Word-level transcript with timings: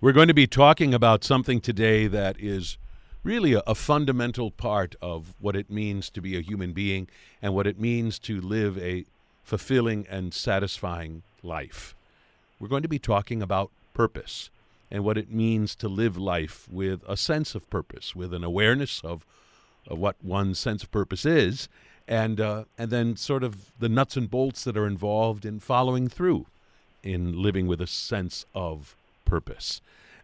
We're 0.00 0.12
going 0.12 0.28
to 0.28 0.34
be 0.34 0.46
talking 0.46 0.94
about 0.94 1.24
something 1.24 1.60
today 1.60 2.06
that 2.06 2.38
is 2.38 2.78
really 3.24 3.54
a, 3.54 3.64
a, 3.66 3.74
fundamental 3.74 4.52
part 4.52 4.94
of 5.02 5.34
what 5.40 5.56
it 5.56 5.70
means 5.70 6.08
to 6.10 6.20
be 6.20 6.36
a 6.36 6.40
human 6.40 6.70
being 6.70 7.08
and 7.42 7.52
what 7.52 7.66
it 7.66 7.80
means 7.80 8.20
to 8.20 8.40
live 8.40 8.78
a 8.78 9.06
fulfilling 9.42 10.06
and 10.08 10.32
satisfying 10.32 11.24
life. 11.42 11.96
We're 12.60 12.68
going 12.68 12.84
to 12.84 12.88
be 12.88 13.00
talking 13.00 13.42
about 13.42 13.72
purpose 13.92 14.50
and 14.88 15.02
what 15.02 15.18
it 15.18 15.32
means 15.32 15.74
to 15.74 15.88
live 15.88 16.16
life 16.16 16.68
with 16.70 17.02
a 17.08 17.16
sense 17.16 17.56
of 17.56 17.68
purpose, 17.68 18.14
with 18.14 18.32
an 18.32 18.44
awareness 18.44 19.00
of, 19.02 19.26
of 19.88 19.98
what 19.98 20.14
one's 20.22 20.60
sense 20.60 20.84
of 20.84 20.92
purpose 20.92 21.26
is, 21.26 21.68
and 22.06 22.40
uh, 22.40 22.66
and 22.78 22.92
then 22.92 23.16
sort 23.16 23.42
of 23.42 23.72
the 23.80 23.88
nuts 23.88 24.16
and 24.16 24.30
bolts 24.30 24.62
that 24.62 24.76
are 24.76 24.86
involved 24.86 25.44
in 25.44 25.58
following 25.58 26.06
through 26.06 26.46
in 27.02 27.42
living 27.42 27.66
with 27.66 27.80
a 27.80 27.86
sense 27.88 28.46
of 28.54 28.94
purpose. 29.28 29.80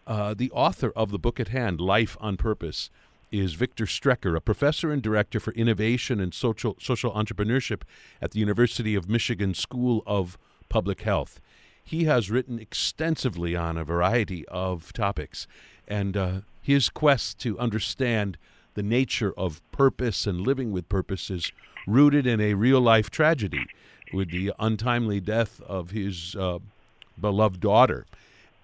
Uh, 0.06 0.34
the 0.34 0.50
author 0.50 0.92
of 0.96 1.10
the 1.10 1.18
book 1.18 1.38
at 1.38 1.48
hand, 1.48 1.80
Life 1.80 2.16
on 2.20 2.36
Purpose, 2.36 2.90
is 3.30 3.54
Victor 3.54 3.84
Strecher, 3.84 4.36
a 4.36 4.40
professor 4.40 4.92
and 4.92 5.02
director 5.02 5.40
for 5.40 5.52
innovation 5.54 6.20
and 6.20 6.32
social 6.32 6.76
social 6.80 7.12
entrepreneurship 7.12 7.82
at 8.20 8.30
the 8.30 8.40
University 8.40 8.94
of 8.94 9.08
Michigan 9.08 9.54
School 9.54 10.02
of 10.06 10.38
Public 10.68 11.02
Health. 11.02 11.40
He 11.82 12.04
has 12.04 12.30
written 12.30 12.58
extensively 12.58 13.56
on 13.56 13.76
a 13.76 13.84
variety 13.84 14.46
of 14.48 14.92
topics, 14.92 15.46
and 15.86 16.16
uh, 16.16 16.40
his 16.62 16.88
quest 16.88 17.38
to 17.40 17.58
understand 17.58 18.38
the 18.74 18.82
nature 18.82 19.32
of 19.36 19.60
purpose 19.70 20.26
and 20.26 20.40
living 20.40 20.72
with 20.72 20.88
purpose 20.88 21.30
is 21.30 21.52
rooted 21.86 22.26
in 22.26 22.40
a 22.40 22.54
real 22.54 22.80
life 22.80 23.10
tragedy 23.10 23.66
with 24.12 24.30
the 24.30 24.52
untimely 24.58 25.20
death 25.20 25.60
of 25.62 25.90
his 25.90 26.36
uh, 26.36 26.58
beloved 27.20 27.60
daughter. 27.60 28.06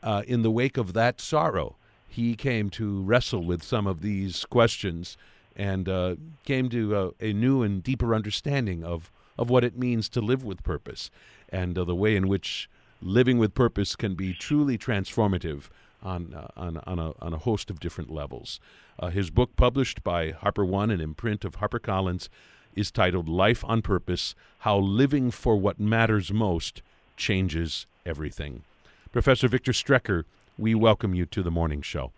Uh, 0.02 0.22
in 0.26 0.42
the 0.42 0.50
wake 0.50 0.76
of 0.76 0.92
that 0.92 1.20
sorrow, 1.20 1.76
he 2.08 2.34
came 2.34 2.70
to 2.70 3.02
wrestle 3.02 3.44
with 3.44 3.62
some 3.62 3.86
of 3.86 4.00
these 4.00 4.44
questions 4.46 5.16
and 5.56 5.88
uh, 5.88 6.16
came 6.44 6.68
to 6.68 6.96
a, 6.96 7.06
uh, 7.08 7.10
a, 7.20 7.32
new 7.32 7.62
and 7.62 7.82
deeper 7.82 8.14
understanding 8.14 8.82
of, 8.82 9.10
of 9.38 9.50
what 9.50 9.64
it 9.64 9.76
means 9.76 10.08
to 10.08 10.20
live 10.20 10.42
with 10.42 10.62
purpose 10.62 11.10
and 11.50 11.76
uh, 11.76 11.84
the 11.84 11.94
way 11.94 12.16
in 12.16 12.28
which 12.28 12.68
living 13.02 13.38
with 13.38 13.54
purpose 13.54 13.96
can 13.96 14.14
be 14.14 14.32
truly 14.32 14.78
transformative 14.78 15.64
on, 16.02 16.34
uh, 16.34 16.48
on, 16.56 16.78
on, 16.78 16.98
a, 16.98 17.12
on 17.20 17.34
a 17.34 17.38
host 17.38 17.70
of 17.70 17.80
different 17.80 18.10
levels. 18.10 18.60
Uh, 18.98 19.08
his 19.08 19.30
book, 19.30 19.56
published 19.56 20.02
by 20.02 20.32
HarperOne, 20.32 20.92
an 20.92 21.00
imprint 21.00 21.44
of 21.44 21.58
HarperCollins, 21.58 22.28
is 22.74 22.90
titled 22.90 23.28
Life 23.28 23.64
on 23.64 23.82
Purpose 23.82 24.34
How 24.60 24.78
Living 24.78 25.30
for 25.30 25.56
What 25.56 25.80
Matters 25.80 26.32
Most 26.32 26.82
Changes 27.16 27.86
Everything. 28.06 28.62
Professor 29.12 29.48
Victor 29.48 29.72
Strecher, 29.72 30.24
we 30.56 30.74
welcome 30.74 31.14
you 31.14 31.26
to 31.26 31.42
the 31.42 31.50
morning 31.50 31.82
show. 31.82 32.12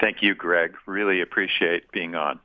Thank 0.00 0.20
you, 0.20 0.34
Greg. 0.34 0.74
Really 0.86 1.20
appreciate 1.20 1.90
being 1.92 2.16
on. 2.16 2.40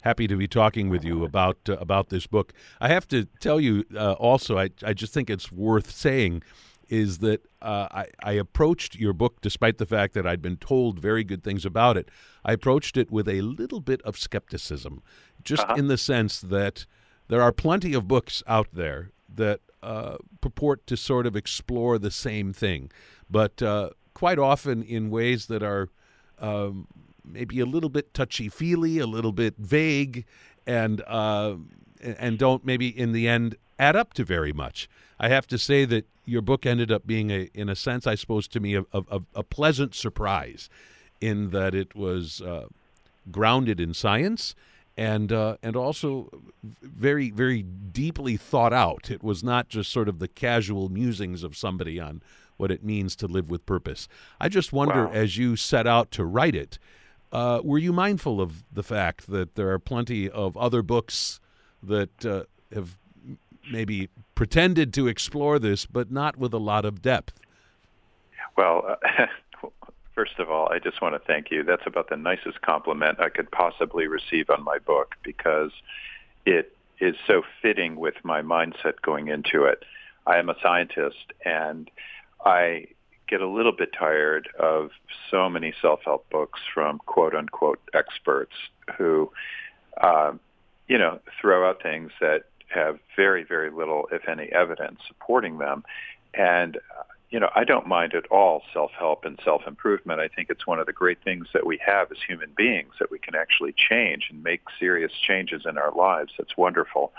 Happy 0.00 0.26
to 0.26 0.36
be 0.36 0.48
talking 0.48 0.88
with 0.88 1.04
you 1.04 1.24
about 1.24 1.58
uh, 1.68 1.76
about 1.78 2.08
this 2.08 2.26
book. 2.26 2.52
I 2.80 2.88
have 2.88 3.08
to 3.08 3.24
tell 3.40 3.60
you 3.60 3.84
uh, 3.94 4.12
also, 4.12 4.58
I, 4.58 4.70
I 4.82 4.94
just 4.94 5.12
think 5.12 5.28
it's 5.28 5.50
worth 5.52 5.90
saying 5.90 6.42
is 6.88 7.18
that 7.18 7.42
uh, 7.60 7.88
I, 7.90 8.06
I 8.22 8.32
approached 8.32 8.94
your 8.94 9.12
book, 9.12 9.40
despite 9.40 9.78
the 9.78 9.86
fact 9.86 10.14
that 10.14 10.26
I'd 10.26 10.40
been 10.40 10.56
told 10.56 11.00
very 11.00 11.24
good 11.24 11.42
things 11.42 11.66
about 11.66 11.96
it, 11.96 12.08
I 12.44 12.52
approached 12.52 12.96
it 12.96 13.10
with 13.10 13.28
a 13.28 13.40
little 13.40 13.80
bit 13.80 14.00
of 14.02 14.16
skepticism, 14.16 15.02
just 15.42 15.64
uh-huh. 15.64 15.74
in 15.74 15.88
the 15.88 15.98
sense 15.98 16.40
that 16.40 16.86
there 17.26 17.42
are 17.42 17.52
plenty 17.52 17.92
of 17.92 18.06
books 18.06 18.42
out 18.46 18.68
there 18.72 19.10
that 19.34 19.60
uh, 19.86 20.16
purport 20.40 20.86
to 20.88 20.96
sort 20.96 21.26
of 21.26 21.36
explore 21.36 21.98
the 21.98 22.10
same 22.10 22.52
thing, 22.52 22.90
but 23.30 23.62
uh, 23.62 23.90
quite 24.14 24.38
often 24.38 24.82
in 24.82 25.10
ways 25.10 25.46
that 25.46 25.62
are 25.62 25.88
um, 26.40 26.88
maybe 27.24 27.60
a 27.60 27.66
little 27.66 27.88
bit 27.88 28.12
touchy 28.12 28.48
feely, 28.48 28.98
a 28.98 29.06
little 29.06 29.32
bit 29.32 29.54
vague, 29.58 30.24
and 30.66 31.02
uh, 31.06 31.54
and 32.00 32.38
don't 32.38 32.64
maybe 32.64 32.88
in 32.88 33.12
the 33.12 33.28
end 33.28 33.56
add 33.78 33.94
up 33.94 34.12
to 34.14 34.24
very 34.24 34.52
much. 34.52 34.88
I 35.20 35.28
have 35.28 35.46
to 35.48 35.58
say 35.58 35.84
that 35.84 36.06
your 36.24 36.42
book 36.42 36.66
ended 36.66 36.90
up 36.90 37.06
being 37.06 37.30
a, 37.30 37.48
in 37.54 37.68
a 37.68 37.76
sense, 37.76 38.06
I 38.06 38.16
suppose, 38.16 38.48
to 38.48 38.60
me, 38.60 38.74
a, 38.74 38.84
a, 38.92 39.20
a 39.34 39.42
pleasant 39.42 39.94
surprise 39.94 40.68
in 41.20 41.50
that 41.50 41.74
it 41.74 41.94
was 41.94 42.40
uh, 42.40 42.66
grounded 43.30 43.80
in 43.80 43.94
science 43.94 44.54
and 44.96 45.32
uh, 45.32 45.56
and 45.62 45.76
also 45.76 46.30
very 46.62 47.30
very 47.30 47.62
deeply 47.62 48.36
thought 48.36 48.72
out. 48.72 49.10
It 49.10 49.22
was 49.22 49.44
not 49.44 49.68
just 49.68 49.92
sort 49.92 50.08
of 50.08 50.18
the 50.18 50.28
casual 50.28 50.88
musings 50.88 51.42
of 51.42 51.56
somebody 51.56 52.00
on 52.00 52.22
what 52.56 52.70
it 52.70 52.82
means 52.82 53.14
to 53.16 53.26
live 53.26 53.50
with 53.50 53.66
purpose. 53.66 54.08
I 54.40 54.48
just 54.48 54.72
wonder, 54.72 55.06
wow. 55.06 55.12
as 55.12 55.36
you 55.36 55.56
set 55.56 55.86
out 55.86 56.10
to 56.12 56.24
write 56.24 56.54
it, 56.54 56.78
uh, 57.32 57.60
were 57.62 57.78
you 57.78 57.92
mindful 57.92 58.40
of 58.40 58.64
the 58.72 58.82
fact 58.82 59.30
that 59.30 59.56
there 59.56 59.70
are 59.70 59.78
plenty 59.78 60.30
of 60.30 60.56
other 60.56 60.82
books 60.82 61.40
that 61.82 62.24
uh, 62.24 62.44
have 62.72 62.96
maybe 63.70 64.08
pretended 64.34 64.94
to 64.94 65.06
explore 65.06 65.58
this, 65.58 65.86
but 65.86 66.10
not 66.10 66.36
with 66.36 66.54
a 66.54 66.58
lot 66.58 66.84
of 66.84 67.02
depth? 67.02 67.40
Well, 68.56 68.86
uh, 68.88 69.26
First 70.16 70.38
of 70.38 70.50
all, 70.50 70.72
I 70.72 70.78
just 70.78 71.02
want 71.02 71.14
to 71.14 71.18
thank 71.18 71.50
you. 71.50 71.62
That's 71.62 71.86
about 71.86 72.08
the 72.08 72.16
nicest 72.16 72.62
compliment 72.62 73.20
I 73.20 73.28
could 73.28 73.50
possibly 73.50 74.06
receive 74.06 74.48
on 74.48 74.64
my 74.64 74.78
book 74.78 75.14
because 75.22 75.72
it 76.46 76.74
is 76.98 77.14
so 77.26 77.42
fitting 77.60 77.96
with 77.96 78.14
my 78.24 78.40
mindset 78.40 79.02
going 79.02 79.28
into 79.28 79.64
it. 79.64 79.84
I 80.26 80.38
am 80.38 80.48
a 80.48 80.56
scientist 80.62 81.34
and 81.44 81.90
I 82.46 82.86
get 83.28 83.42
a 83.42 83.46
little 83.46 83.72
bit 83.72 83.90
tired 83.92 84.48
of 84.58 84.88
so 85.30 85.50
many 85.50 85.74
self-help 85.82 86.30
books 86.30 86.60
from 86.72 86.98
quote 87.04 87.34
unquote 87.34 87.80
experts 87.92 88.54
who, 88.96 89.30
uh, 90.00 90.32
you 90.88 90.96
know, 90.96 91.20
throw 91.38 91.68
out 91.68 91.82
things 91.82 92.10
that 92.22 92.44
have 92.68 92.98
very, 93.16 93.44
very 93.44 93.70
little, 93.70 94.08
if 94.10 94.26
any, 94.30 94.46
evidence 94.46 94.98
supporting 95.06 95.58
them. 95.58 95.84
And 96.32 96.78
you 97.30 97.40
know, 97.40 97.50
I 97.54 97.64
don't 97.64 97.86
mind 97.86 98.14
at 98.14 98.26
all 98.26 98.62
self-help 98.72 99.24
and 99.24 99.38
self-improvement. 99.44 100.20
I 100.20 100.28
think 100.28 100.48
it's 100.48 100.66
one 100.66 100.78
of 100.78 100.86
the 100.86 100.92
great 100.92 101.22
things 101.24 101.48
that 101.54 101.66
we 101.66 101.78
have 101.84 102.10
as 102.12 102.18
human 102.26 102.50
beings 102.56 102.94
that 103.00 103.10
we 103.10 103.18
can 103.18 103.34
actually 103.34 103.74
change 103.76 104.28
and 104.30 104.42
make 104.42 104.62
serious 104.78 105.12
changes 105.26 105.62
in 105.68 105.76
our 105.76 105.92
lives. 105.92 106.32
That's 106.38 106.56
wonderful. 106.56 107.12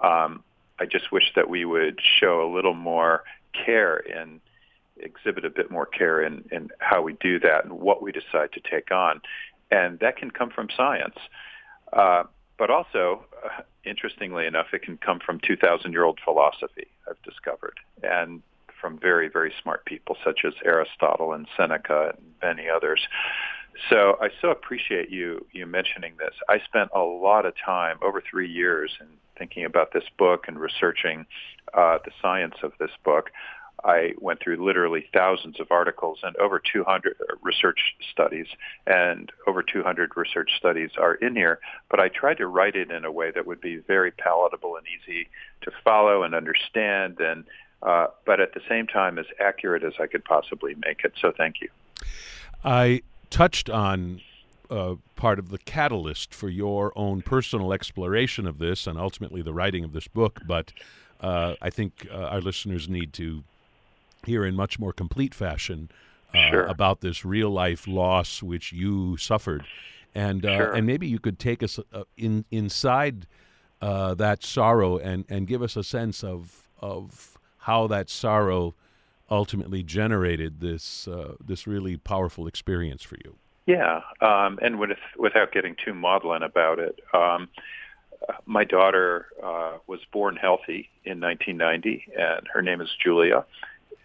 Um, 0.00 0.42
I 0.78 0.86
just 0.86 1.12
wish 1.12 1.32
that 1.36 1.48
we 1.48 1.64
would 1.64 2.00
show 2.20 2.42
a 2.42 2.50
little 2.52 2.74
more 2.74 3.24
care 3.52 3.96
and 3.96 4.40
exhibit 4.96 5.44
a 5.44 5.50
bit 5.50 5.70
more 5.70 5.86
care 5.86 6.22
in, 6.22 6.44
in 6.50 6.70
how 6.78 7.02
we 7.02 7.14
do 7.14 7.38
that 7.40 7.64
and 7.64 7.74
what 7.74 8.02
we 8.02 8.12
decide 8.12 8.52
to 8.52 8.60
take 8.60 8.90
on. 8.90 9.20
And 9.70 9.98
that 9.98 10.16
can 10.16 10.30
come 10.30 10.50
from 10.50 10.68
science. 10.74 11.16
Uh, 11.92 12.24
but 12.56 12.70
also, 12.70 13.24
uh, 13.44 13.62
interestingly 13.84 14.46
enough, 14.46 14.68
it 14.72 14.82
can 14.82 14.96
come 14.96 15.20
from 15.20 15.40
2,000-year-old 15.40 16.20
philosophy, 16.24 16.86
I've 17.08 17.20
discovered. 17.22 17.78
And 18.02 18.42
from 18.84 18.98
very, 18.98 19.28
very 19.28 19.50
smart 19.62 19.82
people 19.86 20.14
such 20.22 20.40
as 20.44 20.52
Aristotle 20.62 21.32
and 21.32 21.48
Seneca 21.56 22.12
and 22.14 22.34
many 22.42 22.68
others. 22.68 23.00
So 23.88 24.18
I 24.20 24.28
so 24.42 24.50
appreciate 24.50 25.08
you 25.08 25.46
you 25.52 25.64
mentioning 25.64 26.12
this. 26.18 26.34
I 26.50 26.58
spent 26.66 26.90
a 26.94 27.00
lot 27.00 27.46
of 27.46 27.54
time 27.64 27.96
over 28.02 28.20
three 28.20 28.50
years 28.50 28.90
in 29.00 29.06
thinking 29.38 29.64
about 29.64 29.94
this 29.94 30.04
book 30.18 30.44
and 30.48 30.60
researching 30.60 31.24
uh, 31.72 31.96
the 32.04 32.10
science 32.20 32.56
of 32.62 32.72
this 32.78 32.90
book. 33.04 33.30
I 33.82 34.12
went 34.20 34.40
through 34.40 34.64
literally 34.64 35.06
thousands 35.12 35.58
of 35.60 35.66
articles 35.70 36.18
and 36.22 36.36
over 36.36 36.60
200 36.60 37.16
research 37.42 37.94
studies, 38.12 38.46
and 38.86 39.32
over 39.46 39.62
200 39.62 40.12
research 40.16 40.50
studies 40.58 40.90
are 40.98 41.14
in 41.14 41.34
here. 41.34 41.58
But 41.90 42.00
I 42.00 42.08
tried 42.08 42.38
to 42.38 42.46
write 42.46 42.76
it 42.76 42.90
in 42.90 43.04
a 43.04 43.12
way 43.12 43.30
that 43.30 43.46
would 43.46 43.60
be 43.60 43.78
very 43.78 44.10
palatable 44.10 44.76
and 44.76 44.86
easy 44.86 45.28
to 45.62 45.70
follow 45.82 46.22
and 46.22 46.34
understand, 46.34 47.18
and 47.20 47.44
uh, 47.84 48.06
but 48.24 48.40
at 48.40 48.54
the 48.54 48.60
same 48.68 48.86
time 48.86 49.18
as 49.18 49.26
accurate 49.38 49.84
as 49.84 49.92
I 50.00 50.06
could 50.06 50.24
possibly 50.24 50.74
make 50.86 51.04
it. 51.04 51.12
So 51.20 51.32
thank 51.36 51.60
you. 51.60 51.68
I 52.64 53.02
touched 53.28 53.68
on 53.68 54.22
uh, 54.70 54.94
part 55.16 55.38
of 55.38 55.50
the 55.50 55.58
catalyst 55.58 56.34
for 56.34 56.48
your 56.48 56.92
own 56.96 57.20
personal 57.20 57.72
exploration 57.72 58.46
of 58.46 58.58
this 58.58 58.86
and 58.86 58.98
ultimately 58.98 59.42
the 59.42 59.52
writing 59.52 59.84
of 59.84 59.92
this 59.92 60.08
book, 60.08 60.40
but 60.46 60.72
uh, 61.20 61.54
I 61.60 61.68
think 61.68 62.08
uh, 62.10 62.16
our 62.16 62.40
listeners 62.40 62.88
need 62.88 63.12
to 63.14 63.44
hear 64.24 64.46
in 64.46 64.56
much 64.56 64.78
more 64.78 64.92
complete 64.92 65.34
fashion 65.34 65.90
uh, 66.34 66.48
sure. 66.48 66.66
about 66.66 67.02
this 67.02 67.24
real 67.24 67.50
life 67.50 67.86
loss 67.86 68.42
which 68.42 68.72
you 68.72 69.18
suffered. 69.18 69.64
And, 70.14 70.42
sure. 70.42 70.72
and 70.72 70.86
maybe 70.86 71.06
you 71.06 71.18
could 71.18 71.38
take 71.38 71.62
us 71.62 71.78
in, 72.16 72.46
inside 72.50 73.26
that 73.80 74.42
sorrow 74.42 74.96
and, 74.96 75.26
and 75.28 75.46
give 75.46 75.60
us 75.60 75.76
a 75.76 75.84
sense 75.84 76.24
of, 76.24 76.66
of 76.80 77.34
how 77.64 77.86
that 77.86 78.10
sorrow 78.10 78.74
ultimately 79.30 79.82
generated 79.82 80.60
this 80.60 81.08
uh, 81.08 81.34
this 81.44 81.66
really 81.66 81.96
powerful 81.96 82.46
experience 82.46 83.02
for 83.02 83.16
you. 83.24 83.36
Yeah, 83.66 84.02
um, 84.20 84.58
and 84.60 84.78
with, 84.78 84.98
without 85.16 85.50
getting 85.50 85.74
too 85.82 85.94
maudlin 85.94 86.42
about 86.42 86.78
it, 86.78 87.00
um, 87.14 87.48
my 88.44 88.64
daughter 88.64 89.26
uh, 89.42 89.78
was 89.86 90.00
born 90.12 90.36
healthy 90.36 90.90
in 91.04 91.18
1990, 91.20 92.12
and 92.18 92.46
her 92.52 92.60
name 92.60 92.82
is 92.82 92.90
Julia. 93.02 93.46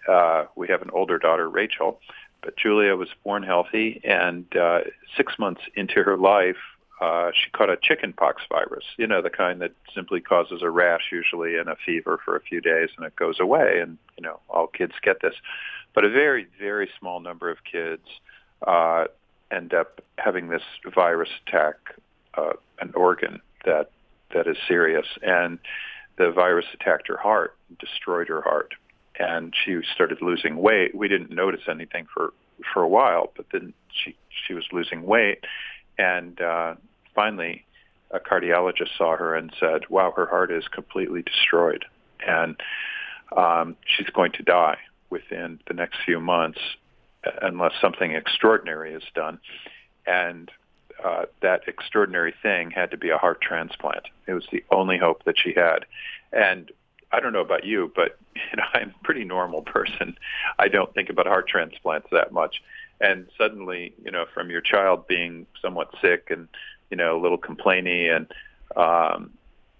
Uh, 0.07 0.45
we 0.55 0.69
have 0.69 0.81
an 0.81 0.89
older 0.93 1.19
daughter, 1.19 1.49
Rachel, 1.49 1.99
but 2.41 2.55
Julia 2.55 2.95
was 2.95 3.09
born 3.25 3.43
healthy, 3.43 3.99
and 4.05 4.45
uh, 4.55 4.79
six 5.17 5.37
months 5.37 5.61
into 5.75 6.03
her 6.03 6.15
life, 6.15 6.55
uh, 7.01 7.31
she 7.33 7.49
caught 7.51 7.69
a 7.69 7.77
chickenpox 7.81 8.43
virus. 8.49 8.83
You 8.97 9.07
know, 9.07 9.21
the 9.21 9.29
kind 9.29 9.61
that 9.61 9.71
simply 9.95 10.19
causes 10.19 10.61
a 10.61 10.69
rash, 10.69 11.11
usually, 11.11 11.57
and 11.57 11.69
a 11.69 11.77
fever 11.85 12.19
for 12.23 12.35
a 12.35 12.41
few 12.41 12.59
days, 12.59 12.89
and 12.97 13.05
it 13.05 13.15
goes 13.15 13.39
away. 13.39 13.79
And 13.81 13.97
you 14.17 14.23
know, 14.23 14.39
all 14.49 14.67
kids 14.67 14.93
get 15.01 15.21
this, 15.21 15.35
but 15.93 16.03
a 16.03 16.09
very, 16.09 16.47
very 16.59 16.89
small 16.99 17.19
number 17.19 17.49
of 17.49 17.57
kids 17.63 18.03
uh, 18.67 19.05
end 19.51 19.73
up 19.73 20.01
having 20.17 20.49
this 20.49 20.63
virus 20.93 21.29
attack 21.47 21.75
uh, 22.35 22.53
an 22.81 22.91
organ 22.95 23.41
that 23.65 23.91
that 24.33 24.47
is 24.47 24.57
serious, 24.67 25.07
and 25.21 25.57
the 26.17 26.31
virus 26.31 26.65
attacked 26.73 27.07
her 27.07 27.17
heart, 27.17 27.55
destroyed 27.79 28.27
her 28.27 28.41
heart, 28.41 28.73
and 29.17 29.53
she 29.55 29.79
started 29.93 30.21
losing 30.21 30.57
weight. 30.57 30.93
We 30.93 31.07
didn't 31.07 31.31
notice 31.31 31.63
anything 31.69 32.07
for 32.13 32.33
for 32.73 32.83
a 32.83 32.87
while, 32.89 33.31
but 33.37 33.45
then 33.51 33.73
she 33.89 34.15
she 34.45 34.53
was 34.53 34.65
losing 34.71 35.03
weight, 35.03 35.45
and 35.97 36.39
uh, 36.41 36.75
finally, 37.19 37.65
a 38.11 38.19
cardiologist 38.19 38.97
saw 38.97 39.17
her 39.17 39.35
and 39.35 39.51
said, 39.59 39.89
"Wow, 39.89 40.13
her 40.15 40.25
heart 40.25 40.51
is 40.51 40.65
completely 40.69 41.21
destroyed, 41.21 41.83
and 42.25 42.55
um, 43.35 43.75
she's 43.85 44.09
going 44.09 44.31
to 44.33 44.43
die 44.43 44.77
within 45.09 45.59
the 45.67 45.73
next 45.73 45.97
few 46.05 46.21
months 46.21 46.61
unless 47.41 47.73
something 47.81 48.13
extraordinary 48.13 48.93
is 48.93 49.03
done." 49.13 49.37
And 50.07 50.49
uh, 51.03 51.25
that 51.41 51.67
extraordinary 51.67 52.33
thing 52.41 52.71
had 52.71 52.91
to 52.91 52.97
be 52.97 53.09
a 53.09 53.17
heart 53.17 53.41
transplant. 53.41 54.05
It 54.25 54.33
was 54.33 54.47
the 54.49 54.63
only 54.71 54.97
hope 54.97 55.25
that 55.25 55.37
she 55.37 55.53
had. 55.53 55.85
And 56.31 56.71
I 57.11 57.19
don't 57.19 57.33
know 57.33 57.41
about 57.41 57.65
you, 57.65 57.91
but 57.95 58.17
you 58.35 58.57
know, 58.57 58.63
I'm 58.73 58.93
a 58.97 59.03
pretty 59.03 59.25
normal 59.25 59.61
person. 59.61 60.17
I 60.57 60.69
don't 60.69 60.93
think 60.93 61.09
about 61.09 61.27
heart 61.27 61.49
transplants 61.49 62.07
that 62.13 62.31
much. 62.31 62.61
And 63.01 63.27
suddenly, 63.37 63.93
you 64.03 64.11
know, 64.11 64.25
from 64.33 64.49
your 64.49 64.61
child 64.61 65.07
being 65.07 65.45
somewhat 65.61 65.93
sick 66.01 66.27
and, 66.29 66.47
you 66.89 66.97
know, 66.97 67.17
a 67.17 67.21
little 67.21 67.37
complainy 67.37 68.13
and, 68.13 68.27
um, 68.75 69.31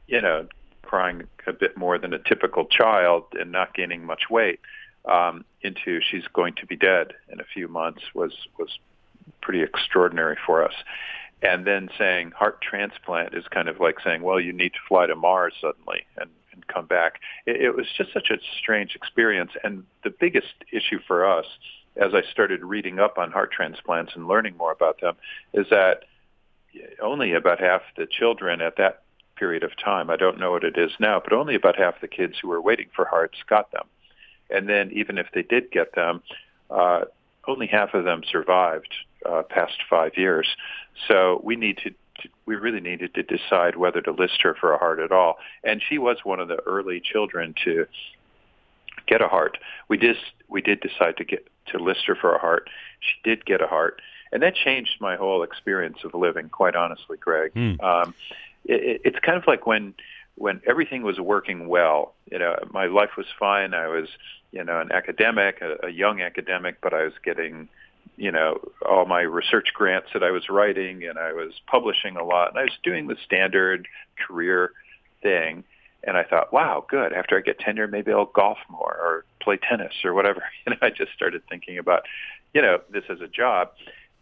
you 0.07 0.21
know, 0.21 0.47
crying 0.81 1.23
a 1.45 1.53
bit 1.53 1.77
more 1.77 1.97
than 1.97 2.13
a 2.13 2.19
typical 2.19 2.65
child 2.65 3.25
and 3.33 3.51
not 3.51 3.73
gaining 3.73 4.05
much 4.05 4.23
weight, 4.29 4.59
um, 5.05 5.45
into 5.61 5.99
she's 6.01 6.27
going 6.33 6.53
to 6.55 6.65
be 6.65 6.75
dead 6.75 7.13
in 7.31 7.39
a 7.39 7.43
few 7.43 7.67
months 7.67 8.01
was 8.13 8.33
was 8.57 8.79
pretty 9.41 9.61
extraordinary 9.61 10.37
for 10.45 10.63
us. 10.63 10.73
And 11.41 11.65
then 11.65 11.89
saying 11.97 12.31
heart 12.31 12.61
transplant 12.61 13.33
is 13.33 13.45
kind 13.49 13.69
of 13.69 13.79
like 13.79 13.97
saying, 14.03 14.23
well, 14.23 14.39
you 14.39 14.51
need 14.51 14.73
to 14.73 14.79
fly 14.87 15.05
to 15.05 15.15
Mars 15.15 15.53
suddenly 15.61 16.03
and, 16.17 16.29
and 16.51 16.67
come 16.67 16.85
back. 16.85 17.21
It, 17.45 17.61
it 17.61 17.75
was 17.75 17.85
just 17.97 18.11
such 18.11 18.29
a 18.29 18.37
strange 18.57 18.95
experience. 18.95 19.51
And 19.63 19.85
the 20.03 20.09
biggest 20.09 20.53
issue 20.73 20.99
for 21.07 21.25
us, 21.25 21.45
as 21.99 22.13
I 22.13 22.21
started 22.31 22.63
reading 22.63 22.99
up 22.99 23.17
on 23.17 23.31
heart 23.31 23.51
transplants 23.51 24.13
and 24.15 24.27
learning 24.27 24.55
more 24.57 24.71
about 24.71 25.01
them, 25.01 25.15
is 25.53 25.67
that 25.69 26.03
only 27.01 27.33
about 27.33 27.59
half 27.59 27.81
the 27.97 28.05
children 28.05 28.61
at 28.61 28.77
that 28.77 29.01
period 29.35 29.63
of 29.63 29.71
time, 29.77 30.09
I 30.09 30.15
don't 30.15 30.39
know 30.39 30.51
what 30.51 30.63
it 30.63 30.77
is 30.77 30.91
now, 30.99 31.19
but 31.19 31.33
only 31.33 31.55
about 31.55 31.77
half 31.77 32.01
the 32.01 32.07
kids 32.07 32.35
who 32.41 32.49
were 32.49 32.61
waiting 32.61 32.87
for 32.95 33.05
hearts 33.05 33.37
got 33.47 33.71
them. 33.71 33.85
And 34.49 34.67
then 34.67 34.91
even 34.91 35.17
if 35.17 35.27
they 35.33 35.43
did 35.43 35.71
get 35.71 35.95
them, 35.95 36.21
uh, 36.69 37.05
only 37.47 37.67
half 37.67 37.93
of 37.93 38.03
them 38.03 38.21
survived 38.29 38.93
uh, 39.25 39.43
past 39.49 39.77
five 39.89 40.13
years. 40.17 40.47
So 41.07 41.41
we 41.43 41.55
need 41.55 41.79
to, 41.83 41.93
we 42.45 42.55
really 42.55 42.81
needed 42.81 43.13
to 43.15 43.23
decide 43.23 43.75
whether 43.75 44.01
to 44.01 44.11
list 44.11 44.41
her 44.41 44.55
for 44.59 44.73
a 44.73 44.77
heart 44.77 44.99
at 44.99 45.11
all. 45.11 45.37
And 45.63 45.81
she 45.87 45.97
was 45.97 46.17
one 46.23 46.39
of 46.39 46.47
the 46.47 46.59
early 46.65 46.99
children 46.99 47.55
to 47.63 47.87
get 49.09 49.21
a 49.21 49.27
heart. 49.27 49.57
We 49.87 49.97
just 49.97 50.19
we 50.47 50.61
did 50.61 50.79
decide 50.81 51.17
to 51.17 51.25
get 51.25 51.47
to 51.67 51.79
list 51.79 52.01
her 52.07 52.15
for 52.15 52.35
a 52.35 52.39
heart. 52.39 52.69
She 52.99 53.29
did 53.29 53.45
get 53.45 53.61
a 53.61 53.67
heart, 53.67 54.01
and 54.31 54.43
that 54.43 54.55
changed 54.55 54.97
my 55.01 55.15
whole 55.15 55.43
experience 55.43 55.97
of 56.03 56.13
living. 56.13 56.49
Quite 56.49 56.75
honestly, 56.75 57.17
Greg, 57.17 57.53
mm. 57.53 57.83
um, 57.83 58.13
it, 58.65 59.01
it's 59.03 59.19
kind 59.19 59.37
of 59.37 59.45
like 59.47 59.65
when 59.65 59.93
when 60.35 60.61
everything 60.67 61.01
was 61.03 61.19
working 61.19 61.67
well. 61.67 62.13
You 62.31 62.39
know, 62.39 62.55
my 62.71 62.85
life 62.85 63.11
was 63.17 63.27
fine. 63.39 63.73
I 63.73 63.87
was 63.87 64.07
you 64.51 64.63
know 64.63 64.79
an 64.79 64.91
academic, 64.91 65.61
a, 65.61 65.87
a 65.87 65.89
young 65.89 66.21
academic, 66.21 66.77
but 66.81 66.93
I 66.93 67.03
was 67.03 67.13
getting 67.23 67.67
you 68.19 68.31
know, 68.31 68.59
all 68.85 69.05
my 69.05 69.21
research 69.21 69.69
grants 69.73 70.09
that 70.13 70.23
I 70.23 70.31
was 70.31 70.49
writing 70.49 71.05
and 71.05 71.17
I 71.17 71.31
was 71.31 71.53
publishing 71.67 72.17
a 72.17 72.23
lot 72.23 72.49
and 72.49 72.57
I 72.57 72.63
was 72.63 72.77
doing 72.83 73.07
the 73.07 73.15
standard 73.25 73.87
career 74.27 74.73
thing. 75.23 75.63
And 76.03 76.17
I 76.17 76.23
thought, 76.23 76.53
wow, 76.53 76.85
good. 76.87 77.13
After 77.13 77.37
I 77.37 77.41
get 77.41 77.59
tenure, 77.59 77.87
maybe 77.87 78.11
I'll 78.11 78.25
golf 78.25 78.57
more 78.69 78.97
or 78.99 79.25
play 79.41 79.57
tennis 79.57 79.93
or 80.03 80.13
whatever. 80.13 80.43
And 80.65 80.77
I 80.81 80.89
just 80.89 81.11
started 81.13 81.41
thinking 81.49 81.77
about, 81.77 82.03
you 82.53 82.61
know, 82.61 82.79
this 82.91 83.03
as 83.09 83.21
a 83.21 83.27
job. 83.27 83.71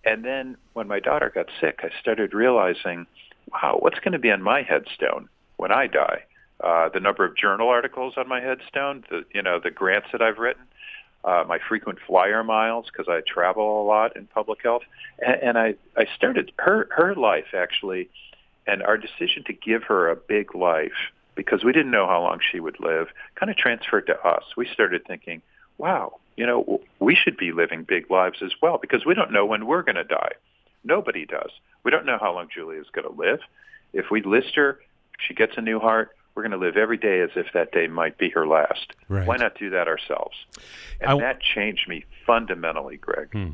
And 0.05 0.23
then 0.23 0.57
when 0.73 0.87
my 0.87 0.99
daughter 0.99 1.31
got 1.33 1.47
sick, 1.59 1.81
I 1.83 1.89
started 1.99 2.33
realizing, 2.33 3.05
wow, 3.51 3.77
what's 3.79 3.99
going 3.99 4.13
to 4.13 4.19
be 4.19 4.31
on 4.31 4.41
my 4.41 4.61
headstone 4.61 5.29
when 5.57 5.71
I 5.71 5.87
die? 5.87 6.23
Uh, 6.63 6.89
the 6.89 6.99
number 6.99 7.25
of 7.25 7.35
journal 7.35 7.69
articles 7.69 8.13
on 8.17 8.27
my 8.27 8.41
headstone, 8.41 9.03
the, 9.09 9.23
you 9.33 9.41
know, 9.41 9.59
the 9.59 9.69
grants 9.69 10.07
that 10.11 10.21
I've 10.21 10.39
written 10.39 10.63
uh, 11.27 11.43
my 11.45 11.59
frequent 11.67 11.99
flyer 12.07 12.43
miles 12.43 12.85
because 12.91 13.07
I 13.09 13.21
travel 13.27 13.81
a 13.81 13.85
lot 13.85 14.15
in 14.15 14.27
public 14.27 14.59
health, 14.63 14.83
and, 15.19 15.35
and 15.41 15.57
I 15.57 15.75
I 15.95 16.05
started 16.15 16.51
her 16.57 16.87
her 16.91 17.15
life 17.15 17.53
actually, 17.53 18.09
and 18.65 18.81
our 18.81 18.97
decision 18.97 19.43
to 19.47 19.53
give 19.53 19.83
her 19.83 20.09
a 20.09 20.15
big 20.15 20.55
life 20.55 21.11
because 21.37 21.63
we 21.63 21.71
didn't 21.71 21.91
know 21.91 22.07
how 22.07 22.21
long 22.21 22.39
she 22.51 22.59
would 22.59 22.79
live 22.81 23.07
kind 23.35 23.49
of 23.49 23.55
transferred 23.55 24.07
to 24.07 24.19
us. 24.27 24.43
We 24.57 24.67
started 24.67 25.05
thinking, 25.07 25.41
wow, 25.77 26.19
you 26.35 26.45
know, 26.45 26.81
we 26.99 27.15
should 27.15 27.37
be 27.37 27.51
living 27.53 27.83
big 27.83 28.11
lives 28.11 28.39
as 28.43 28.51
well 28.61 28.77
because 28.77 29.05
we 29.05 29.13
don't 29.13 29.31
know 29.31 29.45
when 29.45 29.65
we're 29.65 29.83
going 29.83 29.95
to 29.95 30.03
die. 30.03 30.33
Nobody 30.83 31.25
does. 31.25 31.51
We 31.83 31.91
don't 31.91 32.05
know 32.05 32.17
how 32.19 32.33
long 32.33 32.47
Julia 32.53 32.81
is 32.81 32.87
going 32.91 33.07
to 33.07 33.19
live. 33.19 33.39
If 33.93 34.11
we 34.11 34.21
list 34.21 34.55
her, 34.55 34.79
she 35.25 35.33
gets 35.33 35.53
a 35.57 35.61
new 35.61 35.79
heart, 35.79 36.11
we're 36.35 36.43
going 36.43 36.59
to 36.59 36.65
live 36.65 36.77
every 36.77 36.97
day 36.97 37.21
as 37.21 37.31
if 37.35 37.47
that 37.53 37.71
day 37.71 37.87
might 37.87 38.19
be 38.19 38.29
her 38.29 38.45
last. 38.45 38.93
Right. 39.09 39.25
Why 39.25 39.37
not 39.37 39.57
do 39.57 39.71
that 39.71 39.87
ourselves? 39.87 40.35
And 41.01 41.09
I, 41.09 41.19
that 41.19 41.41
changed 41.41 41.87
me 41.89 42.05
fundamentally, 42.27 42.97
Greg. 42.97 43.29
Hmm. 43.31 43.49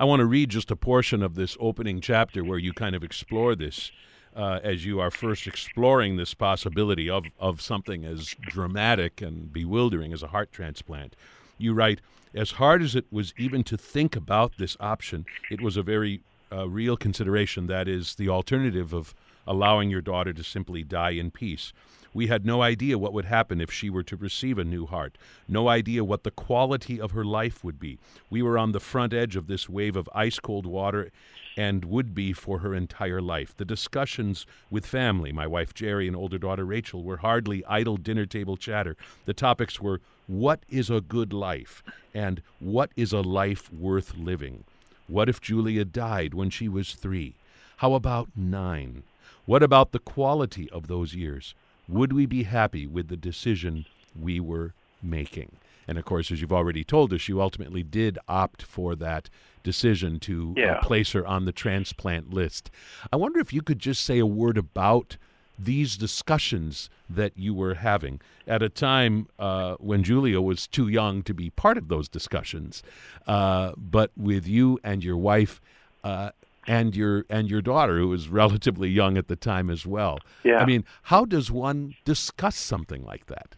I 0.00 0.04
want 0.04 0.18
to 0.18 0.26
read 0.26 0.48
just 0.48 0.72
a 0.72 0.76
portion 0.76 1.22
of 1.22 1.36
this 1.36 1.56
opening 1.60 2.00
chapter 2.00 2.42
where 2.42 2.58
you 2.58 2.72
kind 2.72 2.96
of 2.96 3.04
explore 3.04 3.54
this. 3.54 3.92
Uh, 4.36 4.58
as 4.64 4.84
you 4.84 4.98
are 4.98 5.12
first 5.12 5.46
exploring 5.46 6.16
this 6.16 6.34
possibility 6.34 7.08
of, 7.08 7.24
of 7.38 7.60
something 7.60 8.04
as 8.04 8.34
dramatic 8.42 9.22
and 9.22 9.52
bewildering 9.52 10.12
as 10.12 10.24
a 10.24 10.26
heart 10.26 10.50
transplant. 10.50 11.14
You 11.56 11.72
write, 11.72 12.00
as 12.34 12.52
hard 12.52 12.82
as 12.82 12.96
it 12.96 13.04
was 13.12 13.32
even 13.38 13.62
to 13.62 13.76
think 13.76 14.16
about 14.16 14.58
this 14.58 14.76
option, 14.80 15.24
it 15.52 15.60
was 15.60 15.76
a 15.76 15.84
very 15.84 16.20
uh, 16.50 16.68
real 16.68 16.96
consideration. 16.96 17.68
That 17.68 17.86
is, 17.86 18.16
the 18.16 18.28
alternative 18.28 18.92
of 18.92 19.14
allowing 19.46 19.88
your 19.88 20.00
daughter 20.00 20.32
to 20.32 20.42
simply 20.42 20.82
die 20.82 21.10
in 21.10 21.30
peace. 21.30 21.72
We 22.14 22.28
had 22.28 22.46
no 22.46 22.62
idea 22.62 22.96
what 22.96 23.12
would 23.12 23.24
happen 23.24 23.60
if 23.60 23.72
she 23.72 23.90
were 23.90 24.04
to 24.04 24.16
receive 24.16 24.56
a 24.56 24.64
new 24.64 24.86
heart, 24.86 25.18
no 25.48 25.68
idea 25.68 26.04
what 26.04 26.22
the 26.22 26.30
quality 26.30 27.00
of 27.00 27.10
her 27.10 27.24
life 27.24 27.64
would 27.64 27.80
be. 27.80 27.98
We 28.30 28.40
were 28.40 28.56
on 28.56 28.70
the 28.70 28.80
front 28.80 29.12
edge 29.12 29.34
of 29.34 29.48
this 29.48 29.68
wave 29.68 29.96
of 29.96 30.08
ice 30.14 30.38
cold 30.38 30.64
water 30.64 31.10
and 31.56 31.84
would 31.84 32.14
be 32.14 32.32
for 32.32 32.60
her 32.60 32.72
entire 32.72 33.20
life. 33.20 33.56
The 33.56 33.64
discussions 33.64 34.46
with 34.70 34.86
family, 34.86 35.32
my 35.32 35.48
wife 35.48 35.74
Jerry 35.74 36.06
and 36.06 36.16
older 36.16 36.38
daughter 36.38 36.64
Rachel, 36.64 37.02
were 37.02 37.18
hardly 37.18 37.64
idle 37.66 37.96
dinner 37.96 38.26
table 38.26 38.56
chatter. 38.56 38.96
The 39.24 39.34
topics 39.34 39.80
were 39.80 40.00
what 40.28 40.60
is 40.68 40.90
a 40.90 41.00
good 41.00 41.32
life 41.32 41.82
and 42.14 42.42
what 42.60 42.90
is 42.96 43.12
a 43.12 43.20
life 43.20 43.72
worth 43.72 44.16
living? 44.16 44.64
What 45.08 45.28
if 45.28 45.40
Julia 45.40 45.84
died 45.84 46.32
when 46.32 46.48
she 46.48 46.68
was 46.68 46.94
three? 46.94 47.34
How 47.78 47.94
about 47.94 48.28
nine? 48.36 49.02
What 49.46 49.62
about 49.62 49.92
the 49.92 49.98
quality 49.98 50.70
of 50.70 50.86
those 50.86 51.14
years? 51.14 51.54
Would 51.88 52.12
we 52.12 52.26
be 52.26 52.44
happy 52.44 52.86
with 52.86 53.08
the 53.08 53.16
decision 53.16 53.86
we 54.18 54.40
were 54.40 54.74
making? 55.02 55.56
And 55.86 55.98
of 55.98 56.04
course, 56.04 56.30
as 56.30 56.40
you've 56.40 56.52
already 56.52 56.84
told 56.84 57.12
us, 57.12 57.28
you 57.28 57.42
ultimately 57.42 57.82
did 57.82 58.18
opt 58.26 58.62
for 58.62 58.94
that 58.96 59.28
decision 59.62 60.18
to 60.20 60.54
uh, 60.56 60.60
yeah. 60.60 60.72
uh, 60.72 60.82
place 60.82 61.12
her 61.12 61.26
on 61.26 61.44
the 61.44 61.52
transplant 61.52 62.32
list. 62.32 62.70
I 63.12 63.16
wonder 63.16 63.40
if 63.40 63.52
you 63.52 63.62
could 63.62 63.78
just 63.78 64.04
say 64.04 64.18
a 64.18 64.26
word 64.26 64.56
about 64.56 65.16
these 65.58 65.96
discussions 65.96 66.90
that 67.08 67.32
you 67.36 67.54
were 67.54 67.74
having 67.74 68.20
at 68.46 68.62
a 68.62 68.68
time 68.68 69.28
uh, 69.38 69.74
when 69.76 70.02
Julia 70.02 70.40
was 70.40 70.66
too 70.66 70.88
young 70.88 71.22
to 71.22 71.34
be 71.34 71.50
part 71.50 71.78
of 71.78 71.88
those 71.88 72.08
discussions, 72.08 72.82
uh, 73.26 73.72
but 73.76 74.10
with 74.16 74.48
you 74.48 74.80
and 74.82 75.04
your 75.04 75.16
wife 75.16 75.60
uh, 76.02 76.30
and 76.66 76.94
your 76.94 77.24
and 77.28 77.50
your 77.50 77.62
daughter 77.62 77.98
who 77.98 78.08
was 78.08 78.28
relatively 78.42 78.88
young 78.88 79.16
at 79.16 79.28
the 79.28 79.36
time 79.36 79.70
as 79.70 79.86
well. 79.86 80.18
Yeah. 80.42 80.58
I 80.58 80.66
mean, 80.66 80.84
how 81.02 81.24
does 81.24 81.50
one 81.50 81.94
discuss 82.04 82.56
something 82.56 83.04
like 83.04 83.26
that? 83.26 83.56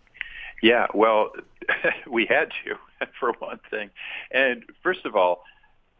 Yeah, 0.62 0.86
well, 0.94 1.32
we 2.10 2.26
had 2.26 2.50
to 2.64 3.06
for 3.20 3.32
one 3.38 3.60
thing. 3.70 3.90
And 4.30 4.64
first 4.82 5.04
of 5.04 5.16
all, 5.16 5.42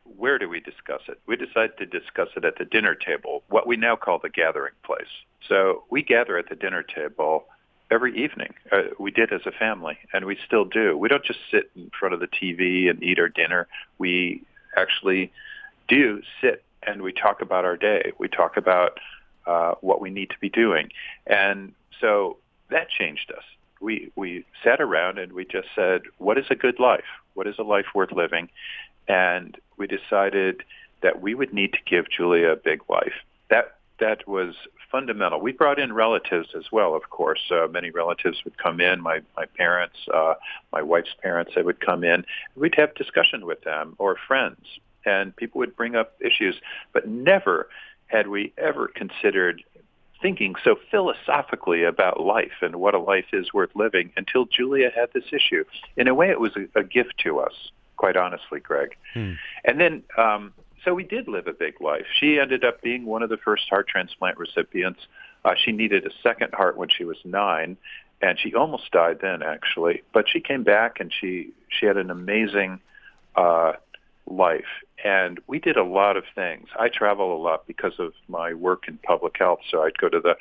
where 0.05 0.39
do 0.39 0.49
we 0.49 0.61
discuss 0.61 1.03
it? 1.09 1.21
We 1.27 1.37
decided 1.37 1.79
to 1.79 1.87
discuss 1.87 2.29
it 2.37 2.45
at 2.45 2.59
the 2.59 2.65
dinner 2.65 2.95
table, 2.95 3.43
what 3.49 3.67
we 3.67 3.77
now 3.77 3.97
call 3.97 4.19
the 4.19 4.29
gathering 4.29 4.75
place. 4.85 5.09
So 5.49 5.85
we 5.91 6.03
gather 6.03 6.39
at 6.39 6.49
the 6.49 6.55
dinner 6.55 6.83
table 6.83 7.47
every 7.91 8.17
evening. 8.23 8.55
Uh, 8.71 8.83
we 8.99 9.11
did 9.11 9.33
as 9.33 9.43
a 9.47 9.53
family, 9.53 9.99
and 10.13 10.25
we 10.25 10.39
still 10.47 10.65
do. 10.65 10.97
We 10.97 11.09
don't 11.09 11.25
just 11.25 11.41
sit 11.51 11.71
in 11.75 11.91
front 11.99 12.15
of 12.15 12.21
the 12.21 12.29
TV 12.29 12.89
and 12.89 13.03
eat 13.03 13.19
our 13.19 13.29
dinner. 13.29 13.67
We 13.99 14.43
actually 14.77 15.33
do 15.89 16.23
sit 16.41 16.63
and 16.87 17.03
we 17.03 17.13
talk 17.13 17.41
about 17.41 17.65
our 17.65 17.77
day. 17.77 18.13
We 18.19 18.29
talk 18.29 18.57
about 18.57 18.99
uh, 19.47 19.75
what 19.81 20.01
we 20.01 20.11
need 20.11 20.31
to 20.31 20.39
be 20.41 20.49
doing. 20.49 20.91
And 21.27 21.73
so 22.01 22.39
that 22.71 22.89
changed 22.89 23.33
us. 23.37 23.45
We, 23.81 24.11
we 24.17 24.45
sat 24.65 24.81
around 24.81 25.19
and 25.19 25.33
we 25.33 25.45
just 25.45 25.69
said, 25.75 26.03
what 26.19 26.39
is 26.39 26.47
a 26.51 26.55
good 26.55 26.81
life? 26.81 27.05
What 27.35 27.47
is 27.47 27.57
a 27.59 27.63
life 27.63 27.87
worth 27.95 28.13
living? 28.13 28.49
And 29.09 29.57
we 29.77 29.87
decided 29.87 30.63
that 31.03 31.21
we 31.21 31.35
would 31.35 31.53
need 31.53 31.73
to 31.75 31.79
give 31.85 32.09
Julia 32.09 32.51
a 32.51 32.57
big 32.57 32.81
life. 32.89 33.13
That, 33.51 33.77
that 34.01 34.27
was 34.27 34.55
fundamental. 34.91 35.41
We 35.41 35.53
brought 35.53 35.79
in 35.79 35.93
relatives 35.93 36.49
as 36.57 36.65
well, 36.73 36.95
of 36.95 37.11
course. 37.11 37.41
Uh, 37.51 37.67
many 37.69 37.91
relatives 37.91 38.39
would 38.45 38.57
come 38.57 38.81
in. 38.81 39.01
My 39.01 39.21
my 39.37 39.47
parents, 39.57 39.97
uh, 40.13 40.35
my 40.73 40.83
wife's 40.83 41.15
parents, 41.23 41.53
they 41.55 41.63
would 41.63 41.81
come 41.81 42.05
in. 42.05 42.25
We'd 42.55 42.75
have 42.77 42.95
discussion 42.95 43.47
with 43.47 43.63
them 43.63 43.95
or 43.99 44.17
friends, 44.27 44.65
and 45.07 45.35
people 45.35 45.61
would 45.61 45.77
bring 45.77 45.97
up 45.97 46.15
issues. 46.21 46.57
But 46.93 47.09
never 47.09 47.69
had 48.07 48.29
we 48.29 48.53
ever 48.59 48.89
considered 48.89 49.63
thinking 50.23 50.55
so 50.65 50.77
philosophically 50.91 51.85
about 51.85 52.21
life 52.21 52.63
and 52.63 52.77
what 52.77 52.95
a 52.95 52.99
life 52.99 53.27
is 53.33 53.53
worth 53.53 53.71
living 53.75 54.13
until 54.17 54.47
Julia 54.47 54.91
had 54.95 55.11
this 55.13 55.25
issue. 55.33 55.65
In 55.97 56.09
a 56.09 56.15
way, 56.15 56.31
it 56.31 56.41
was 56.41 56.53
a, 56.57 56.81
a 56.81 56.85
gift 56.85 57.19
to 57.25 57.39
us, 57.39 57.53
quite 57.97 58.17
honestly, 58.17 58.61
Greg. 58.61 58.97
Hmm. 59.13 59.33
And 59.65 59.79
then 59.79 60.03
um, 60.17 60.53
so 60.87 60.95
we 60.95 61.03
did 61.03 61.27
live 61.27 61.49
a 61.49 61.53
big 61.53 61.81
life. 61.81 62.07
She 62.19 62.39
ended 62.39 62.65
up 62.65 62.81
being 62.81 63.05
one 63.07 63.25
of 63.25 63.29
the 63.29 63.37
first 63.37 63.69
heart 63.69 63.89
transplant 63.89 64.39
recipients. 64.39 65.01
Uh, 65.45 65.55
she 65.57 65.73
needed 65.73 66.07
a 66.07 66.11
second 66.23 66.55
heart 66.55 66.77
when 66.77 66.89
she 66.89 67.05
was 67.05 67.17
nine, 67.25 67.77
and 68.23 68.39
she 68.39 68.55
almost 68.55 68.93
died 68.93 69.19
then, 69.21 69.43
actually. 69.43 70.03
But 70.15 70.27
she 70.29 70.41
came 70.41 70.63
back, 70.63 71.01
and 71.01 71.13
she 71.13 71.51
she 71.69 71.87
had 71.87 71.97
an 71.97 72.11
amazing 72.11 72.81
uh, 73.35 73.73
life. 74.27 74.83
And 75.05 75.41
we 75.47 75.59
did 75.59 75.77
a 75.77 75.85
lot 75.85 76.17
of 76.17 76.25
things. 76.35 76.69
I 76.79 76.89
travel 76.89 77.37
a 77.37 77.41
lot 77.43 77.67
because 77.67 77.99
of 77.99 78.13
my 78.29 78.55
work 78.55 78.89
in 78.89 78.99
public 78.99 79.37
health. 79.39 79.61
So 79.71 79.83
I'd 79.83 79.99
go 79.99 80.09
to 80.09 80.21
the 80.21 80.37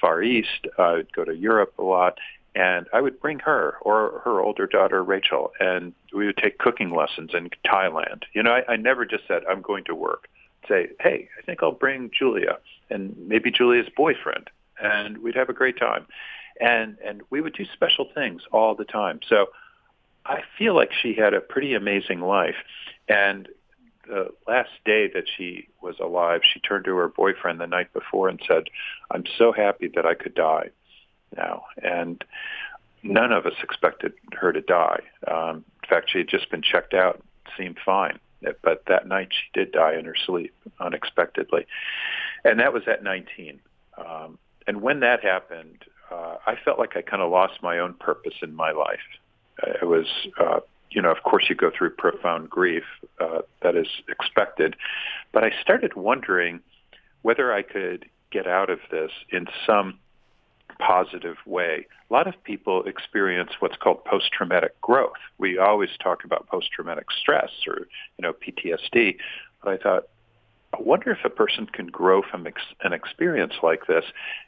Far 0.00 0.22
East, 0.22 0.66
I'd 0.78 1.12
go 1.12 1.24
to 1.24 1.34
Europe 1.34 1.74
a 1.78 1.82
lot, 1.82 2.18
and 2.54 2.86
I 2.92 3.00
would 3.00 3.20
bring 3.20 3.38
her 3.40 3.76
or 3.82 4.20
her 4.24 4.40
older 4.40 4.66
daughter 4.66 5.02
Rachel, 5.02 5.52
and 5.60 5.92
we 6.14 6.26
would 6.26 6.38
take 6.38 6.58
cooking 6.58 6.90
lessons 6.90 7.32
in 7.34 7.50
Thailand. 7.66 8.22
You 8.32 8.42
know, 8.42 8.52
I, 8.52 8.72
I 8.72 8.76
never 8.76 9.04
just 9.04 9.24
said 9.28 9.42
I'm 9.48 9.62
going 9.62 9.84
to 9.84 9.94
work. 9.94 10.28
I'd 10.62 10.68
say, 10.68 10.88
hey, 11.00 11.28
I 11.38 11.42
think 11.42 11.62
I'll 11.62 11.72
bring 11.72 12.10
Julia 12.16 12.58
and 12.90 13.16
maybe 13.28 13.50
Julia's 13.50 13.88
boyfriend, 13.94 14.50
and 14.80 15.18
we'd 15.18 15.34
have 15.34 15.48
a 15.48 15.54
great 15.54 15.78
time. 15.78 16.06
And 16.60 16.96
and 17.04 17.22
we 17.28 17.42
would 17.42 17.52
do 17.52 17.66
special 17.74 18.08
things 18.14 18.42
all 18.52 18.74
the 18.74 18.86
time. 18.86 19.20
So 19.28 19.48
I 20.28 20.42
feel 20.58 20.74
like 20.74 20.92
she 20.92 21.14
had 21.14 21.34
a 21.34 21.40
pretty 21.40 21.74
amazing 21.74 22.20
life. 22.20 22.56
And 23.08 23.48
the 24.06 24.32
last 24.46 24.70
day 24.84 25.08
that 25.14 25.24
she 25.36 25.68
was 25.80 25.96
alive, 26.00 26.40
she 26.42 26.60
turned 26.60 26.84
to 26.84 26.96
her 26.96 27.08
boyfriend 27.08 27.60
the 27.60 27.66
night 27.66 27.92
before 27.92 28.28
and 28.28 28.40
said, 28.46 28.64
"I'm 29.10 29.24
so 29.38 29.52
happy 29.52 29.88
that 29.88 30.06
I 30.06 30.14
could 30.14 30.34
die." 30.34 30.70
now, 31.34 31.64
and 31.82 32.22
none 33.02 33.32
of 33.32 33.46
us 33.46 33.54
expected 33.62 34.12
her 34.32 34.52
to 34.52 34.60
die. 34.60 35.00
Um, 35.26 35.64
in 35.82 35.88
fact, 35.88 36.10
she 36.10 36.18
had 36.18 36.28
just 36.28 36.50
been 36.50 36.62
checked 36.62 36.94
out, 36.94 37.22
seemed 37.56 37.78
fine, 37.84 38.18
but 38.62 38.84
that 38.86 39.06
night 39.06 39.28
she 39.30 39.48
did 39.52 39.72
die 39.72 39.94
in 39.94 40.04
her 40.04 40.16
sleep 40.26 40.54
unexpectedly, 40.80 41.66
and 42.44 42.60
that 42.60 42.72
was 42.72 42.82
at 42.86 43.02
19. 43.02 43.60
Um, 43.98 44.38
and 44.66 44.82
when 44.82 45.00
that 45.00 45.22
happened, 45.22 45.84
uh, 46.10 46.36
I 46.46 46.56
felt 46.64 46.78
like 46.78 46.96
I 46.96 47.02
kind 47.02 47.22
of 47.22 47.30
lost 47.30 47.62
my 47.62 47.78
own 47.78 47.94
purpose 47.94 48.34
in 48.42 48.54
my 48.54 48.72
life. 48.72 49.00
It 49.62 49.86
was, 49.86 50.06
uh, 50.38 50.60
you 50.90 51.02
know, 51.02 51.10
of 51.10 51.22
course 51.22 51.44
you 51.48 51.54
go 51.54 51.70
through 51.76 51.90
profound 51.90 52.50
grief 52.50 52.84
uh, 53.20 53.40
that 53.62 53.76
is 53.76 53.88
expected, 54.08 54.76
but 55.32 55.44
I 55.44 55.50
started 55.62 55.94
wondering 55.94 56.60
whether 57.22 57.52
I 57.52 57.62
could 57.62 58.06
get 58.30 58.46
out 58.46 58.70
of 58.70 58.78
this 58.90 59.10
in 59.30 59.46
some 59.66 59.98
positive 60.78 61.36
way. 61.46 61.86
A 62.10 62.12
lot 62.12 62.26
of 62.26 62.34
people 62.44 62.84
experience 62.84 63.50
what's 63.60 63.76
called 63.76 64.04
post-traumatic 64.04 64.80
growth. 64.80 65.16
We 65.38 65.58
always 65.58 65.90
talk 66.02 66.24
about 66.24 66.46
post-traumatic 66.48 67.06
stress 67.18 67.50
or, 67.66 67.86
you 68.18 68.22
know, 68.22 68.32
PTSD. 68.32 69.16
But 69.62 69.72
I 69.72 69.76
thought, 69.76 70.04
I 70.74 70.82
wonder 70.82 71.10
if 71.10 71.24
a 71.24 71.30
person 71.30 71.66
can 71.66 71.86
grow 71.86 72.22
from 72.22 72.46
ex- 72.46 72.62
an 72.82 72.92
experience 72.92 73.54
like 73.62 73.86
this. 73.86 74.04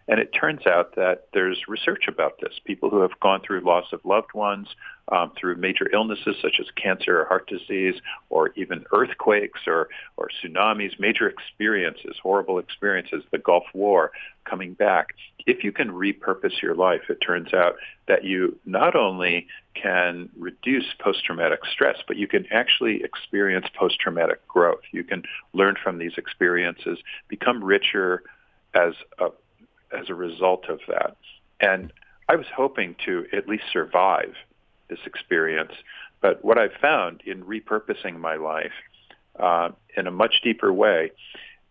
And 0.06 0.20
it 0.20 0.32
turns 0.32 0.66
out 0.66 0.96
that 0.96 1.28
there's 1.32 1.62
research 1.68 2.04
about 2.08 2.34
this. 2.40 2.52
People 2.64 2.90
who 2.90 3.00
have 3.00 3.18
gone 3.20 3.40
through 3.40 3.60
loss 3.60 3.86
of 3.92 4.04
loved 4.04 4.34
ones, 4.34 4.68
um, 5.10 5.32
through 5.38 5.56
major 5.56 5.88
illnesses 5.92 6.36
such 6.42 6.60
as 6.60 6.66
cancer 6.76 7.20
or 7.20 7.24
heart 7.26 7.48
disease, 7.48 7.94
or 8.30 8.50
even 8.56 8.84
earthquakes 8.92 9.60
or, 9.66 9.88
or 10.16 10.28
tsunamis, 10.42 10.98
major 10.98 11.28
experiences, 11.28 12.16
horrible 12.22 12.58
experiences, 12.58 13.22
the 13.30 13.38
Gulf 13.38 13.64
War, 13.74 14.10
coming 14.44 14.74
back. 14.74 15.14
If 15.46 15.64
you 15.64 15.72
can 15.72 15.90
repurpose 15.90 16.60
your 16.62 16.74
life, 16.74 17.02
it 17.08 17.16
turns 17.16 17.54
out 17.54 17.76
that 18.06 18.24
you 18.24 18.58
not 18.64 18.94
only 18.94 19.46
can 19.74 20.28
reduce 20.36 20.86
post-traumatic 20.98 21.60
stress, 21.70 21.96
but 22.06 22.16
you 22.16 22.26
can 22.26 22.46
actually 22.52 23.02
experience 23.02 23.66
post-traumatic 23.78 24.46
growth. 24.48 24.82
You 24.92 25.04
can 25.04 25.22
learn 25.52 25.76
from 25.82 25.98
these 25.98 26.12
experiences, 26.16 26.98
become 27.28 27.64
richer 27.64 28.22
as 28.74 28.92
a, 29.18 29.28
as 29.98 30.10
a 30.10 30.14
result 30.14 30.68
of 30.68 30.80
that. 30.88 31.16
And 31.60 31.92
I 32.28 32.36
was 32.36 32.46
hoping 32.54 32.94
to 33.06 33.26
at 33.32 33.48
least 33.48 33.64
survive 33.72 34.34
this 34.88 35.00
experience. 35.06 35.72
But 36.20 36.44
what 36.44 36.58
I've 36.58 36.72
found 36.80 37.22
in 37.24 37.44
repurposing 37.44 38.18
my 38.18 38.36
life 38.36 38.72
uh, 39.38 39.70
in 39.96 40.06
a 40.06 40.10
much 40.10 40.40
deeper 40.42 40.72
way 40.72 41.12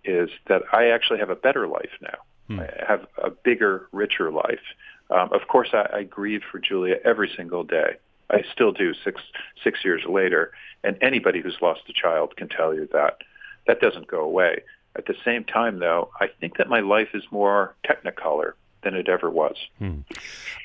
is 0.04 0.30
that 0.48 0.62
I 0.72 0.90
actually 0.90 1.20
have 1.20 1.30
a 1.30 1.36
better 1.36 1.68
life 1.68 1.92
now. 2.02 2.18
Hmm. 2.48 2.60
I 2.62 2.70
have 2.88 3.06
a 3.22 3.30
bigger, 3.30 3.88
richer 3.92 4.32
life. 4.32 4.62
Um, 5.10 5.30
of 5.34 5.48
course, 5.48 5.70
I, 5.74 5.88
I 5.94 6.04
grieve 6.04 6.42
for 6.50 6.60
Julia 6.60 6.98
every 7.04 7.32
single 7.36 7.64
day. 7.64 7.98
I 8.30 8.44
still 8.52 8.72
do 8.72 8.94
six 9.06 9.22
six 9.64 9.80
years 9.86 10.04
later, 10.08 10.52
and 10.84 10.98
anybody 11.02 11.42
who's 11.42 11.58
lost 11.62 11.82
a 11.90 11.94
child 11.94 12.36
can 12.36 12.50
tell 12.50 12.74
you 12.74 12.88
that 12.92 13.20
that 13.68 13.80
doesn't 13.80 14.08
go 14.08 14.22
away. 14.22 14.64
At 14.96 15.06
the 15.06 15.16
same 15.24 15.44
time, 15.44 15.80
though, 15.80 16.10
I 16.20 16.28
think 16.40 16.58
that 16.58 16.68
my 16.68 16.80
life 16.80 17.10
is 17.14 17.24
more 17.32 17.76
technicolor 17.86 18.54
than 18.84 18.96
it 18.96 19.08
ever 19.08 19.30
was. 19.30 19.56
Hmm. 19.78 20.00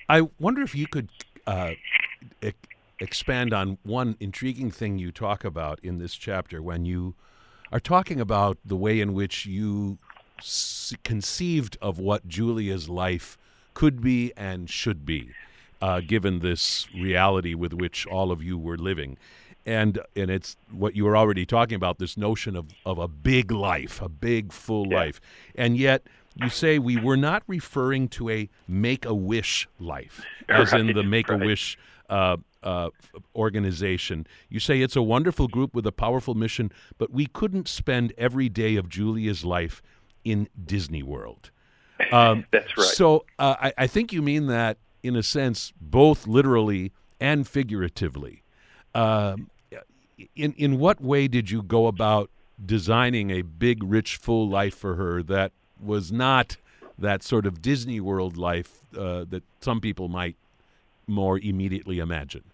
I 0.08 0.28
wonder 0.40 0.62
if 0.62 0.74
you 0.74 0.86
could 0.86 1.08
uh, 1.46 1.72
expand 3.02 3.52
on 3.52 3.78
one 3.82 4.16
intriguing 4.20 4.70
thing 4.70 4.98
you 4.98 5.10
talk 5.10 5.44
about 5.44 5.80
in 5.82 5.98
this 5.98 6.14
chapter 6.14 6.62
when 6.62 6.84
you 6.84 7.14
are 7.72 7.80
talking 7.80 8.20
about 8.20 8.58
the 8.64 8.76
way 8.76 9.00
in 9.00 9.12
which 9.12 9.44
you 9.44 9.98
s- 10.38 10.94
conceived 11.02 11.76
of 11.82 11.98
what 11.98 12.28
Julia's 12.28 12.88
life 12.88 13.36
could 13.74 14.00
be 14.00 14.32
and 14.36 14.70
should 14.70 15.04
be, 15.04 15.30
uh, 15.80 16.00
given 16.00 16.40
this 16.40 16.86
reality 16.94 17.54
with 17.54 17.72
which 17.72 18.06
all 18.06 18.30
of 18.30 18.42
you 18.42 18.56
were 18.58 18.76
living. 18.76 19.16
And 19.64 20.00
and 20.16 20.30
it's 20.30 20.56
what 20.70 20.96
you 20.96 21.04
were 21.04 21.16
already 21.16 21.46
talking 21.46 21.76
about 21.76 21.98
this 21.98 22.16
notion 22.16 22.56
of, 22.56 22.66
of 22.84 22.98
a 22.98 23.06
big 23.06 23.52
life, 23.52 24.02
a 24.02 24.08
big 24.08 24.52
full 24.52 24.88
yeah. 24.88 24.96
life, 24.96 25.20
and 25.54 25.76
yet 25.76 26.02
you 26.34 26.48
say 26.48 26.78
we 26.78 26.96
were 26.96 27.16
not 27.16 27.44
referring 27.46 28.08
to 28.08 28.28
a 28.28 28.48
make 28.66 29.04
a 29.04 29.14
wish 29.14 29.68
life, 29.78 30.20
as 30.48 30.72
right, 30.72 30.80
in 30.80 30.92
the 30.94 31.04
make 31.04 31.28
a 31.28 31.36
wish 31.36 31.78
uh, 32.08 32.36
uh, 32.62 32.90
organization. 33.34 34.26
You 34.48 34.60
say 34.60 34.80
it's 34.80 34.96
a 34.96 35.02
wonderful 35.02 35.48
group 35.48 35.74
with 35.74 35.86
a 35.86 35.92
powerful 35.92 36.34
mission, 36.34 36.70
but 36.98 37.10
we 37.10 37.26
couldn't 37.26 37.68
spend 37.68 38.12
every 38.16 38.48
day 38.48 38.76
of 38.76 38.88
Julia's 38.88 39.44
life 39.44 39.82
in 40.24 40.48
Disney 40.64 41.02
World. 41.02 41.50
Um, 42.10 42.46
That's 42.50 42.76
right. 42.76 42.86
So 42.86 43.24
uh, 43.38 43.54
I, 43.60 43.72
I, 43.78 43.86
think 43.86 44.12
you 44.12 44.22
mean 44.22 44.48
that 44.48 44.76
in 45.04 45.14
a 45.14 45.22
sense, 45.22 45.72
both 45.80 46.26
literally 46.26 46.90
and 47.20 47.46
figuratively. 47.46 48.42
Um, 48.92 49.50
in 50.34 50.52
in 50.54 50.80
what 50.80 51.00
way 51.00 51.28
did 51.28 51.50
you 51.50 51.62
go 51.62 51.86
about 51.86 52.28
designing 52.64 53.30
a 53.30 53.42
big, 53.42 53.84
rich, 53.84 54.16
full 54.16 54.48
life 54.48 54.74
for 54.74 54.96
her 54.96 55.22
that 55.22 55.52
was 55.80 56.10
not 56.10 56.56
that 56.98 57.22
sort 57.22 57.46
of 57.46 57.62
Disney 57.62 58.00
World 58.00 58.36
life 58.36 58.80
uh, 58.96 59.24
that 59.28 59.42
some 59.60 59.80
people 59.80 60.08
might 60.08 60.36
more 61.06 61.38
immediately 61.38 61.98
imagine. 61.98 62.44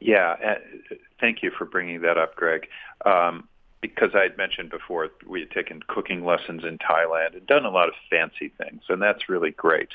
Yeah, 0.00 0.36
uh, 0.44 0.94
thank 1.20 1.42
you 1.42 1.50
for 1.56 1.64
bringing 1.64 2.02
that 2.02 2.18
up, 2.18 2.34
Greg. 2.34 2.68
Um, 3.04 3.48
because 3.80 4.10
I 4.14 4.22
had 4.22 4.36
mentioned 4.36 4.70
before, 4.70 5.08
we 5.26 5.40
had 5.40 5.50
taken 5.50 5.82
cooking 5.86 6.24
lessons 6.24 6.62
in 6.64 6.78
Thailand 6.78 7.34
and 7.34 7.46
done 7.46 7.64
a 7.64 7.70
lot 7.70 7.88
of 7.88 7.94
fancy 8.08 8.52
things, 8.56 8.82
and 8.88 9.02
that's 9.02 9.28
really 9.28 9.50
great. 9.50 9.90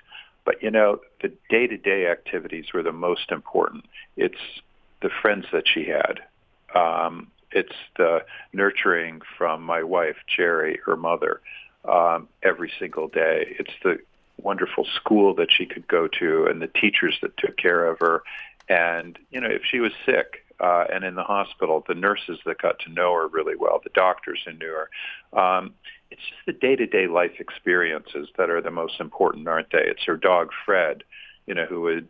But 0.46 0.62
you 0.62 0.72
know, 0.72 1.02
the 1.22 1.32
day-to-day 1.50 2.08
activities 2.08 2.66
were 2.74 2.84
the 2.84 2.92
most 2.92 3.32
important. 3.32 3.86
It's 4.16 4.62
the 5.02 5.10
friends 5.22 5.46
that 5.52 5.64
she 5.68 5.86
had. 5.86 6.22
Um, 6.76 7.28
it's 7.52 7.76
the 7.98 8.26
nurturing 8.54 9.22
from 9.38 9.64
my 9.64 9.84
wife, 9.84 10.18
Jerry, 10.28 10.80
her 10.86 10.96
mother 10.96 11.42
um, 11.86 12.28
every 12.44 12.72
single 12.80 13.08
day. 13.08 13.56
It's 13.60 13.74
the 13.84 14.00
wonderful 14.38 14.86
school 14.96 15.34
that 15.36 15.52
she 15.52 15.66
could 15.66 15.88
go 15.88 16.08
to 16.20 16.46
and 16.46 16.62
the 16.62 16.68
teachers 16.68 17.18
that 17.22 17.38
took 17.38 17.58
care 17.58 17.86
of 17.88 18.00
her. 18.00 18.24
And, 18.70 19.18
you 19.32 19.42
know, 19.42 19.50
if 19.50 19.62
she 19.70 19.80
was 19.80 19.92
sick, 20.06 20.44
uh, 20.60 20.86
and 20.92 21.04
in 21.04 21.16
the 21.16 21.24
hospital, 21.24 21.84
the 21.88 21.94
nurses 21.94 22.40
that 22.46 22.62
got 22.62 22.80
to 22.80 22.92
know 22.92 23.14
her 23.14 23.28
really 23.28 23.56
well, 23.56 23.80
the 23.84 23.92
doctors 23.94 24.40
who 24.46 24.54
knew 24.54 24.74
her. 24.74 25.40
Um, 25.40 25.74
it's 26.10 26.22
just 26.22 26.46
the 26.46 26.54
day-to-day 26.54 27.08
life 27.08 27.34
experiences 27.40 28.30
that 28.38 28.50
are 28.50 28.62
the 28.62 28.72
most 28.72 29.00
important, 29.00 29.48
aren't 29.48 29.72
they? 29.72 29.84
It's 29.84 30.06
her 30.06 30.18
dog 30.18 30.50
Fred, 30.66 31.04
you 31.46 31.54
know, 31.54 31.66
who 31.66 31.82
would 31.82 32.08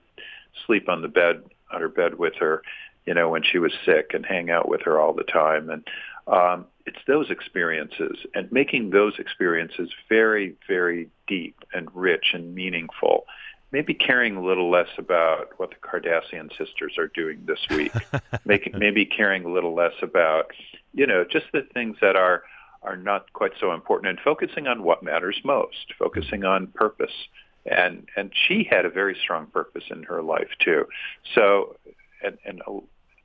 sleep 0.65 0.88
on 0.88 1.01
the 1.01 1.07
bed 1.07 1.43
on 1.72 1.81
her 1.81 1.89
bed 1.89 2.17
with 2.17 2.36
her, 2.36 2.63
you 3.05 3.13
know, 3.13 3.29
when 3.29 3.43
she 3.43 3.60
was 3.60 3.74
sick 3.86 4.12
and 4.13 4.25
hang 4.25 4.50
out 4.50 4.69
with 4.69 4.81
her 4.84 5.00
all 5.00 5.13
the 5.13 5.24
time. 5.24 5.69
And 5.69 5.88
um, 6.27 6.65
it's 6.88 7.00
those 7.06 7.29
experiences 7.29 8.17
and 8.34 8.50
making 8.51 8.91
those 8.91 9.20
experiences 9.20 9.89
very, 10.08 10.56
very 10.67 11.10
deep 11.27 11.58
and 11.74 11.94
rich 11.94 12.27
and 12.34 12.56
meaningful. 12.56 13.25
Maybe 13.74 13.94
caring 13.94 14.38
a 14.38 14.41
little 14.41 14.72
less 14.72 14.88
about 14.98 15.50
what 15.58 15.72
the 15.72 15.75
Kardashian 15.75 16.50
sisters 16.58 16.98
are 16.98 17.08
doing 17.08 17.44
this 17.46 17.60
week. 17.70 17.91
Making, 18.46 18.79
maybe 18.79 19.06
caring 19.06 19.44
a 19.44 19.50
little 19.50 19.75
less 19.75 19.91
about, 20.01 20.51
you 20.94 21.06
know, 21.06 21.25
just 21.29 21.48
the 21.51 21.67
things 21.74 21.98
that 22.01 22.15
are 22.15 22.44
are 22.84 22.96
not 22.96 23.34
quite 23.34 23.51
so 23.60 23.74
important 23.74 24.10
and 24.10 24.20
focusing 24.22 24.67
on 24.67 24.84
what 24.84 25.03
matters 25.03 25.41
most, 25.44 25.94
focusing 26.00 26.46
on 26.46 26.67
purpose. 26.67 27.12
And 27.65 28.08
and 28.15 28.32
she 28.34 28.63
had 28.63 28.86
a 28.86 28.89
very 28.89 29.17
strong 29.22 29.48
purpose 29.48 29.84
in 29.89 30.03
her 30.03 30.22
life 30.22 30.51
too. 30.63 30.88
So 31.36 31.75
and 32.24 32.38
and 32.46 32.62
uh, 32.65 32.79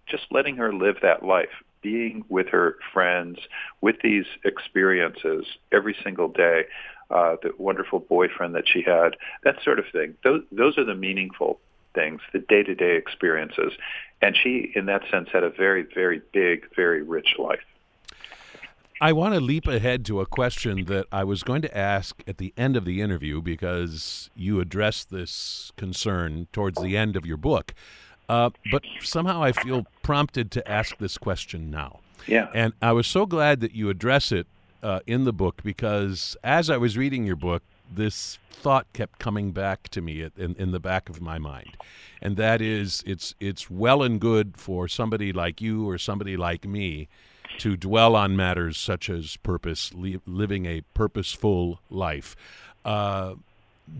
just 0.08 0.24
letting 0.32 0.56
her 0.56 0.72
live 0.72 0.96
that 1.02 1.24
life, 1.24 1.62
being 1.82 2.24
with 2.28 2.48
her 2.48 2.78
friends, 2.92 3.38
with 3.80 3.96
these 4.02 4.24
experiences 4.44 5.44
every 5.72 5.96
single 6.02 6.28
day, 6.28 6.64
uh, 7.10 7.36
the 7.42 7.52
wonderful 7.58 7.98
boyfriend 7.98 8.54
that 8.54 8.64
she 8.66 8.82
had, 8.82 9.16
that 9.44 9.56
sort 9.62 9.78
of 9.78 9.84
thing. 9.92 10.14
Those, 10.24 10.42
those 10.50 10.78
are 10.78 10.84
the 10.84 10.94
meaningful 10.94 11.60
things, 11.94 12.20
the 12.32 12.38
day-to-day 12.38 12.96
experiences. 12.96 13.72
And 14.22 14.36
she, 14.36 14.72
in 14.74 14.86
that 14.86 15.02
sense, 15.10 15.28
had 15.32 15.44
a 15.44 15.50
very, 15.50 15.82
very 15.94 16.22
big, 16.32 16.66
very 16.74 17.02
rich 17.02 17.34
life. 17.38 17.60
I 19.00 19.12
want 19.12 19.34
to 19.34 19.40
leap 19.40 19.66
ahead 19.66 20.06
to 20.06 20.20
a 20.20 20.26
question 20.26 20.84
that 20.84 21.06
I 21.10 21.24
was 21.24 21.42
going 21.42 21.60
to 21.62 21.76
ask 21.76 22.22
at 22.28 22.38
the 22.38 22.54
end 22.56 22.76
of 22.76 22.84
the 22.84 23.00
interview 23.00 23.42
because 23.42 24.30
you 24.36 24.60
addressed 24.60 25.10
this 25.10 25.72
concern 25.76 26.46
towards 26.52 26.80
the 26.80 26.96
end 26.96 27.16
of 27.16 27.26
your 27.26 27.36
book. 27.36 27.74
Uh, 28.28 28.50
but 28.70 28.82
somehow 29.02 29.42
I 29.42 29.52
feel 29.52 29.86
prompted 30.02 30.50
to 30.52 30.70
ask 30.70 30.96
this 30.98 31.18
question 31.18 31.70
now. 31.70 32.00
Yeah. 32.26 32.48
And 32.54 32.72
I 32.80 32.92
was 32.92 33.06
so 33.06 33.26
glad 33.26 33.60
that 33.60 33.74
you 33.74 33.90
address 33.90 34.32
it 34.32 34.46
uh, 34.82 35.00
in 35.06 35.24
the 35.24 35.32
book 35.32 35.62
because 35.62 36.36
as 36.42 36.70
I 36.70 36.76
was 36.76 36.96
reading 36.96 37.26
your 37.26 37.36
book, 37.36 37.62
this 37.94 38.38
thought 38.50 38.86
kept 38.92 39.18
coming 39.18 39.52
back 39.52 39.88
to 39.90 40.00
me 40.00 40.22
in, 40.36 40.54
in 40.56 40.70
the 40.70 40.80
back 40.80 41.08
of 41.08 41.20
my 41.20 41.38
mind, 41.38 41.76
and 42.22 42.36
that 42.36 42.62
is, 42.62 43.02
it's 43.06 43.34
it's 43.40 43.68
well 43.68 44.02
and 44.02 44.20
good 44.20 44.56
for 44.56 44.88
somebody 44.88 45.32
like 45.32 45.60
you 45.60 45.88
or 45.88 45.98
somebody 45.98 46.36
like 46.36 46.64
me 46.64 47.08
to 47.58 47.76
dwell 47.76 48.16
on 48.16 48.34
matters 48.36 48.78
such 48.78 49.10
as 49.10 49.36
purpose, 49.38 49.92
li- 49.92 50.20
living 50.26 50.64
a 50.64 50.80
purposeful 50.94 51.80
life. 51.90 52.34
Uh, 52.84 53.34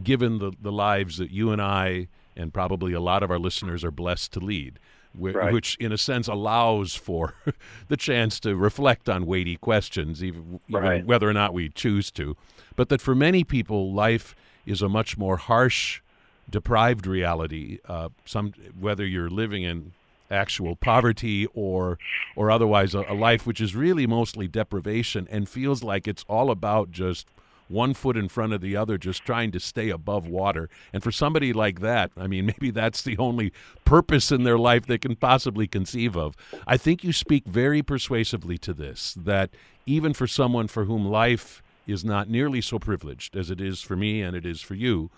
given 0.02 0.38
the, 0.38 0.52
the 0.60 0.72
lives 0.72 1.18
that 1.18 1.30
you 1.30 1.50
and 1.50 1.60
I 1.60 2.08
and 2.36 2.52
probably 2.52 2.92
a 2.92 3.00
lot 3.00 3.22
of 3.22 3.30
our 3.30 3.38
listeners 3.38 3.84
are 3.84 3.90
blessed 3.90 4.32
to 4.32 4.40
lead, 4.40 4.78
wh- 5.18 5.34
Right. 5.34 5.52
which 5.52 5.76
in 5.78 5.92
a 5.92 5.98
sense 5.98 6.28
allows 6.28 6.94
for 6.94 7.34
the 7.88 7.96
chance 7.96 8.40
to 8.40 8.56
reflect 8.56 9.08
on 9.08 9.26
weighty 9.26 9.56
questions, 9.56 10.22
even, 10.22 10.60
even 10.68 10.82
Right. 10.82 11.04
whether 11.06 11.28
or 11.28 11.32
not 11.32 11.52
we 11.54 11.68
choose 11.68 12.10
to. 12.12 12.36
But 12.76 12.88
that 12.88 13.00
for 13.00 13.14
many 13.14 13.44
people, 13.44 13.92
life 13.92 14.34
is 14.66 14.80
a 14.82 14.88
much 14.88 15.18
more 15.18 15.36
harsh, 15.36 16.00
deprived 16.48 17.06
reality. 17.06 17.78
Uh, 17.88 18.08
some 18.24 18.52
whether 18.78 19.06
you're 19.06 19.30
living 19.30 19.62
in 19.62 19.92
actual 20.30 20.74
poverty 20.76 21.46
or 21.52 21.98
or 22.36 22.50
otherwise 22.50 22.94
a, 22.94 23.04
a 23.08 23.12
life 23.14 23.46
which 23.46 23.60
is 23.60 23.76
really 23.76 24.06
mostly 24.06 24.48
deprivation 24.48 25.28
and 25.30 25.46
feels 25.48 25.82
like 25.82 26.08
it's 26.08 26.24
all 26.28 26.50
about 26.50 26.90
just 26.90 27.26
one 27.68 27.94
foot 27.94 28.16
in 28.16 28.28
front 28.28 28.52
of 28.52 28.60
the 28.60 28.76
other 28.76 28.98
just 28.98 29.24
trying 29.24 29.50
to 29.50 29.60
stay 29.60 29.88
above 29.88 30.26
water 30.26 30.68
and 30.92 31.02
for 31.02 31.12
somebody 31.12 31.52
like 31.52 31.80
that 31.80 32.10
i 32.16 32.26
mean 32.26 32.46
maybe 32.60 32.70
that's 32.70 33.02
the 33.02 33.16
only 33.18 33.52
purpose 33.84 34.30
in 34.30 34.44
their 34.44 34.58
life 34.58 34.86
they 34.86 34.98
can 34.98 35.16
possibly 35.16 35.66
conceive 35.66 36.16
of 36.16 36.36
i 36.66 36.76
think 36.76 37.02
you 37.02 37.12
speak 37.12 37.46
very 37.46 37.82
persuasively 37.82 38.58
to 38.58 38.72
this 38.72 39.14
that 39.14 39.50
even 39.86 40.12
for 40.12 40.26
someone 40.26 40.68
for 40.68 40.84
whom 40.84 41.04
life 41.04 41.62
is 41.86 42.04
not 42.04 42.28
nearly 42.28 42.60
so 42.60 42.78
privileged 42.78 43.36
as 43.36 43.50
it 43.50 43.60
is 43.60 43.80
for 43.80 43.96
me 43.96 44.22
and 44.22 44.36
it 44.36 44.46
is 44.46 44.60
for 44.60 44.74
you 44.74 45.10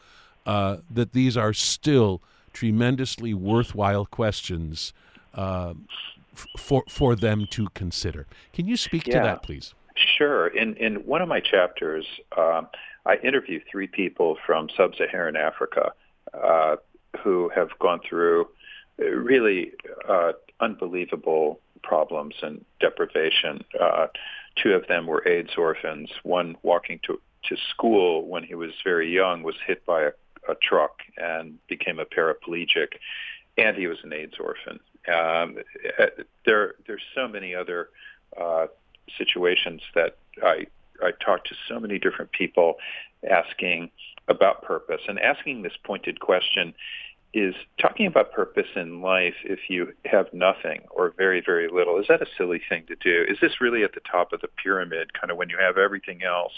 uh, 0.47 0.79
that 0.91 1.13
these 1.13 1.37
are 1.37 1.53
still 1.53 2.23
tremendously 2.53 3.35
worthwhile 3.35 4.07
questions 4.07 4.93
uh, 5.35 5.75
f- 6.33 6.47
for 6.59 6.85
for 6.89 7.17
them 7.17 7.47
to 7.51 7.69
consider. 7.75 8.27
Can 8.53 8.67
you 8.67 8.77
speak 8.77 9.05
to 9.05 9.11
that, 9.25 9.43
please? 9.43 9.75
Sure. 9.97 10.49
In 10.49 10.75
in 10.77 10.97
one 11.07 11.23
of 11.23 11.29
my 11.29 11.41
chapters, 11.41 12.05
um, 12.37 12.67
I 13.07 13.17
interview 13.23 13.61
three 13.71 13.87
people 13.87 14.37
from 14.45 14.69
sub-Saharan 14.77 15.37
Africa 15.37 15.93
uh, 16.33 16.77
who 17.23 17.51
have 17.55 17.69
gone 17.79 18.01
through 18.09 18.49
uh, 19.01 19.05
really 19.05 19.73
uh, 20.09 20.33
unbelievable 20.61 21.61
problems 21.83 22.35
and 22.43 22.65
deprivation. 22.81 23.63
Uh, 23.81 24.07
two 24.61 24.73
of 24.73 24.87
them 24.89 25.07
were 25.07 25.27
AIDS 25.29 25.53
orphans. 25.57 26.11
One 26.25 26.57
walking 26.63 26.99
to 27.05 27.21
to 27.45 27.57
school 27.71 28.27
when 28.27 28.43
he 28.43 28.55
was 28.55 28.73
very 28.83 29.13
young 29.13 29.43
was 29.43 29.55
hit 29.67 29.85
by 29.85 30.03
a, 30.03 30.13
a 30.49 30.55
truck 30.61 31.03
and 31.19 31.59
became 31.69 31.99
a 32.01 32.07
paraplegic, 32.07 32.95
and 33.59 33.77
he 33.77 33.87
was 33.87 33.99
an 34.03 34.13
AIDS 34.13 34.35
orphan. 34.41 34.81
Um, 35.07 35.59
uh, 36.01 36.07
there 36.47 36.75
there's 36.87 37.03
so 37.15 37.29
many 37.29 37.55
other. 37.55 37.91
Situations 39.19 39.83
that 39.95 40.17
I 40.43 40.67
I 41.03 41.11
talked 41.25 41.49
to 41.49 41.55
so 41.69 41.81
many 41.81 41.99
different 41.99 42.33
people 42.33 42.77
asking 43.29 43.91
about 44.29 44.63
purpose. 44.63 45.03
And 45.09 45.19
asking 45.19 45.63
this 45.63 45.77
pointed 45.85 46.21
question 46.21 46.75
is 47.33 47.55
talking 47.81 48.07
about 48.07 48.33
purpose 48.33 48.69
in 48.77 49.03
life 49.03 49.35
if 49.43 49.59
you 49.69 49.93
have 50.05 50.33
nothing 50.33 50.83
or 50.91 51.13
very 51.17 51.43
very 51.45 51.69
little 51.69 51.99
is 51.99 52.07
that 52.09 52.23
a 52.23 52.27
silly 52.39 52.61
thing 52.69 52.85
to 52.87 52.95
do? 52.97 53.25
Is 53.29 53.39
this 53.41 53.61
really 53.61 53.83
at 53.83 53.93
the 53.93 54.01
top 54.01 54.33
of 54.33 54.41
the 54.41 54.49
pyramid 54.63 55.13
kind 55.15 55.33
of 55.33 55.37
when 55.37 55.49
you 55.49 55.59
have 55.59 55.77
everything 55.77 56.23
else 56.23 56.53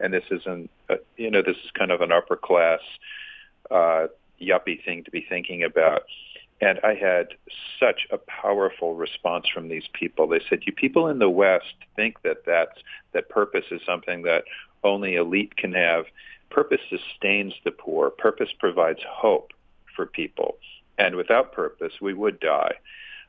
and 0.00 0.12
this 0.12 0.24
isn't 0.30 0.70
uh, 0.90 0.96
you 1.16 1.30
know 1.30 1.40
this 1.40 1.56
is 1.56 1.70
kind 1.72 1.90
of 1.90 2.02
an 2.02 2.12
upper 2.12 2.36
class 2.36 2.80
uh 3.70 4.06
yuppie 4.40 4.84
thing 4.84 5.02
to 5.04 5.10
be 5.10 5.24
thinking 5.26 5.64
about 5.64 6.02
and 6.60 6.80
I 6.82 6.94
had 6.94 7.34
such 7.78 8.06
a 8.10 8.18
powerful 8.18 8.94
response 8.94 9.46
from 9.48 9.68
these 9.68 9.88
people. 9.92 10.26
They 10.26 10.40
said, 10.48 10.62
"You 10.66 10.72
people 10.72 11.08
in 11.08 11.18
the 11.18 11.30
West 11.30 11.74
think 11.96 12.22
that 12.22 12.44
that's 12.44 12.82
that 13.12 13.28
purpose 13.28 13.66
is 13.70 13.80
something 13.84 14.22
that 14.22 14.44
only 14.82 15.14
elite 15.14 15.56
can 15.56 15.72
have. 15.72 16.06
Purpose 16.50 16.80
sustains 16.88 17.54
the 17.64 17.70
poor. 17.70 18.10
Purpose 18.10 18.52
provides 18.58 19.00
hope 19.08 19.52
for 19.94 20.06
people. 20.06 20.56
And 20.96 21.14
without 21.14 21.52
purpose, 21.52 22.00
we 22.00 22.14
would 22.14 22.40
die." 22.40 22.74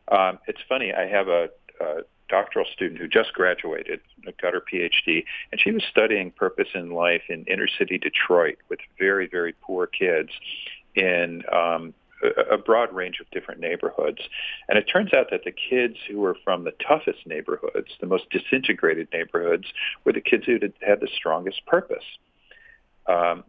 Um, 0.08 0.40
it's 0.48 0.62
funny. 0.68 0.92
I 0.92 1.06
have 1.06 1.28
a, 1.28 1.50
a 1.80 2.02
doctoral 2.30 2.66
student 2.74 3.00
who 3.00 3.08
just 3.08 3.34
graduated, 3.34 4.00
got 4.42 4.54
her 4.54 4.62
PhD, 4.62 5.26
and 5.52 5.60
she 5.60 5.72
was 5.72 5.84
studying 5.84 6.32
purpose 6.32 6.70
in 6.74 6.92
life 6.92 7.24
in 7.30 7.44
inner 7.46 7.68
city 7.68 7.98
Detroit 7.98 8.58
with 8.70 8.80
very, 8.98 9.28
very 9.28 9.54
poor 9.62 9.88
kids 9.88 10.30
in 10.96 11.44
um, 11.52 11.94
a 12.52 12.58
broad 12.58 12.94
range 12.94 13.20
of 13.20 13.30
different 13.32 13.60
neighborhoods. 13.60 14.20
And 14.68 14.78
it 14.78 14.84
turns 14.84 15.14
out 15.14 15.28
that 15.32 15.44
the 15.46 15.52
kids 15.52 15.96
who 16.10 16.20
were 16.20 16.38
from 16.44 16.64
the 16.64 16.74
toughest 16.86 17.26
neighborhoods, 17.26 17.90
the 18.00 18.08
most 18.08 18.30
disintegrated 18.30 19.08
neighborhoods, 19.14 19.66
were 20.04 20.14
the 20.14 20.22
kids 20.22 20.46
who 20.46 20.60
had, 20.82 21.00
the 21.00 21.10
strongest 21.16 21.66
purpose. 21.66 22.04
Um, 23.08 23.44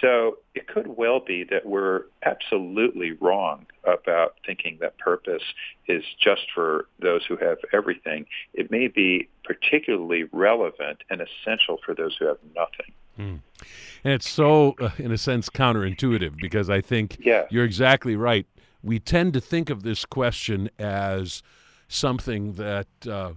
so 0.00 0.38
it 0.54 0.66
could 0.68 0.86
well 0.86 1.20
be 1.20 1.44
that 1.44 1.66
we're 1.66 2.04
absolutely 2.24 3.12
wrong 3.12 3.66
about 3.84 4.36
thinking 4.46 4.78
that 4.80 4.98
purpose 4.98 5.42
is 5.88 6.04
just 6.22 6.42
for 6.54 6.86
those 7.00 7.24
who 7.26 7.36
have 7.36 7.58
everything. 7.72 8.26
It 8.54 8.70
may 8.70 8.88
be 8.88 9.28
particularly 9.44 10.24
relevant 10.32 11.02
and 11.10 11.20
essential 11.20 11.78
for 11.84 11.94
those 11.94 12.16
who 12.18 12.26
have 12.26 12.38
nothing. 12.54 12.92
And 14.04 14.12
it's 14.12 14.28
so, 14.28 14.74
uh, 14.80 14.90
in 14.98 15.12
a 15.12 15.18
sense, 15.18 15.48
counterintuitive 15.50 16.40
because 16.40 16.70
I 16.70 16.80
think 16.80 17.18
Yeah. 17.24 17.46
you're 17.50 17.64
exactly 17.64 18.16
right. 18.16 18.46
We 18.82 18.98
tend 18.98 19.34
to 19.34 19.40
think 19.40 19.68
of 19.70 19.82
this 19.82 20.04
question 20.04 20.70
as 20.78 21.42
something 21.88 22.54
that 22.54 22.86
uh, 23.06 23.32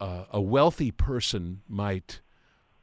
uh, 0.00 0.24
a 0.32 0.40
wealthy 0.40 0.90
person 0.90 1.60
might 1.68 2.20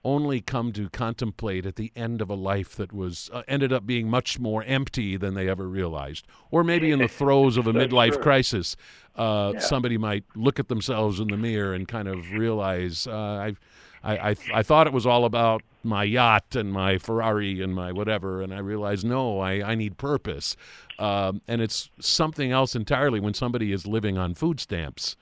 only 0.06 0.42
come 0.42 0.74
to 0.74 0.90
contemplate 0.90 1.66
at 1.66 1.78
the 1.78 1.90
end 1.96 2.22
of 2.22 2.30
a 2.30 2.34
life 2.36 2.76
that 2.76 2.92
was 2.92 3.30
uh, 3.32 3.42
ended 3.48 3.72
up 3.72 3.86
being 3.88 4.10
much 4.10 4.38
more 4.38 4.62
empty 4.66 5.16
than 5.16 5.34
they 5.34 5.48
ever 5.48 5.66
realized, 5.68 6.28
or 6.52 6.62
maybe 6.62 6.92
in 6.92 7.00
the 7.00 7.08
throes 7.20 7.56
of 7.56 7.68
a 7.68 7.72
midlife 7.74 8.20
crisis, 8.20 8.76
uh, 9.16 9.52
Yeah. 9.54 9.60
somebody 9.62 9.98
might 9.98 10.26
look 10.36 10.60
at 10.60 10.68
themselves 10.68 11.22
in 11.22 11.30
the 11.30 11.38
mirror 11.38 11.74
and 11.74 11.88
kind 11.88 12.10
of 12.10 12.34
realize 12.34 13.08
uh, 13.08 13.16
I've 13.16 13.60
I, 14.04 14.30
I, 14.32 14.36
I 14.54 14.64
thought 14.64 14.88
it 14.88 14.94
was 14.94 15.06
all 15.06 15.26
about 15.26 15.62
my 15.84 16.04
yacht 16.04 16.56
and 16.56 16.72
my 16.74 16.98
Ferrari 16.98 17.62
and 17.62 17.74
my 17.74 17.92
whatever, 17.92 18.42
and 18.42 18.54
I 18.54 18.60
realized 18.60 19.06
no, 19.06 19.40
I, 19.40 19.72
I 19.72 19.76
need 19.76 19.98
purpose. 19.98 20.56
Um, 21.00 21.42
and 21.48 21.62
it's 21.62 21.90
something 22.00 22.52
else 22.52 22.76
entirely 22.76 23.20
when 23.20 23.34
somebody 23.34 23.72
is 23.72 23.86
living 23.88 24.18
on 24.18 24.36
food 24.36 24.60
stamps. 24.60 25.16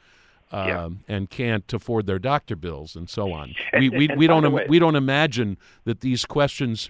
Um, 0.54 0.67
Yeah. 0.67 0.89
and 1.15 1.30
can't 1.30 1.72
afford 1.74 2.08
their 2.08 2.20
doctor 2.20 2.58
bills 2.58 2.98
and 2.98 3.10
so 3.10 3.32
on. 3.32 3.56
We 3.74 3.88
we, 3.88 4.10
we 4.17 4.28
don't 4.28 4.44
im- 4.44 4.67
we 4.67 4.80
don't 4.80 4.98
imagine 4.98 5.58
that 5.86 6.02
these 6.02 6.26
questions 6.26 6.89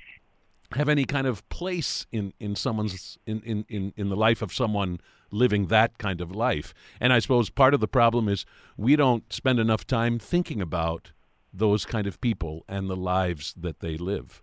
have 0.71 0.89
any 0.89 1.05
kind 1.05 1.27
of 1.27 1.47
place 1.49 2.07
in, 2.11 2.33
in 2.39 2.55
someone's 2.55 3.19
in, 3.27 3.39
in, 3.41 3.65
in, 3.69 3.93
in 3.95 4.09
the 4.09 4.15
life 4.15 4.41
of 4.41 4.51
someone 4.51 4.99
living 5.29 5.67
that 5.67 5.99
kind 5.99 6.21
of 6.21 6.31
life. 6.35 6.73
And 6.99 7.13
I 7.13 7.19
suppose 7.19 7.51
part 7.51 7.75
of 7.75 7.79
the 7.81 7.87
problem 7.87 8.27
is 8.27 8.45
we 8.77 8.95
don't 8.95 9.31
spend 9.31 9.59
enough 9.59 9.85
time 9.85 10.17
thinking 10.17 10.59
about 10.59 11.11
those 11.53 11.85
kind 11.85 12.07
of 12.07 12.21
people 12.21 12.63
and 12.67 12.89
the 12.89 12.95
lives 12.95 13.53
that 13.57 13.79
they 13.79 13.97
live. 13.97 14.41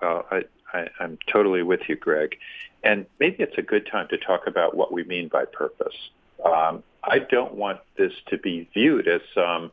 Well, 0.00 0.26
I, 0.30 0.44
I, 0.72 0.88
I'm 0.98 1.18
totally 1.26 1.62
with 1.62 1.80
you, 1.88 1.96
Greg. 1.96 2.36
And 2.82 3.06
maybe 3.18 3.42
it's 3.42 3.58
a 3.58 3.62
good 3.62 3.86
time 3.86 4.08
to 4.08 4.18
talk 4.18 4.46
about 4.46 4.74
what 4.74 4.92
we 4.92 5.04
mean 5.04 5.28
by 5.28 5.44
purpose. 5.44 5.94
Um, 6.44 6.82
I 7.04 7.18
don't 7.18 7.54
want 7.54 7.80
this 7.96 8.12
to 8.28 8.38
be 8.38 8.68
viewed 8.72 9.08
as 9.08 9.20
um, 9.36 9.70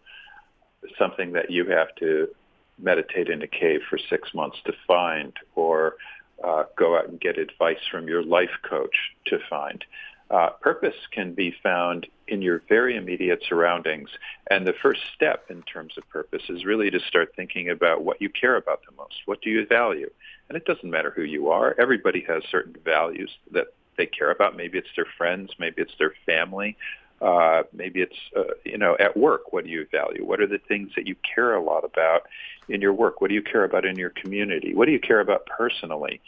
something 0.98 1.34
that 1.34 1.50
you 1.50 1.66
have 1.66 1.94
to 1.96 2.30
meditate 2.78 3.30
in 3.30 3.42
a 3.42 3.48
cave 3.48 3.82
for 3.90 3.98
six 3.98 4.34
months 4.34 4.58
to 4.66 4.74
find 4.86 5.34
or 5.56 5.96
uh, 6.44 6.64
go 6.76 6.98
out 6.98 7.08
and 7.08 7.20
get 7.20 7.38
advice 7.38 7.80
from 7.90 8.08
your 8.08 8.24
life 8.24 8.52
coach 8.62 8.96
to 9.26 9.40
find. 9.50 9.84
Uh, 10.30 10.50
purpose 10.62 10.96
can 11.12 11.34
be 11.34 11.56
found 11.64 12.06
in 12.28 12.42
your 12.42 12.62
very 12.68 12.98
immediate 12.98 13.42
surroundings. 13.48 14.10
And 14.52 14.68
the 14.68 14.74
first 14.74 15.02
step 15.16 15.46
in 15.50 15.62
terms 15.64 15.94
of 15.98 16.08
purpose 16.10 16.44
is 16.50 16.66
really 16.66 16.92
to 16.92 17.00
start 17.00 17.34
thinking 17.36 17.70
about 17.70 18.04
what 18.04 18.22
you 18.22 18.30
care 18.30 18.58
about 18.58 18.82
the 18.86 18.96
most. 18.98 19.22
What 19.26 19.42
do 19.42 19.50
you 19.50 19.66
value? 19.66 20.10
And 20.50 20.58
it 20.58 20.66
doesn't 20.66 20.90
matter 20.90 21.12
who 21.16 21.24
you 21.24 21.50
are. 21.50 21.76
Everybody 21.80 22.26
has 22.28 22.44
certain 22.52 22.76
values 22.84 23.32
that 23.52 23.68
they 23.98 24.06
care 24.06 24.32
about. 24.32 24.58
Maybe 24.58 24.78
it's 24.78 24.90
their 24.96 25.08
friends. 25.18 25.52
Maybe 25.60 25.82
it's 25.82 25.96
their 25.98 26.14
family. 26.26 26.76
Uh, 27.22 27.64
maybe 27.74 28.02
it's, 28.02 28.18
uh, 28.36 28.54
you 28.64 28.78
know, 28.78 28.96
at 29.00 29.18
work, 29.18 29.52
what 29.52 29.64
do 29.64 29.72
you 29.72 29.88
value? 29.92 30.24
What 30.24 30.40
are 30.40 30.46
the 30.46 30.60
things 30.60 30.92
that 30.96 31.08
you 31.08 31.16
care 31.36 31.56
a 31.56 31.64
lot 31.64 31.84
about 31.84 32.24
in 32.70 32.80
your 32.80 32.94
work? 32.94 33.22
What 33.22 33.30
do 33.30 33.34
you 33.34 33.42
care 33.42 33.64
about 33.64 33.86
in 33.86 33.96
your 33.96 34.12
community? 34.12 34.76
What 34.76 34.86
do 34.86 34.92
you 34.92 35.00
care 35.00 35.20
about 35.20 35.46
personally? 35.48 36.22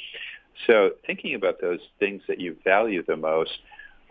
So 0.65 0.91
thinking 1.05 1.35
about 1.35 1.61
those 1.61 1.79
things 1.99 2.23
that 2.27 2.39
you 2.39 2.57
value 2.63 3.03
the 3.03 3.17
most 3.17 3.59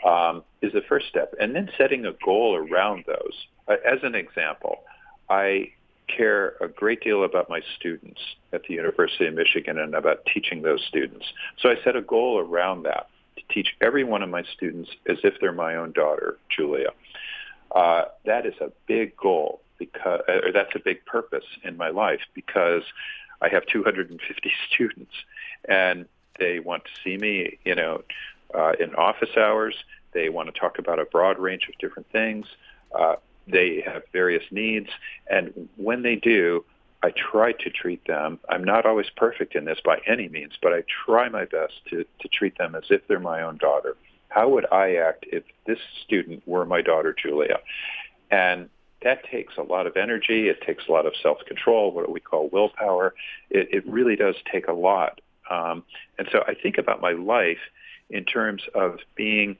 um, 0.05 0.43
is 0.63 0.73
the 0.73 0.83
first 0.83 1.09
step. 1.09 1.35
And 1.41 1.55
then 1.55 1.71
setting 1.77 2.07
a 2.07 2.13
goal 2.25 2.57
around 2.57 3.05
those. 3.07 3.47
Uh, 3.67 3.77
as 3.85 3.99
an 4.03 4.15
example, 4.15 4.79
I 5.29 5.73
care 6.09 6.55
a 6.61 6.69
great 6.69 7.03
deal 7.03 7.25
about 7.25 7.49
my 7.49 7.61
students 7.77 8.21
at 8.53 8.63
the 8.65 8.75
University 8.75 9.27
of 9.27 9.35
Michigan 9.35 9.79
and 9.79 9.95
about 9.95 10.27
teaching 10.33 10.63
those 10.63 10.83
students. 10.89 11.27
So 11.59 11.69
I 11.69 11.77
set 11.85 11.97
a 11.97 12.03
goal 12.03 12.39
around 12.39 12.85
that 12.85 13.09
to 13.37 13.43
teach 13.53 13.75
every 13.81 14.05
one 14.05 14.23
of 14.23 14.31
my 14.31 14.43
students 14.55 14.91
as 15.07 15.19
if 15.23 15.35
they're 15.41 15.53
my 15.53 15.77
own 15.77 15.93
daughter, 15.93 16.39
Julia. 16.49 16.91
Uh, 17.75 18.05
that 18.25 18.47
is 18.47 18.55
a 18.61 18.73
big 18.87 19.17
goal 19.17 19.61
because, 19.79 20.23
or 20.29 20.53
that's 20.53 20.75
a 20.75 20.81
big 20.81 21.05
purpose 21.05 21.45
in 21.63 21.77
my 21.77 21.91
life 21.91 22.21
because 22.35 22.83
I 23.41 23.49
have 23.49 23.67
250 23.67 24.53
students 24.73 25.13
and 25.69 26.07
they 26.39 26.61
want 26.61 26.85
to 26.85 26.91
see 27.03 27.17
me, 27.17 27.59
you 27.65 27.75
know, 27.75 28.03
uh, 28.55 28.73
in 28.81 28.95
office 28.95 29.37
hours. 29.37 29.75
They 30.13 30.29
want 30.29 30.53
to 30.53 30.59
talk 30.59 30.79
about 30.79 30.99
a 30.99 31.05
broad 31.05 31.39
range 31.39 31.69
of 31.69 31.79
different 31.79 32.11
things. 32.11 32.47
Uh, 32.99 33.17
they 33.47 33.83
have 33.85 34.03
various 34.13 34.45
needs, 34.51 34.89
and 35.31 35.69
when 35.77 36.03
they 36.03 36.17
do, 36.17 36.65
I 37.03 37.13
try 37.13 37.53
to 37.53 37.71
treat 37.71 38.05
them. 38.07 38.41
I'm 38.49 38.65
not 38.65 38.85
always 38.85 39.07
perfect 39.17 39.55
in 39.55 39.65
this 39.65 39.79
by 39.85 39.99
any 40.07 40.29
means, 40.29 40.53
but 40.61 40.73
I 40.73 40.83
try 41.07 41.29
my 41.29 41.45
best 41.45 41.75
to, 41.91 42.05
to 42.21 42.29
treat 42.29 42.59
them 42.59 42.75
as 42.75 42.85
if 42.91 43.07
they're 43.07 43.21
my 43.21 43.43
own 43.43 43.57
daughter. 43.57 43.97
How 44.29 44.49
would 44.49 44.67
I 44.73 44.97
act 44.97 45.25
if 45.31 45.45
this 45.67 45.79
student 46.05 46.47
were 46.47 46.67
my 46.67 46.83
daughter, 46.83 47.15
Julia? 47.15 47.61
And 48.31 48.69
that 49.03 49.25
takes 49.25 49.57
a 49.57 49.63
lot 49.63 49.87
of 49.87 49.97
energy. 49.97 50.49
It 50.49 50.61
takes 50.63 50.89
a 50.89 50.93
lot 50.93 51.07
of 51.07 51.13
self-control, 51.23 51.93
what 51.93 52.11
we 52.11 52.21
call 52.21 52.49
willpower. 52.49 53.15
It, 53.49 53.69
it 53.73 53.87
really 53.87 54.17
does 54.17 54.35
take 54.51 54.67
a 54.67 54.73
lot. 54.73 55.21
Um, 55.49 55.85
and 56.19 56.29
so 56.33 56.43
I 56.47 56.55
think 56.55 56.79
about 56.79 57.01
my 57.01 57.13
life 57.13 57.59
in 58.11 58.25
terms 58.25 58.63
of 58.75 58.99
being 59.15 59.57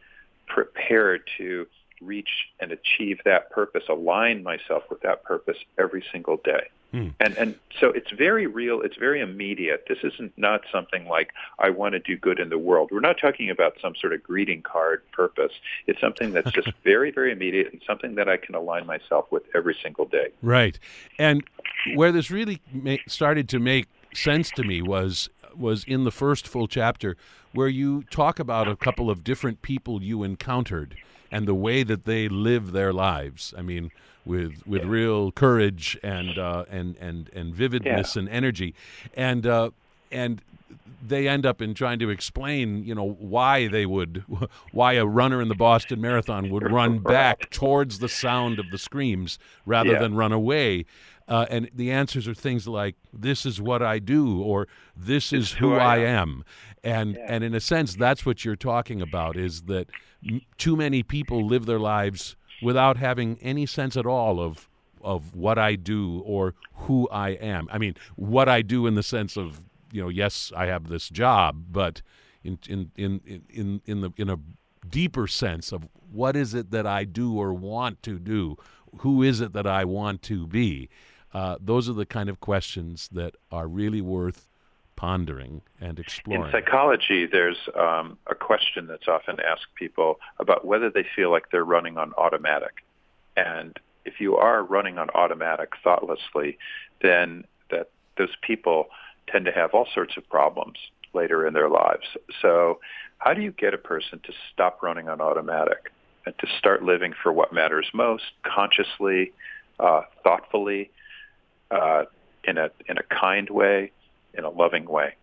prepared 0.47 1.23
to 1.39 1.67
reach 2.01 2.49
and 2.61 2.73
achieve 2.73 3.19
that 3.25 3.51
purpose, 3.51 3.85
align 3.89 4.43
myself 4.43 4.85
with 4.91 5.01
that 5.03 5.25
purpose 5.25 5.59
every 5.79 6.05
single 6.13 6.37
day. 6.39 6.69
Hmm. 6.93 7.09
And 7.21 7.37
and 7.37 7.55
so 7.79 7.89
it's 7.89 8.11
very 8.11 8.47
real. 8.47 8.81
It's 8.81 8.97
very 8.97 9.21
immediate. 9.21 9.85
This 9.89 9.99
isn't 10.03 10.33
not 10.39 10.63
something 10.73 11.07
like 11.07 11.33
I 11.59 11.69
want 11.69 11.93
to 11.93 11.99
do 11.99 12.17
good 12.17 12.39
in 12.39 12.49
the 12.49 12.57
world. 12.57 12.89
We're 12.91 13.01
not 13.01 13.19
talking 13.21 13.51
about 13.51 13.77
some 13.83 13.95
sort 13.95 14.15
of 14.15 14.23
greeting 14.23 14.63
card 14.63 15.03
purpose. 15.13 15.53
It's 15.87 16.01
something 16.01 16.33
that's 16.33 16.51
just 16.51 16.71
very 16.85 17.11
very 17.11 17.31
immediate 17.31 17.73
and 17.73 17.83
something 17.87 18.15
that 18.15 18.27
I 18.27 18.39
can 18.39 18.55
align 18.55 18.87
myself 18.87 19.27
with 19.31 19.43
every 19.55 19.77
single 19.83 20.07
day. 20.07 20.29
Right. 20.41 20.79
And 21.19 21.45
where 21.95 22.11
this 22.11 22.31
really 22.31 22.63
ma- 22.73 22.97
started 23.07 23.51
to 23.51 23.59
make 23.59 23.87
sense 24.15 24.51
to 24.53 24.63
me 24.63 24.81
was 24.81 25.29
was 25.59 25.85
in 25.85 26.05
the 26.05 26.11
first 26.11 26.47
full 26.47 26.67
chapter 26.69 27.17
where 27.53 27.69
you 27.69 28.05
talk 28.11 28.39
about 28.39 28.69
a 28.69 28.77
couple 28.77 29.11
of 29.11 29.25
different 29.25 29.63
people 29.63 30.03
you 30.03 30.23
encountered 30.23 30.97
and 31.31 31.47
the 31.47 31.55
way 31.55 31.83
that 31.83 32.05
they 32.05 32.29
live 32.29 32.73
their 32.73 32.93
lives. 32.93 33.53
I 33.57 33.63
mean, 33.63 33.91
with 34.25 34.67
with 34.67 34.85
real 34.85 35.33
courage 35.33 35.99
and 36.03 36.39
uh, 36.39 36.65
and 36.71 36.97
and 37.01 37.31
and 37.35 37.55
vividness 37.55 38.17
and 38.17 38.29
energy, 38.29 38.75
and 39.15 39.47
uh, 39.47 39.71
and 40.13 40.41
they 41.07 41.29
end 41.29 41.47
up 41.47 41.63
in 41.63 41.75
trying 41.75 41.99
to 42.01 42.11
explain, 42.11 42.85
you 42.85 42.95
know, 42.95 43.17
why 43.21 43.69
they 43.69 43.87
would, 43.87 44.25
why 44.73 44.95
a 44.95 45.07
runner 45.07 45.41
in 45.41 45.49
the 45.49 45.55
Boston 45.55 46.01
Marathon 46.01 46.51
would 46.51 46.71
run 46.71 46.99
back 47.17 47.49
towards 47.51 48.01
the 48.01 48.09
sound 48.09 48.59
of 48.59 48.71
the 48.71 48.79
screams 48.79 49.39
rather 49.65 49.93
Yeah. 49.93 50.01
than 50.01 50.15
run 50.15 50.33
away. 50.33 50.85
Uh, 51.29 51.45
and 51.51 51.71
the 51.75 51.91
answers 51.91 52.27
are 52.27 52.35
things 52.35 52.67
like 52.67 52.97
"This 53.13 53.45
is 53.45 53.61
what 53.61 53.83
I 53.83 53.99
do" 53.99 54.41
or 54.41 54.67
"This 54.97 55.33
is 55.33 55.53
who 55.53 55.75
I 55.75 55.99
am," 55.99 56.43
and 56.83 57.15
Yeah. 57.17 57.27
and 57.29 57.45
in 57.45 57.55
a 57.55 57.61
sense, 57.61 57.95
that's 57.95 58.25
what 58.25 58.45
you're 58.45 58.57
talking 58.57 59.03
about. 59.03 59.37
Is 59.37 59.63
that 59.63 59.91
m- 60.27 60.41
too 60.57 60.75
many 60.77 61.03
people 61.03 61.45
live 61.47 61.67
their 61.67 61.79
lives 61.79 62.35
without 62.63 62.97
having 62.97 63.39
any 63.43 63.67
sense 63.67 63.97
at 63.97 64.07
all 64.07 64.41
of 64.41 64.69
of 65.03 65.35
what 65.35 65.59
I 65.59 65.77
do 65.77 66.21
or 66.25 66.55
who 66.75 67.09
I 67.11 67.31
am. 67.31 67.69
I 67.71 67.79
mean, 67.79 67.95
what 68.17 68.49
I 68.49 68.63
do 68.63 68.87
in 68.87 68.95
the 68.97 69.03
sense 69.03 69.37
of 69.37 69.63
you 69.93 70.03
know, 70.03 70.09
yes, 70.09 70.53
I 70.57 70.67
have 70.67 70.89
this 70.89 71.09
job, 71.09 71.67
but 71.71 72.03
in 72.43 72.59
in 72.69 72.91
in 72.97 73.43
in 73.49 73.81
in 73.87 74.01
the 74.01 74.13
in 74.17 74.29
a 74.31 74.39
deeper 74.89 75.27
sense 75.27 75.73
of 75.73 75.89
what 76.11 76.37
is 76.37 76.55
it 76.55 76.71
that 76.71 76.87
I 76.87 77.05
do 77.05 77.35
or 77.39 77.53
want 77.53 78.03
to 78.05 78.19
do? 78.19 78.57
Who 79.01 79.23
is 79.23 79.41
it 79.43 79.53
that 79.53 79.67
I 79.67 79.85
want 79.85 80.23
to 80.23 80.47
be? 80.47 80.89
Uh, 81.33 81.57
those 81.61 81.89
are 81.89 81.95
the 81.95 82.07
kind 82.07 82.29
of 82.29 82.41
questions 82.41 83.09
that 83.13 83.35
are 83.53 83.69
really 83.69 84.01
worth 84.01 84.49
pondering 84.97 85.63
and 85.81 85.99
exploring. 85.99 86.47
In 86.47 86.51
psychology, 86.51 87.27
there's 87.27 87.69
um, 87.79 88.19
a 88.27 88.35
question 88.35 88.89
that's 88.89 89.07
often 89.07 89.39
asked 89.41 89.75
people 89.77 90.19
about 90.41 90.65
whether 90.65 90.91
they 90.91 91.07
feel 91.15 91.31
like 91.31 91.51
they're 91.53 91.65
running 91.65 91.97
on 91.99 92.13
automatic. 92.15 92.83
And 93.37 93.79
if 94.05 94.21
you 94.21 94.37
are 94.37 94.65
running 94.65 94.99
on 94.99 95.09
automatic 95.11 95.75
thoughtlessly, 95.85 96.59
then 97.01 97.45
that 97.71 97.91
those 98.17 98.35
people 98.43 98.89
tend 99.29 99.45
to 99.45 99.53
have 99.53 99.73
all 99.73 99.87
sorts 99.95 100.17
of 100.17 100.29
problems 100.29 100.79
later 101.15 101.47
in 101.47 101.55
their 101.55 101.69
lives. 101.69 102.07
So 102.43 102.81
how 103.19 103.35
do 103.35 103.43
you 103.43 103.53
get 103.53 103.75
a 103.75 103.79
person 103.79 104.19
to 104.25 104.33
stop 104.53 104.83
running 104.83 105.09
on 105.09 105.21
automatic 105.21 105.93
and 106.27 106.37
to 106.39 106.47
start 106.59 106.83
living 106.83 107.15
for 107.23 107.33
what 107.33 107.53
matters 107.53 107.87
most, 107.95 108.25
consciously, 108.43 109.33
uh, 109.79 110.03
thoughtfully, 110.25 110.91
uh, 111.71 112.05
in 112.45 112.59
a 112.59 112.71
in 112.89 112.99
a 112.99 113.03
kind 113.05 113.51
way, 113.51 113.93
in 114.35 114.45
a 114.45 114.51
loving 114.51 114.87
way? 114.87 115.15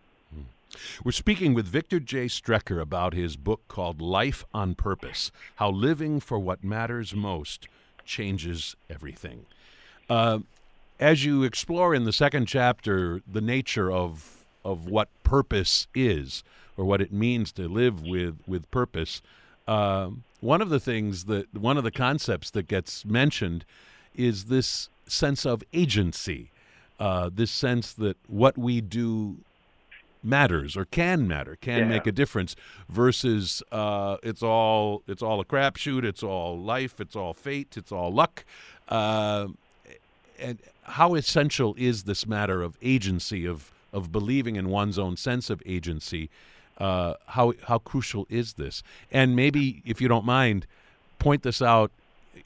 We're 1.04 1.12
speaking 1.12 1.54
with 1.54 1.66
Victor 1.66 2.00
J. 2.00 2.26
Strecher 2.26 2.80
about 2.80 3.14
his 3.14 3.36
book 3.36 3.62
called 3.68 4.00
Life 4.00 4.44
on 4.52 4.74
Purpose 4.74 5.30
How 5.56 5.70
Living 5.70 6.20
for 6.20 6.38
What 6.38 6.64
Matters 6.64 7.14
Most 7.14 7.68
Changes 8.04 8.76
Everything. 8.90 9.46
Uh, 10.08 10.40
as 10.98 11.24
you 11.24 11.44
explore 11.44 11.94
in 11.94 12.04
the 12.04 12.12
second 12.12 12.46
chapter 12.46 13.20
the 13.30 13.40
nature 13.40 13.90
of, 13.90 14.44
of 14.64 14.86
what 14.86 15.08
purpose 15.22 15.86
is, 15.94 16.42
or 16.76 16.84
what 16.84 17.00
it 17.00 17.12
means 17.12 17.52
to 17.52 17.68
live 17.68 18.02
with, 18.02 18.38
with 18.46 18.70
purpose, 18.70 19.22
uh, 19.66 20.10
one 20.40 20.60
of 20.60 20.68
the 20.68 20.80
things 20.80 21.24
that, 21.24 21.54
one 21.54 21.76
of 21.76 21.84
the 21.84 21.90
concepts 21.90 22.50
that 22.50 22.68
gets 22.68 23.04
mentioned 23.04 23.64
is 24.14 24.44
this 24.44 24.88
sense 25.06 25.44
of 25.46 25.62
agency, 25.72 26.50
uh, 26.98 27.30
this 27.32 27.50
sense 27.50 27.92
that 27.94 28.16
what 28.26 28.56
we 28.58 28.80
do 28.80 29.38
matters 30.22 30.76
or 30.76 30.84
can 30.84 31.28
matter, 31.28 31.56
can 31.60 31.78
Yeah. 31.80 31.88
make 31.88 32.06
a 32.06 32.12
difference, 32.12 32.56
versus 32.88 33.62
uh, 33.70 34.16
it's 34.22 34.42
all 34.42 35.02
it's 35.06 35.22
all 35.22 35.40
a 35.40 35.44
crapshoot, 35.44 36.04
it's 36.04 36.22
all 36.22 36.58
life, 36.58 37.00
it's 37.00 37.14
all 37.14 37.32
fate, 37.34 37.76
it's 37.76 37.92
all 37.92 38.12
luck. 38.12 38.44
Uh, 38.88 39.48
and 40.38 40.58
how 40.82 41.14
essential 41.14 41.74
is 41.78 42.04
this 42.04 42.26
matter 42.26 42.62
of 42.62 42.76
agency 42.82 43.46
of 43.46 43.70
of 43.92 44.10
believing 44.12 44.56
in 44.56 44.68
one's 44.68 44.98
own 44.98 45.16
sense 45.16 45.48
of 45.50 45.62
agency? 45.64 46.28
Uh, 46.78 47.14
how 47.28 47.54
how 47.68 47.78
crucial 47.78 48.26
is 48.28 48.54
this? 48.54 48.82
And 49.12 49.36
maybe, 49.36 49.80
if 49.84 50.00
you 50.00 50.08
don't 50.08 50.24
mind, 50.26 50.66
point 51.18 51.42
this 51.42 51.62
out 51.62 51.90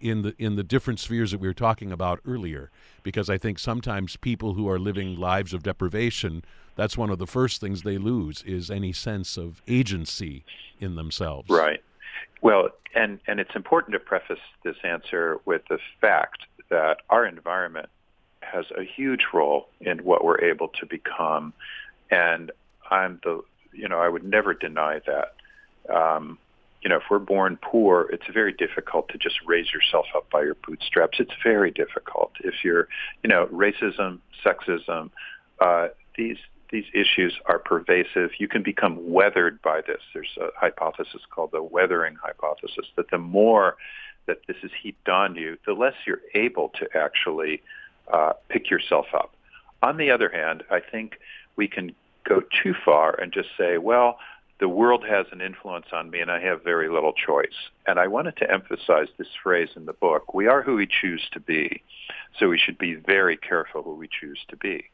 in 0.00 0.22
the 0.22 0.34
in 0.38 0.56
the 0.56 0.62
different 0.62 1.00
spheres 1.00 1.30
that 1.30 1.40
we 1.40 1.48
were 1.48 1.54
talking 1.54 1.92
about 1.92 2.20
earlier, 2.26 2.70
because 3.02 3.30
I 3.30 3.38
think 3.38 3.58
sometimes 3.58 4.16
people 4.16 4.54
who 4.54 4.68
are 4.68 4.78
living 4.78 5.16
lives 5.16 5.52
of 5.52 5.62
deprivation, 5.62 6.44
that's 6.76 6.96
one 6.96 7.10
of 7.10 7.18
the 7.18 7.26
first 7.26 7.60
things 7.60 7.82
they 7.82 7.98
lose 7.98 8.42
is 8.42 8.70
any 8.70 8.92
sense 8.92 9.36
of 9.36 9.62
agency 9.68 10.44
in 10.78 10.96
themselves. 10.96 11.48
Right. 11.50 11.82
Well, 12.42 12.70
and 12.94 13.20
and 13.26 13.40
it's 13.40 13.54
important 13.54 13.92
to 13.92 14.00
preface 14.00 14.40
this 14.64 14.76
answer 14.82 15.38
with 15.44 15.62
the 15.68 15.78
fact 16.00 16.42
that 16.70 16.98
our 17.10 17.26
environment 17.26 17.88
has 18.40 18.64
a 18.76 18.82
huge 18.82 19.26
role 19.32 19.68
in 19.80 19.98
what 19.98 20.24
we're 20.24 20.40
able 20.40 20.68
to 20.68 20.86
become, 20.86 21.52
and 22.10 22.50
I'm 22.90 23.20
the 23.22 23.42
you 23.72 23.88
know 23.88 24.00
I 24.00 24.08
would 24.08 24.24
never 24.24 24.54
deny 24.54 25.00
that. 25.06 25.94
Um, 25.94 26.38
you 26.82 26.88
know, 26.88 26.96
if 26.96 27.02
we're 27.10 27.18
born 27.18 27.58
poor, 27.60 28.08
it's 28.12 28.24
very 28.32 28.52
difficult 28.52 29.08
to 29.10 29.18
just 29.18 29.36
raise 29.46 29.72
yourself 29.72 30.06
up 30.16 30.30
by 30.30 30.42
your 30.42 30.56
bootstraps. 30.66 31.20
It's 31.20 31.32
very 31.42 31.70
difficult. 31.70 32.32
If 32.40 32.64
you're, 32.64 32.88
you 33.22 33.28
know, 33.28 33.46
racism, 33.46 34.18
sexism, 34.44 35.10
uh, 35.60 35.88
these 36.16 36.38
these 36.70 36.84
issues 36.94 37.36
are 37.46 37.58
pervasive. 37.58 38.30
You 38.38 38.46
can 38.46 38.62
become 38.62 39.10
weathered 39.10 39.60
by 39.60 39.80
this. 39.80 40.00
There's 40.14 40.38
a 40.40 40.48
hypothesis 40.56 41.22
called 41.28 41.50
the 41.52 41.62
weathering 41.62 42.14
hypothesis 42.14 42.86
that 42.96 43.10
the 43.10 43.18
more 43.18 43.76
that 44.26 44.38
this 44.46 44.56
is 44.62 44.70
heaped 44.80 45.08
on 45.08 45.34
you, 45.34 45.58
the 45.66 45.72
less 45.72 45.94
you're 46.06 46.20
able 46.34 46.68
to 46.78 46.88
actually 46.96 47.62
uh, 48.12 48.34
pick 48.48 48.70
yourself 48.70 49.06
up. 49.12 49.34
On 49.82 49.96
the 49.96 50.10
other 50.10 50.28
hand, 50.28 50.62
I 50.70 50.78
think 50.80 51.18
we 51.56 51.66
can 51.66 51.92
go 52.24 52.40
too 52.62 52.74
far 52.84 53.18
and 53.20 53.32
just 53.32 53.48
say, 53.58 53.78
well, 53.78 54.18
the 54.60 54.68
world 54.68 55.04
has 55.08 55.26
an 55.32 55.40
influence 55.40 55.86
on 55.92 56.10
me 56.10 56.20
and 56.20 56.30
I 56.30 56.40
have 56.40 56.62
very 56.62 56.88
little 56.88 57.14
choice. 57.14 57.70
And 57.86 57.98
I 57.98 58.06
wanted 58.06 58.36
to 58.36 58.50
emphasize 58.50 59.08
this 59.16 59.28
phrase 59.42 59.70
in 59.74 59.86
the 59.86 59.94
book. 59.94 60.34
We 60.34 60.46
are 60.46 60.62
who 60.62 60.76
we 60.76 60.86
choose 60.86 61.26
to 61.32 61.40
be. 61.40 61.82
So 62.38 62.48
we 62.48 62.58
should 62.58 62.78
be 62.78 62.94
very 62.94 63.36
careful 63.36 63.82
who 63.82 63.94
we 63.94 64.08
choose 64.08 64.38
to 64.48 64.56
be. 64.56 64.84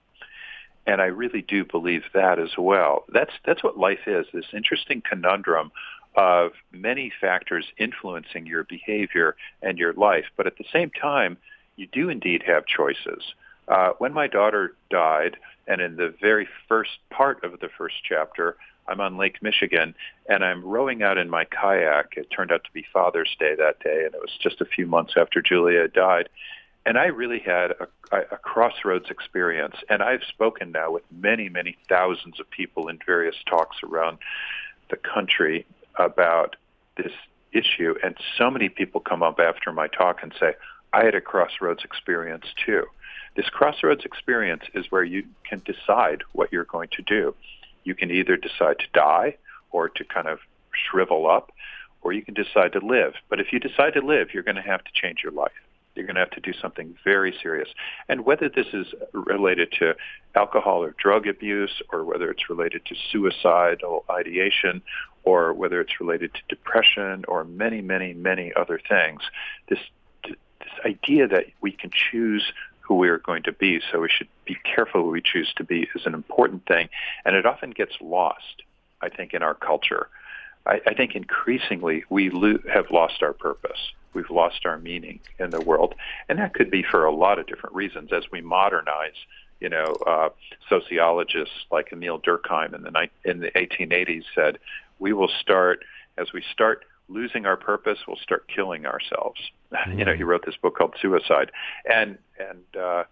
And 0.86 1.02
I 1.02 1.06
really 1.06 1.42
do 1.42 1.64
believe 1.64 2.04
that 2.14 2.38
as 2.38 2.56
well. 2.56 3.04
That's 3.12 3.32
that's 3.44 3.64
what 3.64 3.76
life 3.76 4.06
is, 4.06 4.26
this 4.32 4.46
interesting 4.54 5.02
conundrum 5.02 5.72
of 6.14 6.52
many 6.70 7.12
factors 7.20 7.66
influencing 7.76 8.46
your 8.46 8.64
behavior 8.64 9.36
and 9.62 9.78
your 9.78 9.92
life. 9.94 10.26
But 10.36 10.46
at 10.46 10.56
the 10.58 10.64
same 10.72 10.90
time, 10.90 11.36
you 11.74 11.88
do 11.88 12.08
indeed 12.08 12.44
have 12.46 12.66
choices. 12.66 13.34
Uh, 13.68 13.90
when 13.98 14.12
my 14.12 14.28
daughter 14.28 14.76
died, 14.90 15.36
and 15.66 15.80
in 15.80 15.96
the 15.96 16.14
very 16.20 16.48
first 16.68 16.98
part 17.10 17.42
of 17.42 17.58
the 17.58 17.68
first 17.76 17.96
chapter, 18.08 18.56
I'm 18.88 19.00
on 19.00 19.16
Lake 19.16 19.42
Michigan, 19.42 19.94
and 20.28 20.44
I'm 20.44 20.64
rowing 20.64 21.02
out 21.02 21.18
in 21.18 21.28
my 21.28 21.44
kayak. 21.44 22.14
It 22.16 22.30
turned 22.30 22.52
out 22.52 22.64
to 22.64 22.72
be 22.72 22.84
Father's 22.92 23.34
Day 23.38 23.54
that 23.56 23.80
day, 23.80 24.04
and 24.04 24.14
it 24.14 24.20
was 24.20 24.36
just 24.40 24.60
a 24.60 24.64
few 24.64 24.86
months 24.86 25.14
after 25.16 25.42
Julia 25.42 25.88
died. 25.88 26.28
And 26.84 26.96
I 26.96 27.06
really 27.06 27.40
had 27.40 27.72
a, 27.72 28.16
a 28.16 28.38
crossroads 28.38 29.10
experience. 29.10 29.74
And 29.88 30.02
I've 30.02 30.22
spoken 30.28 30.70
now 30.70 30.92
with 30.92 31.02
many, 31.10 31.48
many 31.48 31.76
thousands 31.88 32.38
of 32.38 32.48
people 32.48 32.88
in 32.88 33.00
various 33.04 33.34
talks 33.44 33.78
around 33.82 34.18
the 34.88 34.96
country 34.96 35.66
about 35.96 36.54
this 36.96 37.12
issue. 37.52 37.96
And 38.04 38.16
so 38.38 38.52
many 38.52 38.68
people 38.68 39.00
come 39.00 39.24
up 39.24 39.40
after 39.40 39.72
my 39.72 39.88
talk 39.88 40.22
and 40.22 40.32
say, 40.38 40.54
I 40.92 41.04
had 41.04 41.16
a 41.16 41.20
crossroads 41.20 41.82
experience 41.82 42.46
too. 42.64 42.84
This 43.34 43.48
crossroads 43.48 44.04
experience 44.04 44.62
is 44.72 44.86
where 44.90 45.04
you 45.04 45.24
can 45.44 45.60
decide 45.64 46.22
what 46.32 46.52
you're 46.52 46.64
going 46.64 46.88
to 46.92 47.02
do 47.02 47.34
you 47.86 47.94
can 47.94 48.10
either 48.10 48.36
decide 48.36 48.78
to 48.80 48.86
die 48.92 49.36
or 49.70 49.88
to 49.88 50.04
kind 50.04 50.26
of 50.26 50.40
shrivel 50.72 51.30
up, 51.30 51.52
or 52.02 52.12
you 52.12 52.22
can 52.22 52.34
decide 52.34 52.72
to 52.72 52.80
live. 52.80 53.14
But 53.30 53.40
if 53.40 53.52
you 53.52 53.58
decide 53.58 53.94
to 53.94 54.00
live, 54.00 54.34
you're 54.34 54.42
going 54.42 54.56
to 54.56 54.62
have 54.62 54.84
to 54.84 54.90
change 54.92 55.20
your 55.22 55.32
life. 55.32 55.52
You're 55.94 56.04
going 56.04 56.16
to 56.16 56.20
have 56.20 56.30
to 56.30 56.40
do 56.40 56.52
something 56.60 56.94
very 57.04 57.34
serious. 57.42 57.68
And 58.08 58.26
whether 58.26 58.48
this 58.50 58.66
is 58.74 58.86
related 59.12 59.72
to 59.78 59.94
alcohol 60.34 60.82
or 60.82 60.94
drug 60.98 61.26
abuse, 61.26 61.80
or 61.90 62.04
whether 62.04 62.30
it's 62.30 62.50
related 62.50 62.84
to 62.86 62.94
suicidal 63.10 64.04
ideation, 64.10 64.82
or 65.24 65.54
whether 65.54 65.80
it's 65.80 65.98
related 65.98 66.34
to 66.34 66.40
depression, 66.48 67.24
or 67.28 67.44
many, 67.44 67.80
many, 67.80 68.12
many 68.12 68.52
other 68.54 68.78
things, 68.88 69.22
this 69.68 69.78
this 70.22 70.72
idea 70.84 71.28
that 71.28 71.44
we 71.60 71.70
can 71.70 71.90
choose 72.10 72.52
who 72.86 72.94
we 72.94 73.08
are 73.08 73.18
going 73.18 73.42
to 73.44 73.52
be. 73.52 73.80
So 73.90 74.00
we 74.00 74.08
should 74.08 74.28
be 74.44 74.56
careful 74.64 75.02
who 75.02 75.10
we 75.10 75.20
choose 75.22 75.52
to 75.56 75.64
be 75.64 75.88
is 75.94 76.06
an 76.06 76.14
important 76.14 76.66
thing. 76.66 76.88
And 77.24 77.34
it 77.34 77.46
often 77.46 77.70
gets 77.70 77.92
lost, 78.00 78.62
I 79.00 79.08
think, 79.08 79.34
in 79.34 79.42
our 79.42 79.54
culture. 79.54 80.08
I, 80.64 80.80
I 80.86 80.94
think 80.94 81.16
increasingly 81.16 82.04
we 82.08 82.30
lo- 82.30 82.58
have 82.72 82.90
lost 82.90 83.22
our 83.22 83.32
purpose. 83.32 83.92
We've 84.14 84.30
lost 84.30 84.64
our 84.66 84.78
meaning 84.78 85.20
in 85.38 85.50
the 85.50 85.60
world. 85.60 85.94
And 86.28 86.38
that 86.38 86.54
could 86.54 86.70
be 86.70 86.82
for 86.82 87.04
a 87.04 87.12
lot 87.12 87.38
of 87.38 87.46
different 87.46 87.74
reasons 87.74 88.12
as 88.12 88.24
we 88.30 88.40
modernize. 88.40 89.16
You 89.60 89.70
know, 89.70 89.96
uh, 90.06 90.28
sociologists 90.68 91.54
like 91.72 91.92
Emile 91.92 92.20
Durkheim 92.20 92.74
in 92.74 92.82
the, 92.82 92.90
ni- 92.90 93.30
in 93.30 93.40
the 93.40 93.50
1880s 93.50 94.24
said, 94.34 94.58
we 94.98 95.12
will 95.12 95.30
start, 95.40 95.84
as 96.18 96.32
we 96.32 96.42
start 96.52 96.84
losing 97.08 97.46
our 97.46 97.56
purpose, 97.56 97.98
we'll 98.06 98.16
start 98.16 98.46
killing 98.54 98.86
ourselves. 98.86 99.40
Mm. 99.72 99.98
You 99.98 100.04
know, 100.04 100.14
he 100.14 100.22
wrote 100.22 100.44
this 100.44 100.56
book 100.56 100.76
called 100.76 100.94
Suicide, 101.00 101.50
and 101.90 102.18
and 102.38 102.80
uh, 102.80 103.04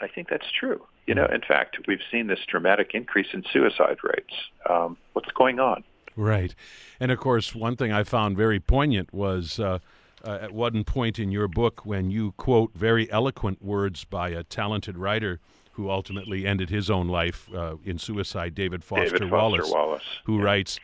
I 0.00 0.08
think 0.08 0.28
that's 0.28 0.50
true. 0.58 0.84
You 1.06 1.14
know, 1.14 1.26
in 1.26 1.40
fact, 1.40 1.78
we've 1.86 2.02
seen 2.10 2.26
this 2.26 2.40
dramatic 2.46 2.90
increase 2.94 3.28
in 3.32 3.42
suicide 3.52 3.98
rates. 4.02 4.34
Um, 4.68 4.96
what's 5.14 5.30
going 5.32 5.58
on? 5.58 5.84
Right, 6.16 6.54
and 7.00 7.10
of 7.10 7.18
course, 7.18 7.54
one 7.54 7.76
thing 7.76 7.92
I 7.92 8.04
found 8.04 8.36
very 8.36 8.60
poignant 8.60 9.12
was. 9.12 9.58
Uh, 9.60 9.78
uh, 10.24 10.36
at 10.42 10.52
one 10.52 10.82
point 10.82 11.20
in 11.20 11.30
your 11.30 11.46
book, 11.46 11.86
when 11.86 12.10
you 12.10 12.32
quote 12.32 12.74
very 12.74 13.08
eloquent 13.12 13.62
words 13.62 14.02
by 14.02 14.30
a 14.30 14.42
talented 14.42 14.98
writer 14.98 15.38
who 15.72 15.88
ultimately 15.88 16.44
ended 16.44 16.70
his 16.70 16.90
own 16.90 17.06
life 17.06 17.48
uh, 17.54 17.76
in 17.84 17.98
suicide, 17.98 18.52
David 18.52 18.82
Foster, 18.82 19.04
David 19.04 19.20
Foster 19.20 19.36
Wallace, 19.36 19.70
Wallace, 19.70 20.02
who 20.24 20.38
yeah. 20.38 20.44
writes, 20.44 20.80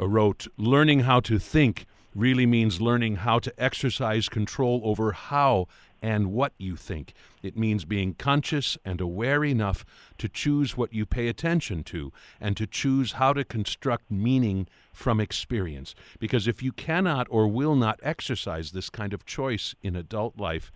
uh, 0.00 0.08
wrote, 0.08 0.46
"Learning 0.56 1.00
how 1.00 1.20
to 1.20 1.38
think 1.38 1.84
really 2.14 2.46
means 2.46 2.80
learning 2.80 3.16
how 3.16 3.38
to 3.38 3.52
exercise 3.62 4.28
control 4.28 4.80
over 4.84 5.12
how 5.12 5.66
and 6.00 6.32
what 6.32 6.52
you 6.58 6.76
think. 6.76 7.12
It 7.42 7.56
means 7.56 7.84
being 7.84 8.14
conscious 8.14 8.78
and 8.84 9.00
aware 9.00 9.44
enough 9.44 9.84
to 10.18 10.28
choose 10.28 10.76
what 10.76 10.92
you 10.92 11.06
pay 11.06 11.28
attention 11.28 11.82
to 11.84 12.12
and 12.40 12.56
to 12.56 12.66
choose 12.66 13.12
how 13.12 13.32
to 13.32 13.44
construct 13.44 14.10
meaning 14.10 14.68
from 14.92 15.20
experience. 15.20 15.94
Because 16.18 16.46
if 16.46 16.62
you 16.62 16.72
cannot 16.72 17.26
or 17.30 17.48
will 17.48 17.76
not 17.76 18.00
exercise 18.02 18.72
this 18.72 18.90
kind 18.90 19.12
of 19.12 19.26
choice 19.26 19.74
in 19.82 19.96
adult 19.96 20.38
life, 20.38 20.72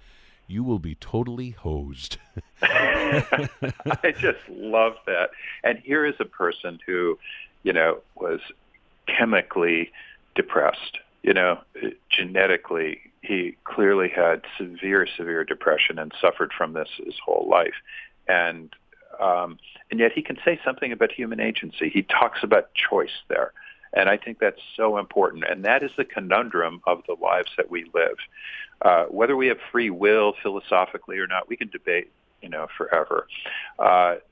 you 0.46 0.64
will 0.64 0.78
be 0.78 0.96
totally 0.96 1.50
hosed. 1.50 2.18
I 2.62 4.14
just 4.18 4.40
love 4.48 4.94
that. 5.06 5.30
And 5.64 5.78
here 5.78 6.04
is 6.04 6.14
a 6.20 6.24
person 6.24 6.78
who, 6.86 7.18
you 7.62 7.72
know, 7.72 7.98
was 8.16 8.40
chemically 9.06 9.90
depressed 10.34 10.98
you 11.22 11.32
know, 11.32 11.60
genetically, 12.10 13.00
he 13.22 13.56
clearly 13.64 14.08
had 14.08 14.42
severe, 14.58 15.06
severe 15.16 15.44
depression 15.44 15.98
and 15.98 16.12
suffered 16.20 16.52
from 16.56 16.72
this 16.72 16.88
his 17.04 17.14
whole 17.24 17.48
life. 17.48 17.74
And 18.28 18.74
um, 19.20 19.58
and 19.90 20.00
yet 20.00 20.12
he 20.12 20.22
can 20.22 20.38
say 20.44 20.58
something 20.64 20.90
about 20.90 21.12
human 21.12 21.38
agency. 21.38 21.90
He 21.90 22.02
talks 22.02 22.40
about 22.42 22.74
choice 22.74 23.22
there. 23.28 23.52
And 23.92 24.08
I 24.08 24.16
think 24.16 24.38
that's 24.38 24.60
so 24.74 24.96
important. 24.96 25.44
And 25.48 25.64
that 25.64 25.82
is 25.82 25.90
the 25.96 26.04
conundrum 26.04 26.80
of 26.86 27.02
the 27.06 27.14
lives 27.20 27.50
that 27.58 27.70
we 27.70 27.84
live. 27.94 28.16
Uh, 28.80 29.04
whether 29.04 29.36
we 29.36 29.48
have 29.48 29.58
free 29.70 29.90
will 29.90 30.34
philosophically 30.42 31.18
or 31.18 31.26
not, 31.26 31.48
we 31.48 31.56
can 31.56 31.68
debate, 31.68 32.10
you 32.40 32.48
know, 32.48 32.68
forever. 32.76 33.26
Uh, 33.78 34.14
at 34.14 34.22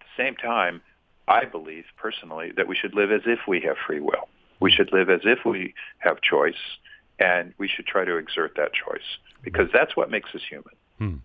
the 0.00 0.22
same 0.22 0.34
time, 0.34 0.82
I 1.28 1.44
believe 1.44 1.84
personally 1.96 2.52
that 2.56 2.66
we 2.66 2.74
should 2.74 2.94
live 2.94 3.12
as 3.12 3.22
if 3.26 3.40
we 3.46 3.60
have 3.60 3.76
free 3.86 4.00
will. 4.00 4.28
We 4.60 4.70
should 4.70 4.92
live 4.92 5.10
as 5.10 5.20
if 5.24 5.44
we 5.44 5.74
have 5.98 6.20
choice, 6.20 6.54
and 7.18 7.52
we 7.58 7.68
should 7.68 7.86
try 7.86 8.04
to 8.04 8.16
exert 8.16 8.54
that 8.56 8.72
choice 8.72 9.18
because 9.42 9.68
that's 9.72 9.96
what 9.96 10.10
makes 10.10 10.34
us 10.34 10.42
human. 10.48 10.74
Hmm. 10.98 11.16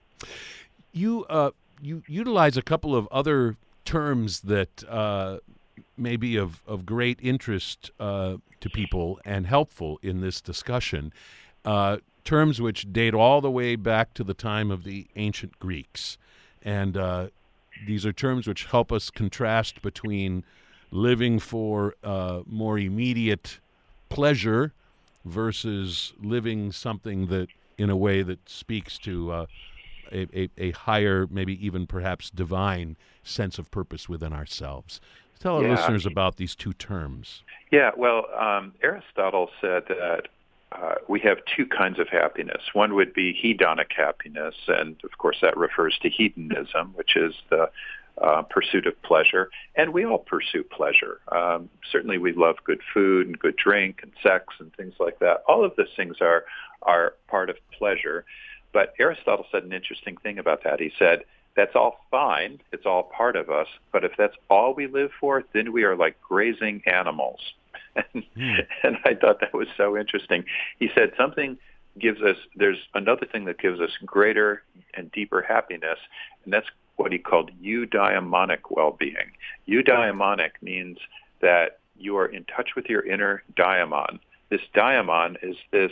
You 0.91 1.25
uh, 1.25 1.51
you 1.81 2.03
utilize 2.07 2.57
a 2.57 2.61
couple 2.61 2.95
of 2.95 3.07
other 3.11 3.57
terms 3.85 4.41
that 4.41 4.83
uh, 4.87 5.37
may 5.97 6.15
be 6.15 6.37
of, 6.37 6.61
of 6.67 6.85
great 6.85 7.19
interest 7.21 7.91
uh, 7.99 8.37
to 8.59 8.69
people 8.69 9.19
and 9.25 9.47
helpful 9.47 9.99
in 10.01 10.21
this 10.21 10.41
discussion. 10.41 11.13
Uh, 11.65 11.97
terms 12.23 12.61
which 12.61 12.91
date 12.93 13.13
all 13.13 13.41
the 13.41 13.51
way 13.51 13.75
back 13.75 14.13
to 14.13 14.23
the 14.23 14.33
time 14.33 14.69
of 14.71 14.83
the 14.83 15.07
ancient 15.15 15.57
Greeks. 15.59 16.17
And 16.61 16.95
uh, 16.95 17.27
these 17.85 18.05
are 18.05 18.13
terms 18.13 18.47
which 18.47 18.65
help 18.65 18.91
us 18.91 19.09
contrast 19.09 19.81
between 19.81 20.43
living 20.91 21.39
for 21.39 21.95
uh, 22.03 22.41
more 22.45 22.77
immediate 22.77 23.59
pleasure 24.09 24.73
versus 25.25 26.13
living 26.21 26.71
something 26.71 27.27
that 27.27 27.47
in 27.77 27.89
a 27.89 27.95
way 27.95 28.21
that 28.21 28.47
speaks 28.47 28.97
to 28.99 29.31
uh, 29.31 29.45
a, 30.11 30.27
a, 30.37 30.49
a, 30.57 30.71
higher, 30.71 31.27
maybe 31.31 31.65
even 31.65 31.87
perhaps 31.87 32.29
divine 32.29 32.97
sense 33.23 33.57
of 33.57 33.71
purpose 33.71 34.09
within 34.09 34.33
ourselves. 34.33 34.99
Tell 35.39 35.57
our 35.57 35.63
yeah. 35.63 35.71
listeners 35.71 36.05
about 36.05 36.35
these 36.35 36.53
two 36.53 36.73
terms. 36.73 37.43
Yeah, 37.71 37.91
well, 37.97 38.25
um, 38.37 38.73
Aristotle 38.83 39.49
said 39.59 39.83
that 39.87 40.27
uh, 40.71 40.95
we 41.07 41.19
have 41.21 41.39
two 41.55 41.65
kinds 41.65 41.99
of 41.99 42.07
happiness. 42.09 42.61
One 42.73 42.93
would 42.95 43.13
be 43.13 43.33
hedonic 43.33 43.91
happiness, 43.95 44.55
and 44.67 44.95
of 45.03 45.17
course 45.17 45.37
that 45.41 45.57
refers 45.57 45.97
to 45.99 46.09
hedonism, 46.09 46.93
which 46.95 47.15
is 47.15 47.33
the 47.49 47.69
uh, 48.21 48.43
pursuit 48.43 48.87
of 48.87 49.01
pleasure. 49.03 49.49
And 49.75 49.93
we 49.93 50.05
all 50.05 50.19
pursue 50.19 50.63
pleasure. 50.63 51.19
Um, 51.31 51.69
certainly, 51.91 52.17
we 52.17 52.33
love 52.33 52.55
good 52.63 52.81
food 52.93 53.27
and 53.27 53.37
good 53.37 53.55
drink 53.55 53.99
and 54.03 54.11
sex 54.23 54.45
and 54.59 54.73
things 54.75 54.93
like 54.99 55.19
that. 55.19 55.43
All 55.47 55.63
of 55.63 55.75
those 55.75 55.93
things 55.95 56.17
are 56.21 56.45
are 56.81 57.13
part 57.27 57.49
of 57.49 57.57
pleasure. 57.77 58.25
But 58.73 58.93
Aristotle 58.99 59.45
said 59.51 59.63
an 59.63 59.73
interesting 59.73 60.17
thing 60.17 60.39
about 60.39 60.63
that. 60.63 60.79
He 60.79 60.91
said 60.97 61.23
that's 61.55 61.75
all 61.75 62.05
fine. 62.09 62.61
It's 62.71 62.85
all 62.85 63.03
part 63.03 63.35
of 63.35 63.49
us. 63.49 63.67
But 63.91 64.03
if 64.03 64.13
that's 64.17 64.35
all 64.49 64.73
we 64.73 64.87
live 64.87 65.11
for, 65.19 65.43
then 65.53 65.73
we 65.73 65.83
are 65.83 65.95
like 65.95 66.19
grazing 66.21 66.83
animals. 66.85 67.39
And, 68.13 68.23
mm. 68.37 68.65
and 68.83 68.95
I 69.03 69.15
thought 69.15 69.41
that 69.41 69.53
was 69.53 69.67
so 69.75 69.97
interesting. 69.97 70.45
He 70.79 70.89
said 70.95 71.11
something 71.17 71.57
gives 71.99 72.21
us, 72.21 72.37
there's 72.55 72.77
another 72.93 73.25
thing 73.25 73.43
that 73.45 73.59
gives 73.59 73.81
us 73.81 73.89
greater 74.05 74.63
and 74.93 75.11
deeper 75.11 75.41
happiness, 75.41 75.99
and 76.45 76.53
that's 76.53 76.67
what 77.01 77.11
he 77.11 77.19
called 77.19 77.51
eudaimonic 77.61 78.59
well-being. 78.69 79.31
Eudaimonic 79.67 80.51
means 80.61 80.97
that 81.41 81.79
you 81.97 82.17
are 82.17 82.25
in 82.25 82.43
touch 82.45 82.71
with 82.75 82.87
your 82.87 83.05
inner 83.05 83.43
daimon. 83.55 84.19
This 84.49 84.61
daimon 84.73 85.37
is 85.41 85.55
this 85.71 85.91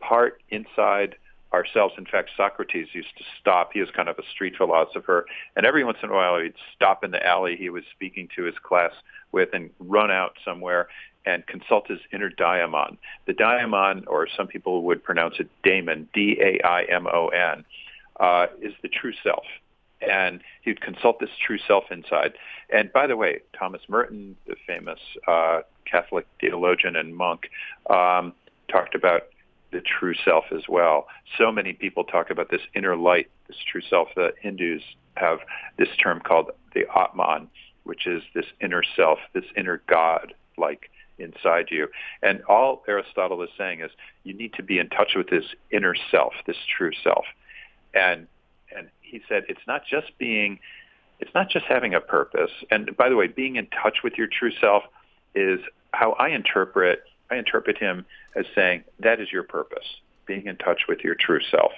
part 0.00 0.42
inside 0.50 1.16
ourselves. 1.52 1.94
In 1.98 2.06
fact, 2.06 2.30
Socrates 2.36 2.88
used 2.92 3.16
to 3.18 3.24
stop. 3.40 3.72
He 3.72 3.80
was 3.80 3.90
kind 3.90 4.08
of 4.08 4.18
a 4.18 4.22
street 4.30 4.56
philosopher, 4.56 5.26
and 5.56 5.66
every 5.66 5.84
once 5.84 5.98
in 6.02 6.10
a 6.10 6.14
while 6.14 6.38
he'd 6.38 6.54
stop 6.74 7.04
in 7.04 7.10
the 7.10 7.24
alley 7.24 7.56
he 7.56 7.70
was 7.70 7.84
speaking 7.92 8.28
to 8.36 8.44
his 8.44 8.54
class 8.62 8.92
with 9.32 9.50
and 9.52 9.70
run 9.78 10.10
out 10.10 10.36
somewhere 10.44 10.88
and 11.26 11.46
consult 11.46 11.88
his 11.88 12.00
inner 12.12 12.30
daimon. 12.30 12.96
The 13.26 13.34
daimon, 13.34 14.04
or 14.06 14.26
some 14.36 14.46
people 14.46 14.82
would 14.84 15.04
pronounce 15.04 15.34
it 15.38 15.50
daimon, 15.62 16.08
D-A-I-M-O-N, 16.14 17.64
uh, 18.18 18.46
is 18.62 18.72
the 18.82 18.88
true 18.88 19.12
self. 19.22 19.44
And 20.00 20.40
he'd 20.62 20.80
consult 20.80 21.20
this 21.20 21.30
true 21.44 21.58
self 21.66 21.84
inside. 21.90 22.34
And 22.72 22.92
by 22.92 23.06
the 23.06 23.16
way, 23.16 23.40
Thomas 23.58 23.82
Merton, 23.88 24.36
the 24.46 24.56
famous 24.66 24.98
uh, 25.26 25.60
Catholic 25.84 26.26
theologian 26.40 26.96
and 26.96 27.14
monk, 27.14 27.50
um, 27.88 28.32
talked 28.70 28.94
about 28.94 29.24
the 29.72 29.80
true 29.80 30.14
self 30.24 30.44
as 30.52 30.62
well. 30.68 31.06
So 31.38 31.52
many 31.52 31.72
people 31.72 32.04
talk 32.04 32.30
about 32.30 32.50
this 32.50 32.62
inner 32.74 32.96
light, 32.96 33.30
this 33.46 33.56
true 33.70 33.82
self. 33.88 34.08
The 34.16 34.32
Hindus 34.40 34.82
have 35.16 35.38
this 35.78 35.88
term 36.02 36.20
called 36.20 36.50
the 36.74 36.84
Atman, 36.96 37.48
which 37.84 38.06
is 38.06 38.22
this 38.34 38.46
inner 38.60 38.82
self, 38.96 39.18
this 39.32 39.44
inner 39.56 39.82
God, 39.86 40.34
like 40.56 40.90
inside 41.18 41.66
you. 41.70 41.88
And 42.22 42.42
all 42.44 42.82
Aristotle 42.88 43.42
is 43.42 43.50
saying 43.56 43.80
is 43.80 43.90
you 44.24 44.34
need 44.34 44.54
to 44.54 44.62
be 44.62 44.78
in 44.78 44.88
touch 44.88 45.12
with 45.14 45.28
this 45.28 45.44
inner 45.70 45.94
self, 46.10 46.32
this 46.46 46.56
true 46.76 46.92
self. 47.02 47.24
And 47.94 48.20
and 48.20 48.26
he 49.10 49.20
said 49.28 49.44
it's 49.48 49.60
not 49.66 49.82
just 49.84 50.16
being 50.18 50.58
it's 51.18 51.34
not 51.34 51.50
just 51.50 51.66
having 51.66 51.94
a 51.94 52.00
purpose. 52.00 52.50
And 52.70 52.96
by 52.96 53.10
the 53.10 53.16
way, 53.16 53.26
being 53.26 53.56
in 53.56 53.66
touch 53.66 53.98
with 54.02 54.14
your 54.16 54.26
true 54.26 54.52
self 54.58 54.84
is 55.34 55.60
how 55.92 56.12
I 56.12 56.28
interpret 56.28 57.02
I 57.30 57.36
interpret 57.36 57.78
him 57.78 58.06
as 58.34 58.46
saying 58.54 58.84
that 59.00 59.20
is 59.20 59.30
your 59.30 59.42
purpose, 59.42 59.86
being 60.26 60.46
in 60.46 60.56
touch 60.56 60.82
with 60.88 61.00
your 61.00 61.14
true 61.14 61.40
self. 61.50 61.72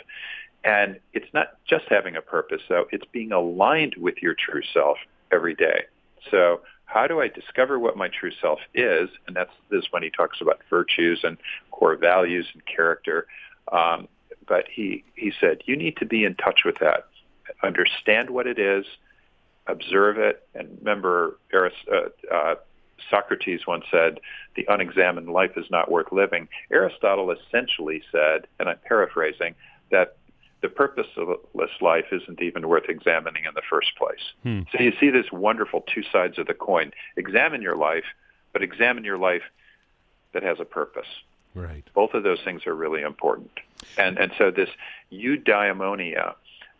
And 0.65 1.01
it's 1.13 1.33
not 1.35 1.59
just 1.67 1.87
having 1.89 2.15
a 2.17 2.23
purpose, 2.23 2.63
though. 2.69 2.87
It's 2.93 3.05
being 3.13 3.33
aligned 3.33 3.97
with 3.99 4.23
your 4.23 4.35
true 4.35 4.63
self 4.73 4.97
every 5.33 5.55
day. 5.55 5.85
So 6.31 6.61
how 6.85 7.07
do 7.07 7.21
I 7.21 7.29
discover 7.29 7.79
what 7.79 7.97
my 7.97 8.09
true 8.09 8.31
self 8.41 8.61
is? 8.75 9.09
And 9.27 9.35
that's 9.35 9.51
this 9.71 9.85
when 9.91 10.03
he 10.03 10.11
talks 10.11 10.41
about 10.41 10.61
virtues 10.71 11.21
and 11.25 11.37
core 11.71 11.97
values 11.97 12.47
and 12.53 12.65
character. 12.65 13.27
Um, 13.73 14.09
but 14.47 14.67
he, 14.71 15.05
he 15.15 15.33
said, 15.41 15.63
you 15.67 15.77
need 15.77 15.97
to 15.99 16.07
be 16.07 16.25
in 16.25 16.35
touch 16.35 16.61
with 16.65 16.79
that. 16.81 17.09
Understand 17.63 18.31
what 18.31 18.47
it 18.47 18.59
is, 18.59 18.85
observe 19.67 20.19
it, 20.19 20.47
and 20.55 20.79
remember, 20.81 21.39
uh, 21.55 22.35
uh, 22.35 22.55
Socrates 23.11 23.67
once 23.67 23.85
said, 23.91 24.21
the 24.57 24.67
unexamined 24.69 25.29
life 25.29 25.57
is 25.57 25.67
not 25.71 25.91
worth 25.91 26.13
living. 26.13 26.49
Aristotle 26.71 27.31
essentially 27.31 28.03
said, 28.13 28.47
and 28.59 28.69
I'm 28.69 28.79
paraphrasing, 28.87 29.55
that 29.91 30.17
the 30.61 30.69
purposeless 30.69 31.71
life 31.81 32.07
isn't 32.13 32.41
even 32.41 32.69
worth 32.69 32.89
examining 32.89 33.45
in 33.45 33.55
the 33.55 33.63
first 33.69 33.97
place. 33.97 34.33
Hmm. 34.45 34.61
So 34.71 34.83
you 34.83 34.93
see 35.01 35.11
this 35.11 35.31
wonderful 35.33 35.85
two 35.93 36.05
sides 36.05 36.39
of 36.39 36.47
the 36.47 36.55
coin. 36.55 36.93
Examine 37.17 37.63
your 37.63 37.77
life, 37.77 38.05
but 38.53 38.63
examine 38.63 39.05
your 39.05 39.19
life 39.19 39.43
that 40.33 40.43
has 40.43 40.61
a 40.61 40.65
purpose. 40.65 41.07
Right. 41.55 41.85
Both 41.95 42.15
of 42.15 42.23
those 42.23 42.41
things 42.45 42.67
are 42.67 42.75
really 42.75 43.03
important. 43.03 43.51
And 43.99 44.19
and 44.19 44.33
so 44.39 44.51
this 44.51 44.71
eudaimonia 45.13 46.35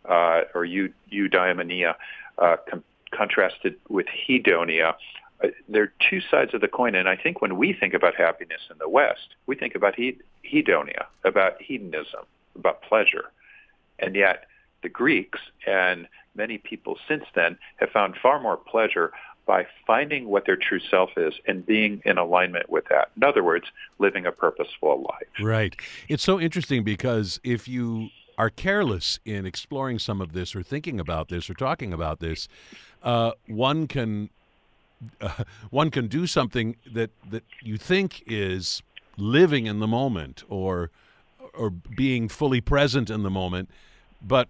uh, 0.05 0.41
or 0.53 0.65
eudaimonia 0.65 1.95
uh, 2.37 2.57
com- 2.69 2.83
contrasted 3.11 3.75
with 3.89 4.07
hedonia, 4.07 4.95
uh, 5.43 5.47
they're 5.69 5.93
two 6.09 6.21
sides 6.31 6.53
of 6.53 6.61
the 6.61 6.67
coin. 6.67 6.95
And 6.95 7.07
I 7.07 7.15
think 7.15 7.41
when 7.41 7.57
we 7.57 7.73
think 7.73 7.93
about 7.93 8.15
happiness 8.15 8.61
in 8.71 8.77
the 8.79 8.89
West, 8.89 9.35
we 9.45 9.55
think 9.55 9.75
about 9.75 9.95
he- 9.95 10.19
hedonia, 10.43 11.05
about 11.23 11.61
hedonism, 11.61 12.25
about 12.55 12.81
pleasure. 12.81 13.31
And 13.99 14.15
yet 14.15 14.45
the 14.81 14.89
Greeks 14.89 15.39
and 15.65 16.07
many 16.35 16.57
people 16.57 16.97
since 17.07 17.23
then 17.35 17.57
have 17.77 17.89
found 17.89 18.15
far 18.21 18.39
more 18.39 18.57
pleasure 18.57 19.11
by 19.45 19.67
finding 19.85 20.27
what 20.29 20.45
their 20.45 20.55
true 20.55 20.79
self 20.79 21.11
is 21.17 21.33
and 21.45 21.65
being 21.65 22.01
in 22.05 22.17
alignment 22.17 22.69
with 22.69 22.85
that. 22.89 23.11
In 23.17 23.23
other 23.23 23.43
words, 23.43 23.65
living 23.99 24.25
a 24.25 24.31
purposeful 24.31 25.01
life. 25.01 25.27
Right. 25.41 25.75
It's 26.07 26.23
so 26.23 26.39
interesting 26.39 26.83
because 26.83 27.39
if 27.43 27.67
you 27.67 28.09
are 28.37 28.49
careless 28.49 29.19
in 29.25 29.45
exploring 29.45 29.99
some 29.99 30.21
of 30.21 30.33
this 30.33 30.55
or 30.55 30.63
thinking 30.63 30.99
about 30.99 31.29
this 31.29 31.49
or 31.49 31.53
talking 31.53 31.93
about 31.93 32.19
this, 32.19 32.47
uh, 33.03 33.31
one 33.47 33.87
can 33.87 34.29
uh, 35.21 35.43
one 35.69 35.91
can 35.91 36.07
do 36.07 36.25
something 36.27 36.75
that 36.91 37.11
that 37.29 37.43
you 37.61 37.77
think 37.77 38.23
is 38.27 38.81
living 39.17 39.65
in 39.65 39.79
the 39.79 39.87
moment 39.87 40.43
or 40.49 40.89
or 41.53 41.69
being 41.69 42.27
fully 42.27 42.61
present 42.61 43.09
in 43.09 43.23
the 43.23 43.29
moment, 43.29 43.69
but 44.21 44.47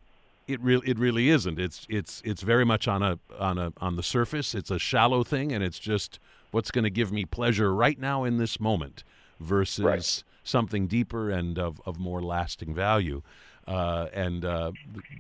it 0.48 0.60
really 0.62 0.88
it 0.90 1.00
really 1.00 1.30
isn't. 1.30 1.60
It's 1.60 1.86
it's 1.90 2.22
it's 2.26 2.42
very 2.42 2.66
much 2.66 2.88
on 2.88 3.02
a 3.02 3.20
on 3.40 3.58
a 3.58 3.74
on 3.78 3.96
the 3.96 4.04
surface. 4.04 4.54
It's 4.56 4.72
a 4.72 4.80
shallow 4.80 5.24
thing, 5.24 5.52
and 5.52 5.64
it's 5.64 5.80
just 5.80 6.20
what's 6.52 6.72
going 6.72 6.84
to 6.84 6.90
give 6.90 7.12
me 7.12 7.26
pleasure 7.26 7.74
right 7.74 8.00
now 8.00 8.24
in 8.24 8.38
this 8.38 8.60
moment, 8.60 9.04
versus 9.40 9.84
right. 9.84 10.24
something 10.44 10.88
deeper 10.88 11.30
and 11.30 11.58
of 11.58 11.82
of 11.86 12.00
more 12.00 12.22
lasting 12.22 12.74
value. 12.74 13.22
Uh, 13.68 14.08
and 14.14 14.44
uh, 14.44 14.72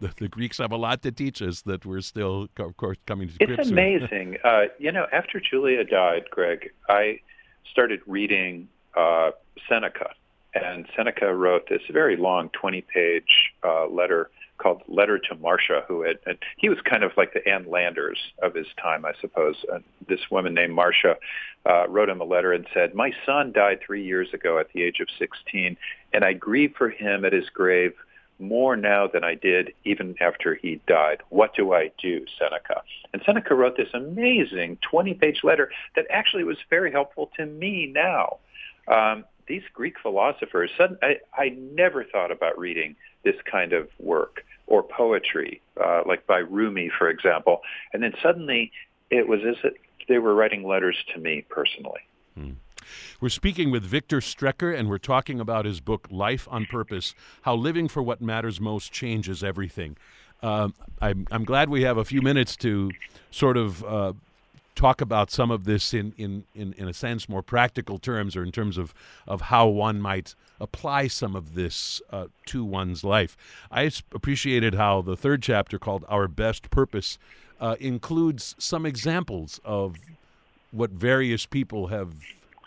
the, 0.01 0.11
the, 0.17 0.27
Greeks 0.27 0.57
have 0.57 0.73
a 0.73 0.77
lot 0.77 1.01
to 1.01 1.11
teach 1.11 1.41
us 1.41 1.61
that 1.61 1.85
we're 1.85 2.01
still, 2.01 2.49
of 2.57 2.75
course, 2.75 2.97
coming 3.05 3.29
to 3.29 3.45
grips. 3.45 3.61
It's 3.61 3.71
amazing. 3.71 4.37
uh, 4.43 4.63
you 4.79 4.91
know, 4.91 5.07
after 5.13 5.39
Julia 5.39 5.85
died, 5.85 6.25
Greg, 6.29 6.71
I 6.89 7.21
started 7.71 8.01
reading 8.05 8.67
uh, 8.97 9.31
Seneca, 9.69 10.11
and 10.53 10.85
Seneca 10.95 11.33
wrote 11.33 11.69
this 11.69 11.81
very 11.89 12.17
long, 12.17 12.49
twenty-page 12.49 13.53
uh, 13.63 13.87
letter 13.87 14.29
called 14.57 14.81
Letter 14.87 15.17
to 15.17 15.35
Marcia, 15.35 15.83
who 15.87 16.03
had, 16.03 16.19
and 16.25 16.37
he 16.57 16.69
was 16.69 16.77
kind 16.83 17.03
of 17.03 17.11
like 17.17 17.33
the 17.33 17.47
Ann 17.47 17.65
Landers 17.69 18.19
of 18.41 18.53
his 18.53 18.67
time, 18.81 19.05
I 19.05 19.13
suppose. 19.19 19.55
And 19.71 19.83
this 20.07 20.19
woman 20.29 20.53
named 20.53 20.73
Marcia 20.73 21.17
uh, 21.65 21.87
wrote 21.87 22.09
him 22.09 22.21
a 22.21 22.25
letter 22.25 22.51
and 22.51 22.67
said, 22.73 22.93
"My 22.93 23.13
son 23.25 23.53
died 23.53 23.79
three 23.85 24.03
years 24.03 24.33
ago 24.33 24.59
at 24.59 24.67
the 24.73 24.83
age 24.83 24.99
of 24.99 25.07
16, 25.17 25.77
and 26.11 26.25
I 26.25 26.33
grieve 26.33 26.73
for 26.77 26.89
him 26.89 27.23
at 27.23 27.31
his 27.31 27.49
grave." 27.49 27.93
More 28.39 28.75
now 28.75 29.07
than 29.07 29.23
I 29.23 29.35
did 29.35 29.73
even 29.85 30.15
after 30.19 30.55
he 30.55 30.81
died. 30.87 31.21
What 31.29 31.55
do 31.55 31.73
I 31.73 31.91
do, 32.01 32.25
Seneca? 32.37 32.81
And 33.13 33.21
Seneca 33.25 33.55
wrote 33.55 33.77
this 33.77 33.89
amazing 33.93 34.77
20-page 34.91 35.41
letter 35.43 35.71
that 35.95 36.05
actually 36.09 36.43
was 36.43 36.57
very 36.69 36.91
helpful 36.91 37.31
to 37.37 37.45
me 37.45 37.91
now. 37.93 38.37
Um, 38.87 39.25
these 39.47 39.63
Greek 39.73 39.95
philosophers, 40.01 40.71
I, 41.01 41.19
I 41.33 41.49
never 41.49 42.03
thought 42.03 42.31
about 42.31 42.57
reading 42.57 42.95
this 43.23 43.35
kind 43.49 43.73
of 43.73 43.89
work 43.99 44.45
or 44.67 44.83
poetry, 44.83 45.61
uh, 45.83 46.03
like 46.05 46.25
by 46.27 46.39
Rumi, 46.39 46.89
for 46.97 47.09
example. 47.09 47.61
And 47.93 48.03
then 48.03 48.13
suddenly 48.21 48.71
it 49.09 49.27
was 49.27 49.41
as 49.47 49.55
if 49.63 49.73
they 50.07 50.17
were 50.17 50.33
writing 50.33 50.65
letters 50.67 50.97
to 51.13 51.19
me 51.19 51.45
personally. 51.49 52.01
Hmm. 52.35 52.51
We're 53.21 53.29
speaking 53.29 53.71
with 53.71 53.83
Victor 53.83 54.19
Strecher, 54.19 54.77
and 54.77 54.89
we're 54.89 54.97
talking 54.97 55.39
about 55.39 55.65
his 55.65 55.79
book, 55.79 56.07
Life 56.09 56.47
on 56.51 56.65
Purpose 56.65 57.15
How 57.43 57.55
Living 57.55 57.87
for 57.87 58.01
What 58.01 58.21
Matters 58.21 58.59
Most 58.59 58.91
Changes 58.91 59.43
Everything. 59.43 59.97
Uh, 60.41 60.69
I'm, 61.01 61.27
I'm 61.31 61.45
glad 61.45 61.69
we 61.69 61.83
have 61.83 61.97
a 61.97 62.05
few 62.05 62.21
minutes 62.21 62.55
to 62.57 62.91
sort 63.31 63.55
of 63.55 63.83
uh, 63.85 64.13
talk 64.75 65.01
about 65.01 65.31
some 65.31 65.51
of 65.51 65.65
this 65.65 65.93
in, 65.93 66.13
in, 66.17 66.43
in, 66.55 66.73
in 66.73 66.87
a 66.87 66.93
sense 66.93 67.29
more 67.29 67.41
practical 67.41 67.97
terms 67.97 68.35
or 68.35 68.43
in 68.43 68.51
terms 68.51 68.77
of, 68.77 68.93
of 69.27 69.41
how 69.41 69.67
one 69.67 70.01
might 70.01 70.35
apply 70.59 71.07
some 71.07 71.35
of 71.35 71.55
this 71.55 72.01
uh, 72.11 72.27
to 72.47 72.65
one's 72.65 73.03
life. 73.03 73.37
I 73.71 73.89
appreciated 74.13 74.75
how 74.75 75.01
the 75.01 75.15
third 75.15 75.41
chapter 75.41 75.79
called 75.79 76.05
Our 76.09 76.27
Best 76.27 76.69
Purpose 76.69 77.17
uh, 77.59 77.75
includes 77.79 78.55
some 78.57 78.85
examples 78.85 79.59
of 79.63 79.95
what 80.71 80.89
various 80.89 81.45
people 81.45 81.87
have 81.87 82.15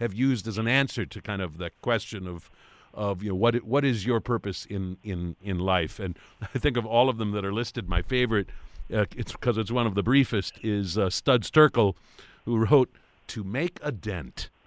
have 0.01 0.15
used 0.15 0.47
as 0.47 0.59
an 0.59 0.69
answer 0.69 1.07
to 1.07 1.21
kind 1.21 1.43
of 1.43 1.59
the 1.59 1.71
question 1.83 2.27
of 2.27 2.51
of 2.95 3.23
you 3.23 3.29
know 3.29 3.35
what 3.35 3.57
what 3.63 3.85
is 3.85 4.07
your 4.07 4.21
purpose 4.21 4.67
in 4.67 4.97
in 5.03 5.37
in 5.43 5.59
life? 5.59 5.99
And 5.99 6.19
I 6.43 6.59
think 6.59 6.77
of 6.77 6.87
all 6.87 7.09
of 7.09 7.19
them 7.19 7.33
that 7.33 7.45
are 7.45 7.53
listed 7.53 7.89
my 7.89 8.03
favorite 8.03 8.49
uh, 8.93 9.05
it's 9.17 9.33
because 9.33 9.59
it's 9.59 9.71
one 9.71 9.87
of 9.87 9.95
the 9.95 10.03
briefest 10.03 10.59
is 10.63 10.97
uh, 10.97 11.11
Studs 11.11 11.51
Terkel 11.51 11.95
who 12.45 12.59
wrote 12.59 12.91
to 13.29 13.45
make 13.45 13.79
a 13.83 13.93
dent. 13.93 14.49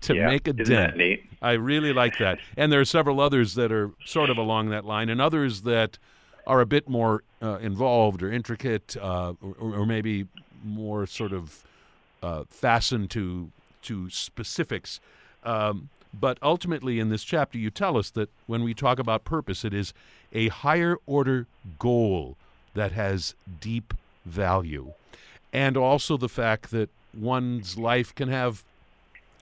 To 0.00 0.16
yeah, 0.16 0.26
make 0.26 0.48
a 0.48 0.52
dent. 0.52 1.00
I 1.40 1.52
really 1.52 1.92
like 1.92 2.18
that. 2.18 2.40
And 2.56 2.72
there 2.72 2.80
are 2.80 2.84
several 2.84 3.20
others 3.20 3.54
that 3.54 3.70
are 3.70 3.92
sort 4.04 4.30
of 4.30 4.36
along 4.36 4.70
that 4.70 4.84
line 4.84 5.08
and 5.08 5.20
others 5.20 5.62
that 5.62 5.96
are 6.44 6.60
a 6.60 6.66
bit 6.66 6.88
more 6.88 7.22
uh, 7.40 7.58
involved 7.58 8.24
or 8.24 8.32
intricate 8.32 8.96
uh, 9.00 9.34
or, 9.40 9.54
or, 9.60 9.86
maybe 9.86 10.26
more 10.64 11.06
sort 11.06 11.32
of 11.32 11.64
uh, 12.20 12.42
fastened 12.48 13.10
to 13.10 13.52
to 13.82 14.08
specifics 14.10 15.00
um, 15.44 15.88
but 16.18 16.38
ultimately, 16.42 17.00
in 17.00 17.08
this 17.08 17.24
chapter, 17.24 17.58
you 17.58 17.70
tell 17.70 17.96
us 17.96 18.10
that 18.10 18.28
when 18.46 18.64
we 18.64 18.74
talk 18.74 18.98
about 18.98 19.24
purpose, 19.24 19.64
it 19.64 19.72
is 19.72 19.94
a 20.32 20.48
higher 20.48 20.96
order 21.06 21.46
goal 21.78 22.36
that 22.74 22.92
has 22.92 23.34
deep 23.60 23.94
value. 24.26 24.92
And 25.52 25.76
also 25.76 26.16
the 26.16 26.28
fact 26.28 26.70
that 26.70 26.90
one's 27.14 27.78
life 27.78 28.14
can 28.14 28.28
have 28.28 28.64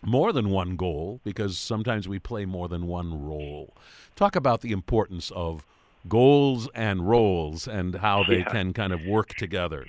more 0.03 0.33
than 0.33 0.51
one 0.51 0.77
goal 0.77 1.21
because 1.25 1.59
sometimes 1.59 2.09
we 2.09 2.19
play 2.19 2.45
more 2.45 2.69
than 2.69 2.87
one 2.87 3.27
role. 3.27 3.75
Talk 4.17 4.35
about 4.37 4.61
the 4.61 4.73
importance 4.73 5.31
of 5.33 5.65
goals 6.09 6.69
and 6.75 7.09
roles 7.09 7.69
and 7.69 7.97
how 7.97 8.25
they 8.25 8.39
yeah. 8.39 8.51
can 8.51 8.73
kind 8.73 8.93
of 8.93 9.05
work 9.05 9.35
together. 9.35 9.87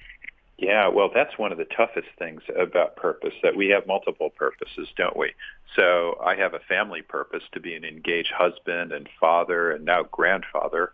Yeah, 0.61 0.89
well, 0.89 1.09
that's 1.11 1.39
one 1.39 1.51
of 1.51 1.57
the 1.57 1.65
toughest 1.65 2.07
things 2.19 2.43
about 2.55 2.95
purpose, 2.95 3.33
that 3.41 3.55
we 3.55 3.69
have 3.69 3.87
multiple 3.87 4.29
purposes, 4.29 4.87
don't 4.95 5.17
we? 5.17 5.33
So 5.75 6.19
I 6.23 6.35
have 6.35 6.53
a 6.53 6.59
family 6.59 7.01
purpose 7.01 7.41
to 7.53 7.59
be 7.59 7.73
an 7.73 7.83
engaged 7.83 8.31
husband 8.31 8.91
and 8.91 9.09
father 9.19 9.71
and 9.71 9.83
now 9.85 10.03
grandfather 10.03 10.91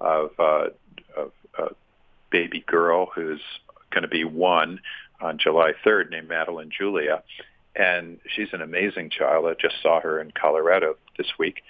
of, 0.00 0.30
uh, 0.38 0.68
of 1.14 1.32
a 1.58 1.68
baby 2.30 2.64
girl 2.66 3.10
who's 3.14 3.42
going 3.90 4.04
to 4.04 4.08
be 4.08 4.24
one 4.24 4.80
on 5.20 5.36
July 5.36 5.74
3rd 5.84 6.10
named 6.10 6.28
Madeline 6.28 6.70
Julia. 6.70 7.22
And 7.76 8.20
she's 8.26 8.48
an 8.54 8.62
amazing 8.62 9.10
child. 9.10 9.44
I 9.44 9.52
just 9.60 9.82
saw 9.82 10.00
her 10.00 10.18
in 10.18 10.30
Colorado 10.30 10.96
this 11.18 11.28
week. 11.38 11.62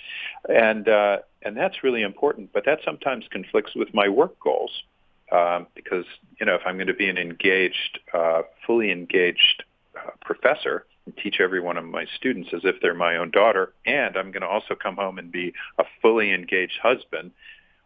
And, 0.49 0.89
uh, 0.89 1.19
and 1.43 1.57
that's 1.57 1.83
really 1.83 2.03
important, 2.03 2.53
but 2.53 2.65
that 2.67 2.79
sometimes 2.85 3.25
conflicts 3.29 3.75
with 3.75 3.93
my 3.93 4.09
work 4.09 4.39
goals 4.39 4.85
um, 5.33 5.67
because 5.75 6.05
you 6.39 6.47
know 6.47 6.55
if 6.55 6.63
I'm 6.65 6.77
going 6.77 6.87
to 6.89 6.95
be 6.95 7.09
an 7.09 7.19
engaged, 7.19 8.01
uh, 8.13 8.43
fully 8.67 8.91
engaged 8.91 9.65
uh, 9.97 10.11
professor 10.25 10.87
and 11.07 11.17
teach 11.17 11.41
every 11.41 11.61
one 11.61 11.77
of 11.77 11.85
my 11.85 12.07
students 12.17 12.51
as 12.53 12.61
if 12.65 12.81
they're 12.81 12.95
my 12.95 13.17
own 13.17 13.31
daughter, 13.31 13.73
and 13.87 14.17
I'm 14.17 14.31
going 14.31 14.43
to 14.43 14.49
also 14.49 14.75
come 14.75 14.97
home 14.97 15.19
and 15.19 15.33
be 15.33 15.53
a 15.79 15.85
fully 16.03 16.33
engaged 16.33 16.79
husband. 16.83 17.33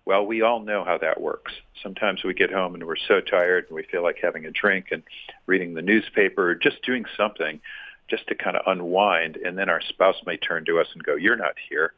Well, 0.07 0.27
we 0.27 0.43
all 0.43 0.61
know 0.61 0.85
how 0.85 0.99
that 0.99 1.21
works. 1.21 1.53
Sometimes 1.83 2.25
we 2.25 2.35
get 2.35 2.53
home 2.53 2.75
and 2.75 2.85
we're 2.85 2.97
so 3.09 3.21
tired 3.21 3.67
and 3.69 3.77
we 3.77 3.85
feel 3.85 4.03
like 4.03 4.19
having 4.21 4.45
a 4.45 4.51
drink 4.51 4.87
and 4.91 5.03
reading 5.47 5.73
the 5.73 5.83
newspaper 5.83 6.51
or 6.51 6.55
just 6.55 6.83
doing 6.83 7.07
something 7.17 7.61
just 8.09 8.27
to 8.29 8.35
kind 8.35 8.57
of 8.57 8.63
unwind. 8.67 9.37
And 9.37 9.57
then 9.57 9.71
our 9.71 9.81
spouse 9.81 10.17
may 10.27 10.37
turn 10.37 10.67
to 10.67 10.79
us 10.79 10.89
and 10.93 11.03
go, 11.03 11.15
you're 11.15 11.37
not 11.37 11.55
here. 11.71 11.95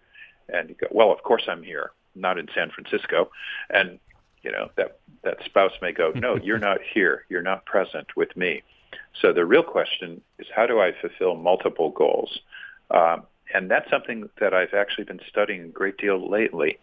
And 0.49 0.69
you 0.69 0.77
go, 0.77 0.87
well, 0.91 1.11
of 1.11 1.23
course 1.25 1.45
I'm 1.49 1.65
here, 1.65 1.91
not 2.15 2.39
in 2.39 2.47
San 2.55 2.71
Francisco. 2.71 3.31
And 3.71 3.99
you 4.47 4.53
know 4.53 4.71
that 4.77 5.01
that 5.25 5.39
spouse 5.45 5.73
may 5.83 5.93
go 5.93 6.13
no 6.15 6.37
you're 6.37 6.59
not 6.59 6.79
here. 6.95 7.25
You're 7.29 7.43
not 7.43 7.67
present 7.67 8.17
with 8.17 8.35
me. 8.37 8.63
So 9.21 9.33
the 9.33 9.45
real 9.45 9.65
question 9.65 10.23
is 10.39 10.47
how 10.55 10.67
do 10.67 10.81
i 10.81 10.93
fulfill 11.01 11.35
multiple 11.35 11.91
goals? 11.91 12.39
Um, 12.91 13.25
and 13.53 13.71
that's 13.71 13.91
something 13.91 14.29
that 14.41 14.55
i've 14.55 14.73
actually 14.73 15.05
been 15.05 15.21
studying 15.29 15.63
a 15.63 15.69
great 15.69 15.99
deal 15.99 16.31
lately. 16.31 16.79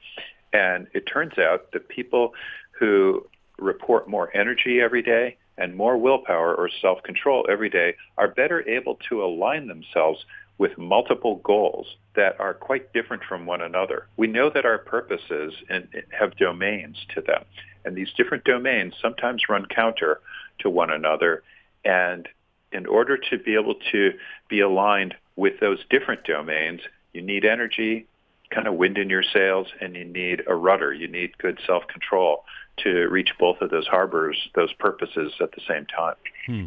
And 0.51 0.87
it 0.93 1.05
turns 1.05 1.37
out 1.39 1.71
that 1.71 1.87
people 1.87 2.33
who 2.77 3.25
report 3.57 4.09
more 4.09 4.29
energy 4.35 4.81
every 4.81 5.01
day 5.01 5.37
and 5.57 5.75
more 5.75 5.97
willpower 5.97 6.53
or 6.53 6.69
self-control 6.81 7.45
every 7.49 7.69
day 7.69 7.95
are 8.17 8.27
better 8.27 8.67
able 8.67 8.95
to 9.09 9.23
align 9.23 9.67
themselves 9.67 10.25
with 10.57 10.77
multiple 10.77 11.37
goals 11.37 11.87
that 12.15 12.39
are 12.39 12.53
quite 12.53 12.93
different 12.93 13.23
from 13.23 13.45
one 13.45 13.61
another. 13.61 14.07
We 14.17 14.27
know 14.27 14.49
that 14.49 14.65
our 14.65 14.77
purposes 14.77 15.53
and 15.69 15.87
have 16.17 16.37
domains 16.37 17.05
to 17.15 17.21
them, 17.21 17.43
and 17.85 17.95
these 17.95 18.11
different 18.15 18.43
domains 18.43 18.93
sometimes 19.01 19.49
run 19.49 19.65
counter 19.65 20.21
to 20.59 20.69
one 20.69 20.91
another. 20.91 21.43
And 21.83 22.27
in 22.71 22.85
order 22.85 23.17
to 23.17 23.37
be 23.37 23.55
able 23.55 23.75
to 23.91 24.13
be 24.47 24.59
aligned 24.59 25.15
with 25.35 25.59
those 25.59 25.79
different 25.89 26.23
domains, 26.23 26.81
you 27.13 27.21
need 27.21 27.45
energy, 27.45 28.05
kind 28.51 28.67
of 28.67 28.75
wind 28.75 28.97
in 28.97 29.09
your 29.09 29.23
sails, 29.23 29.67
and 29.81 29.95
you 29.95 30.05
need 30.05 30.43
a 30.47 30.55
rudder. 30.55 30.93
You 30.93 31.07
need 31.07 31.37
good 31.37 31.59
self-control 31.65 32.45
to 32.77 32.89
reach 33.09 33.31
both 33.39 33.61
of 33.61 33.69
those 33.69 33.87
harbors, 33.87 34.37
those 34.55 34.73
purposes 34.73 35.33
at 35.41 35.51
the 35.51 35.61
same 35.67 35.85
time. 35.85 36.15
Hmm. 36.45 36.65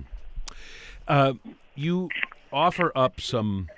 Uh, 1.09 1.33
you 1.75 2.09
offer 2.57 2.91
up 2.97 3.21
some 3.21 3.69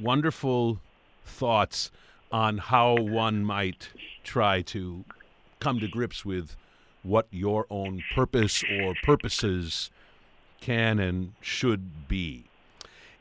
wonderful 0.00 0.80
thoughts 1.24 1.92
on 2.32 2.58
how 2.58 2.96
one 2.96 3.44
might 3.44 3.90
try 4.24 4.60
to 4.60 5.04
come 5.60 5.78
to 5.78 5.86
grips 5.86 6.24
with 6.24 6.56
what 7.04 7.28
your 7.30 7.64
own 7.70 8.02
purpose 8.16 8.64
or 8.80 8.92
purposes 9.04 9.92
can 10.60 10.98
and 10.98 11.32
should 11.40 12.08
be. 12.08 12.44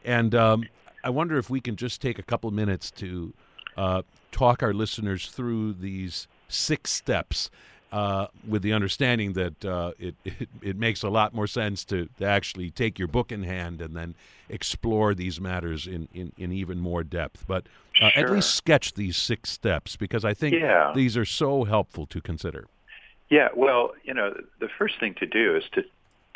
And 0.03 0.33
um, 0.33 0.63
I 1.03 1.11
wonder 1.11 1.37
if 1.37 1.47
we 1.47 1.61
can 1.61 1.75
just 1.75 2.01
take 2.01 2.17
a 2.17 2.23
couple 2.23 2.49
minutes 2.49 2.89
to 2.91 3.33
uh, 3.77 4.01
talk 4.31 4.63
our 4.63 4.73
listeners 4.73 5.27
through 5.27 5.73
these 5.73 6.27
six 6.47 6.91
steps 6.91 7.51
uh, 7.91 8.27
with 8.47 8.61
the 8.61 8.73
understanding 8.73 9.33
that 9.33 9.65
uh, 9.65 9.91
it, 9.99 10.15
it, 10.25 10.49
it 10.61 10.77
makes 10.77 11.03
a 11.03 11.09
lot 11.09 11.33
more 11.33 11.47
sense 11.47 11.85
to, 11.85 12.09
to 12.19 12.25
actually 12.25 12.69
take 12.69 12.99
your 12.99 13.07
book 13.07 13.31
in 13.31 13.43
hand 13.43 13.81
and 13.81 13.95
then 13.95 14.15
explore 14.49 15.13
these 15.13 15.41
matters 15.41 15.87
in, 15.87 16.07
in, 16.13 16.31
in 16.37 16.51
even 16.51 16.79
more 16.79 17.03
depth. 17.03 17.45
But 17.47 17.65
uh, 17.99 18.09
sure. 18.09 18.25
at 18.25 18.31
least 18.31 18.55
sketch 18.55 18.93
these 18.93 19.17
six 19.17 19.49
steps 19.49 19.95
because 19.95 20.23
I 20.23 20.33
think 20.33 20.55
yeah. 20.55 20.91
these 20.95 21.17
are 21.17 21.25
so 21.25 21.63
helpful 21.63 22.05
to 22.07 22.21
consider. 22.21 22.65
Yeah, 23.29 23.49
well, 23.55 23.93
you 24.03 24.13
know, 24.13 24.33
the 24.59 24.69
first 24.77 24.99
thing 24.99 25.13
to 25.15 25.25
do 25.25 25.55
is 25.55 25.63
to 25.73 25.83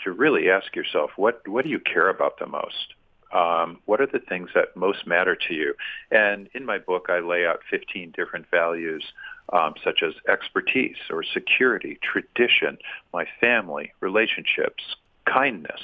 to 0.03 0.11
really 0.11 0.49
ask 0.49 0.75
yourself 0.75 1.11
what 1.15 1.47
what 1.47 1.63
do 1.63 1.69
you 1.69 1.79
care 1.79 2.09
about 2.09 2.39
the 2.39 2.47
most. 2.47 2.95
Um, 3.31 3.79
what 3.85 4.01
are 4.01 4.07
the 4.07 4.19
things 4.19 4.49
that 4.55 4.75
most 4.75 5.07
matter 5.07 5.37
to 5.47 5.53
you? 5.53 5.73
And 6.09 6.49
in 6.53 6.65
my 6.65 6.79
book, 6.79 7.05
I 7.07 7.19
lay 7.19 7.45
out 7.45 7.61
15 7.69 8.11
different 8.11 8.45
values 8.51 9.05
um, 9.51 9.73
such 9.83 10.01
as 10.03 10.13
expertise 10.27 10.97
or 11.09 11.23
security, 11.23 11.99
tradition, 12.01 12.77
my 13.13 13.25
family, 13.39 13.93
relationships, 13.99 14.83
kindness. 15.25 15.81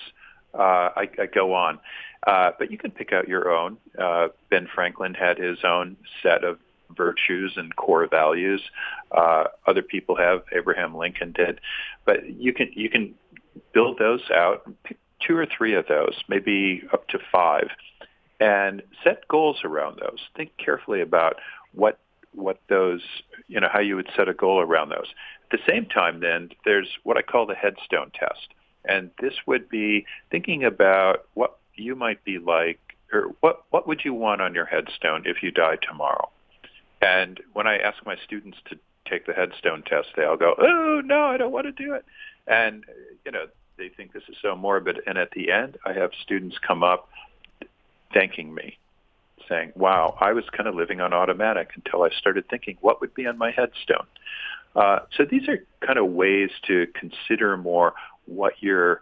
Uh, 0.53 0.89
I, 0.95 1.09
I 1.20 1.26
go 1.26 1.53
on. 1.53 1.80
Uh, 2.26 2.51
but 2.57 2.72
you 2.72 2.78
can 2.78 2.91
pick 2.91 3.13
out 3.13 3.28
your 3.28 3.51
own. 3.51 3.78
Uh, 3.97 4.30
ben 4.49 4.68
Franklin 4.74 5.13
had 5.13 5.38
his 5.38 5.59
own 5.63 5.95
set 6.24 6.43
of 6.43 6.57
virtues 6.95 7.53
and 7.57 7.76
core 7.76 8.07
values. 8.07 8.61
Uh, 9.11 9.45
other 9.68 9.82
people 9.82 10.15
have. 10.15 10.43
Abraham 10.51 10.95
Lincoln 10.95 11.32
did. 11.32 11.61
But 12.05 12.28
you 12.30 12.53
can 12.53 12.72
you 12.74 12.89
can 12.89 13.13
build 13.74 13.99
those 13.99 14.22
out. 14.34 14.63
Pick 14.84 14.97
two 15.20 15.38
or 15.38 15.45
three 15.45 15.74
of 15.74 15.88
those, 15.88 16.15
maybe 16.28 16.84
up 16.93 17.07
to 17.09 17.20
five, 17.32 17.70
and 18.39 18.84
set 19.03 19.28
goals 19.28 19.57
around 19.63 19.99
those. 19.99 20.20
Think 20.36 20.51
carefully 20.57 21.01
about 21.01 21.38
what 21.74 21.99
what 22.38 22.59
those, 22.69 23.01
you 23.47 23.59
know, 23.59 23.69
how 23.71 23.79
you 23.79 23.95
would 23.95 24.09
set 24.15 24.29
a 24.29 24.33
goal 24.33 24.59
around 24.61 24.89
those. 24.89 25.07
At 25.51 25.59
the 25.59 25.71
same 25.71 25.85
time, 25.85 26.19
then, 26.19 26.49
there's 26.65 26.89
what 27.03 27.17
I 27.17 27.21
call 27.21 27.45
the 27.45 27.55
headstone 27.55 28.11
test. 28.11 28.47
And 28.85 29.11
this 29.21 29.33
would 29.45 29.69
be 29.69 30.05
thinking 30.31 30.63
about 30.63 31.27
what 31.33 31.57
you 31.75 31.95
might 31.95 32.23
be 32.23 32.39
like, 32.39 32.79
or 33.11 33.31
what, 33.41 33.63
what 33.69 33.88
would 33.88 34.01
you 34.03 34.13
want 34.13 34.41
on 34.41 34.53
your 34.53 34.65
headstone 34.65 35.23
if 35.25 35.43
you 35.43 35.51
die 35.51 35.77
tomorrow? 35.81 36.29
And 37.01 37.39
when 37.53 37.67
I 37.67 37.77
ask 37.77 38.05
my 38.05 38.15
students 38.23 38.57
to 38.69 38.77
take 39.09 39.25
the 39.25 39.33
headstone 39.33 39.83
test, 39.83 40.09
they 40.15 40.23
all 40.23 40.38
go, 40.38 40.55
oh, 40.57 41.01
no, 41.03 41.23
I 41.23 41.38
don't 41.38 41.51
want 41.51 41.65
to 41.65 41.71
do 41.71 41.93
it. 41.93 42.05
And, 42.47 42.83
you 43.25 43.31
know, 43.31 43.45
they 43.77 43.89
think 43.89 44.13
this 44.13 44.23
is 44.29 44.35
so 44.41 44.55
morbid. 44.55 45.01
And 45.05 45.17
at 45.17 45.31
the 45.31 45.51
end, 45.51 45.77
I 45.85 45.93
have 45.93 46.11
students 46.21 46.57
come 46.65 46.83
up 46.83 47.09
thanking 48.13 48.53
me 48.53 48.77
saying, 49.50 49.74
wow, 49.76 50.18
I 50.20 50.34
was 50.34 50.43
kind 50.56 50.68
of 50.68 50.76
living 50.76 51.02
on 51.02 51.14
automatic 51.14 51.72
until 51.76 52.04
I 52.04 52.10
started 52.10 52.48
thinking 52.50 52.78
what 52.82 53.02
would 53.02 53.14
be 53.14 53.26
on 53.26 53.38
my 53.38 53.52
headstone. 53.52 54.06
Uh, 54.76 55.00
so 55.16 55.26
these 55.26 55.48
are 55.48 55.66
kind 55.86 55.98
of 55.98 56.08
ways 56.08 56.50
to 56.68 56.88
consider 56.93 57.58
more 57.58 57.93
what 58.26 58.54
your 58.62 59.02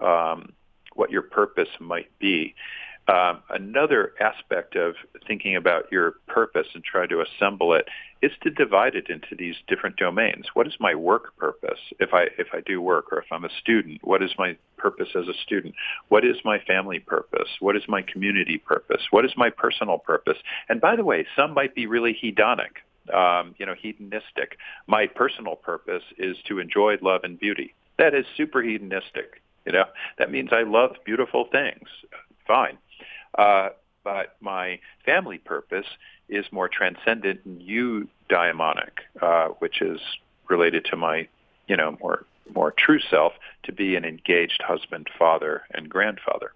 um, 0.00 0.52
what 0.94 1.10
your 1.10 1.22
purpose 1.22 1.68
might 1.80 2.10
be. 2.18 2.54
Um, 3.06 3.42
another 3.50 4.14
aspect 4.18 4.76
of 4.76 4.94
thinking 5.26 5.56
about 5.56 5.92
your 5.92 6.12
purpose 6.26 6.68
and 6.74 6.82
trying 6.82 7.10
to 7.10 7.20
assemble 7.20 7.74
it 7.74 7.86
is 8.22 8.32
to 8.42 8.50
divide 8.50 8.94
it 8.94 9.10
into 9.10 9.34
these 9.36 9.56
different 9.68 9.96
domains. 9.96 10.46
What 10.54 10.66
is 10.66 10.74
my 10.80 10.94
work 10.94 11.36
purpose 11.36 11.78
if 12.00 12.14
I 12.14 12.28
if 12.38 12.48
I 12.54 12.60
do 12.60 12.80
work 12.80 13.12
or 13.12 13.18
if 13.18 13.26
I'm 13.30 13.44
a 13.44 13.50
student? 13.60 14.00
What 14.02 14.22
is 14.22 14.30
my 14.38 14.56
purpose 14.78 15.08
as 15.14 15.28
a 15.28 15.34
student? 15.42 15.74
What 16.08 16.24
is 16.24 16.36
my 16.46 16.58
family 16.60 16.98
purpose? 16.98 17.48
What 17.60 17.76
is 17.76 17.82
my 17.88 18.00
community 18.00 18.56
purpose? 18.56 19.02
What 19.10 19.26
is 19.26 19.32
my 19.36 19.50
personal 19.50 19.98
purpose? 19.98 20.38
And 20.70 20.80
by 20.80 20.96
the 20.96 21.04
way, 21.04 21.26
some 21.36 21.52
might 21.52 21.74
be 21.74 21.86
really 21.86 22.16
hedonic, 22.22 22.80
um, 23.12 23.54
you 23.58 23.66
know, 23.66 23.74
hedonistic. 23.78 24.56
My 24.86 25.08
personal 25.08 25.56
purpose 25.56 26.04
is 26.16 26.38
to 26.48 26.58
enjoy 26.58 26.96
love 27.02 27.20
and 27.24 27.38
beauty. 27.38 27.74
That 27.98 28.14
is 28.14 28.24
super 28.34 28.62
hedonistic. 28.62 29.42
You 29.66 29.72
know, 29.72 29.84
that 30.18 30.30
means 30.30 30.50
I 30.52 30.62
love 30.62 30.96
beautiful 31.04 31.48
things. 31.52 31.88
Fine. 32.46 32.78
Uh, 33.36 33.70
but 34.02 34.36
my 34.40 34.78
family 35.04 35.38
purpose 35.38 35.86
is 36.28 36.44
more 36.52 36.68
transcendent 36.68 37.40
and 37.44 37.60
eudaimonic, 37.60 38.90
uh, 39.20 39.48
which 39.58 39.80
is 39.80 40.00
related 40.48 40.84
to 40.86 40.96
my, 40.96 41.26
you 41.66 41.76
know, 41.76 41.96
more 42.00 42.24
more 42.54 42.74
true 42.76 43.00
self 43.10 43.32
to 43.62 43.72
be 43.72 43.96
an 43.96 44.04
engaged 44.04 44.62
husband, 44.62 45.08
father, 45.18 45.62
and 45.72 45.88
grandfather. 45.88 46.52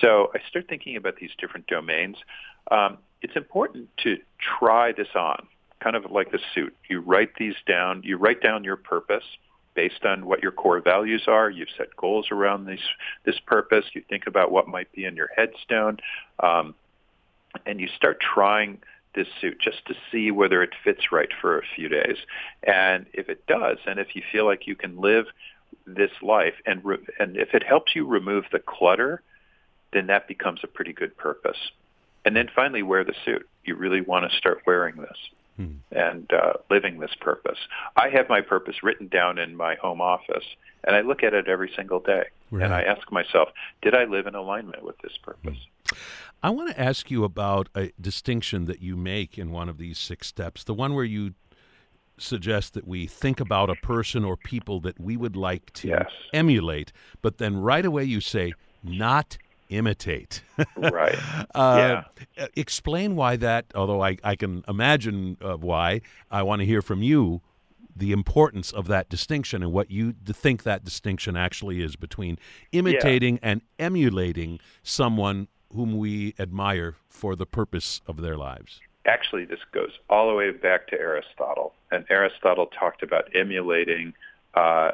So 0.00 0.32
I 0.34 0.40
start 0.48 0.68
thinking 0.68 0.96
about 0.96 1.16
these 1.16 1.30
different 1.38 1.68
domains. 1.68 2.16
Um, 2.70 2.98
it's 3.20 3.36
important 3.36 3.88
to 4.02 4.18
try 4.58 4.90
this 4.90 5.08
on, 5.14 5.46
kind 5.80 5.94
of 5.94 6.10
like 6.10 6.32
the 6.32 6.40
suit. 6.54 6.74
You 6.88 7.00
write 7.00 7.36
these 7.38 7.54
down. 7.66 8.02
You 8.04 8.16
write 8.16 8.42
down 8.42 8.64
your 8.64 8.76
purpose 8.76 9.24
based 9.74 10.04
on 10.04 10.26
what 10.26 10.42
your 10.42 10.52
core 10.52 10.80
values 10.80 11.24
are. 11.26 11.50
You've 11.50 11.68
set 11.76 11.96
goals 11.96 12.28
around 12.30 12.66
this 12.66 12.80
this 13.24 13.38
purpose. 13.46 13.84
You 13.94 14.02
think 14.08 14.26
about 14.26 14.50
what 14.50 14.68
might 14.68 14.92
be 14.92 15.04
in 15.04 15.16
your 15.16 15.30
headstone, 15.34 15.98
um, 16.40 16.74
and 17.66 17.80
you 17.80 17.88
start 17.96 18.20
trying 18.20 18.78
this 19.14 19.28
suit 19.40 19.58
just 19.60 19.84
to 19.86 19.94
see 20.10 20.30
whether 20.30 20.62
it 20.62 20.70
fits 20.84 21.12
right 21.12 21.28
for 21.40 21.58
a 21.58 21.62
few 21.76 21.88
days. 21.88 22.16
And 22.62 23.06
if 23.12 23.28
it 23.28 23.46
does, 23.46 23.78
and 23.86 23.98
if 23.98 24.16
you 24.16 24.22
feel 24.32 24.46
like 24.46 24.66
you 24.66 24.74
can 24.74 25.00
live 25.00 25.26
this 25.86 26.10
life, 26.22 26.54
and 26.66 26.84
re- 26.84 27.06
and 27.18 27.36
if 27.36 27.54
it 27.54 27.62
helps 27.62 27.94
you 27.94 28.06
remove 28.06 28.44
the 28.52 28.58
clutter, 28.58 29.22
then 29.92 30.06
that 30.06 30.28
becomes 30.28 30.60
a 30.62 30.66
pretty 30.66 30.92
good 30.92 31.16
purpose. 31.16 31.58
And 32.24 32.36
then 32.36 32.48
finally, 32.54 32.82
wear 32.82 33.04
the 33.04 33.14
suit. 33.24 33.48
You 33.64 33.74
really 33.74 34.00
want 34.00 34.30
to 34.30 34.38
start 34.38 34.62
wearing 34.66 34.96
this 34.96 35.16
hmm. 35.56 35.76
and 35.90 36.30
uh, 36.32 36.54
living 36.70 37.00
this 37.00 37.14
purpose. 37.20 37.58
I 37.96 38.08
have 38.10 38.28
my 38.28 38.40
purpose 38.40 38.82
written 38.82 39.08
down 39.08 39.38
in 39.38 39.56
my 39.56 39.74
home 39.76 40.00
office, 40.00 40.44
and 40.84 40.96
I 40.96 41.00
look 41.00 41.22
at 41.22 41.34
it 41.34 41.48
every 41.48 41.70
single 41.76 42.00
day. 42.00 42.24
Right. 42.50 42.64
And 42.64 42.74
I 42.74 42.82
ask 42.82 43.10
myself, 43.10 43.48
did 43.80 43.94
I 43.94 44.04
live 44.04 44.26
in 44.26 44.34
alignment 44.34 44.84
with 44.84 44.98
this 44.98 45.16
purpose? 45.22 45.58
Hmm. 45.88 45.96
I 46.44 46.50
want 46.50 46.70
to 46.70 46.80
ask 46.80 47.10
you 47.10 47.22
about 47.22 47.68
a 47.74 47.92
distinction 48.00 48.64
that 48.64 48.82
you 48.82 48.96
make 48.96 49.38
in 49.38 49.52
one 49.52 49.68
of 49.68 49.78
these 49.78 49.98
six 49.98 50.26
steps, 50.26 50.64
the 50.64 50.74
one 50.74 50.94
where 50.94 51.04
you 51.04 51.34
suggest 52.18 52.74
that 52.74 52.86
we 52.86 53.06
think 53.06 53.40
about 53.40 53.70
a 53.70 53.74
person 53.76 54.24
or 54.24 54.36
people 54.36 54.80
that 54.80 54.98
we 55.00 55.16
would 55.16 55.36
like 55.36 55.72
to 55.74 55.88
yes. 55.88 56.10
emulate, 56.32 56.92
but 57.20 57.38
then 57.38 57.56
right 57.56 57.84
away 57.84 58.04
you 58.04 58.20
say, 58.20 58.52
not 58.82 59.38
imitate. 59.72 60.42
right. 60.76 61.18
Uh, 61.54 62.02
yeah. 62.36 62.46
Explain 62.56 63.16
why 63.16 63.36
that, 63.36 63.66
although 63.74 64.02
I, 64.02 64.18
I 64.22 64.36
can 64.36 64.64
imagine 64.68 65.36
uh, 65.40 65.56
why, 65.56 66.00
I 66.30 66.42
want 66.42 66.60
to 66.60 66.66
hear 66.66 66.82
from 66.82 67.02
you 67.02 67.40
the 67.94 68.12
importance 68.12 68.72
of 68.72 68.86
that 68.88 69.08
distinction 69.08 69.62
and 69.62 69.72
what 69.72 69.90
you 69.90 70.14
think 70.24 70.62
that 70.62 70.84
distinction 70.84 71.36
actually 71.36 71.82
is 71.82 71.96
between 71.96 72.38
imitating 72.72 73.34
yeah. 73.34 73.50
and 73.50 73.62
emulating 73.78 74.58
someone 74.82 75.48
whom 75.74 75.98
we 75.98 76.34
admire 76.38 76.96
for 77.08 77.36
the 77.36 77.46
purpose 77.46 78.00
of 78.06 78.20
their 78.20 78.36
lives. 78.36 78.80
Actually, 79.06 79.44
this 79.44 79.60
goes 79.72 79.90
all 80.08 80.28
the 80.28 80.34
way 80.34 80.50
back 80.50 80.86
to 80.88 80.98
Aristotle. 80.98 81.74
And 81.90 82.04
Aristotle 82.08 82.66
talked 82.66 83.02
about 83.02 83.34
emulating 83.34 84.14
uh, 84.54 84.92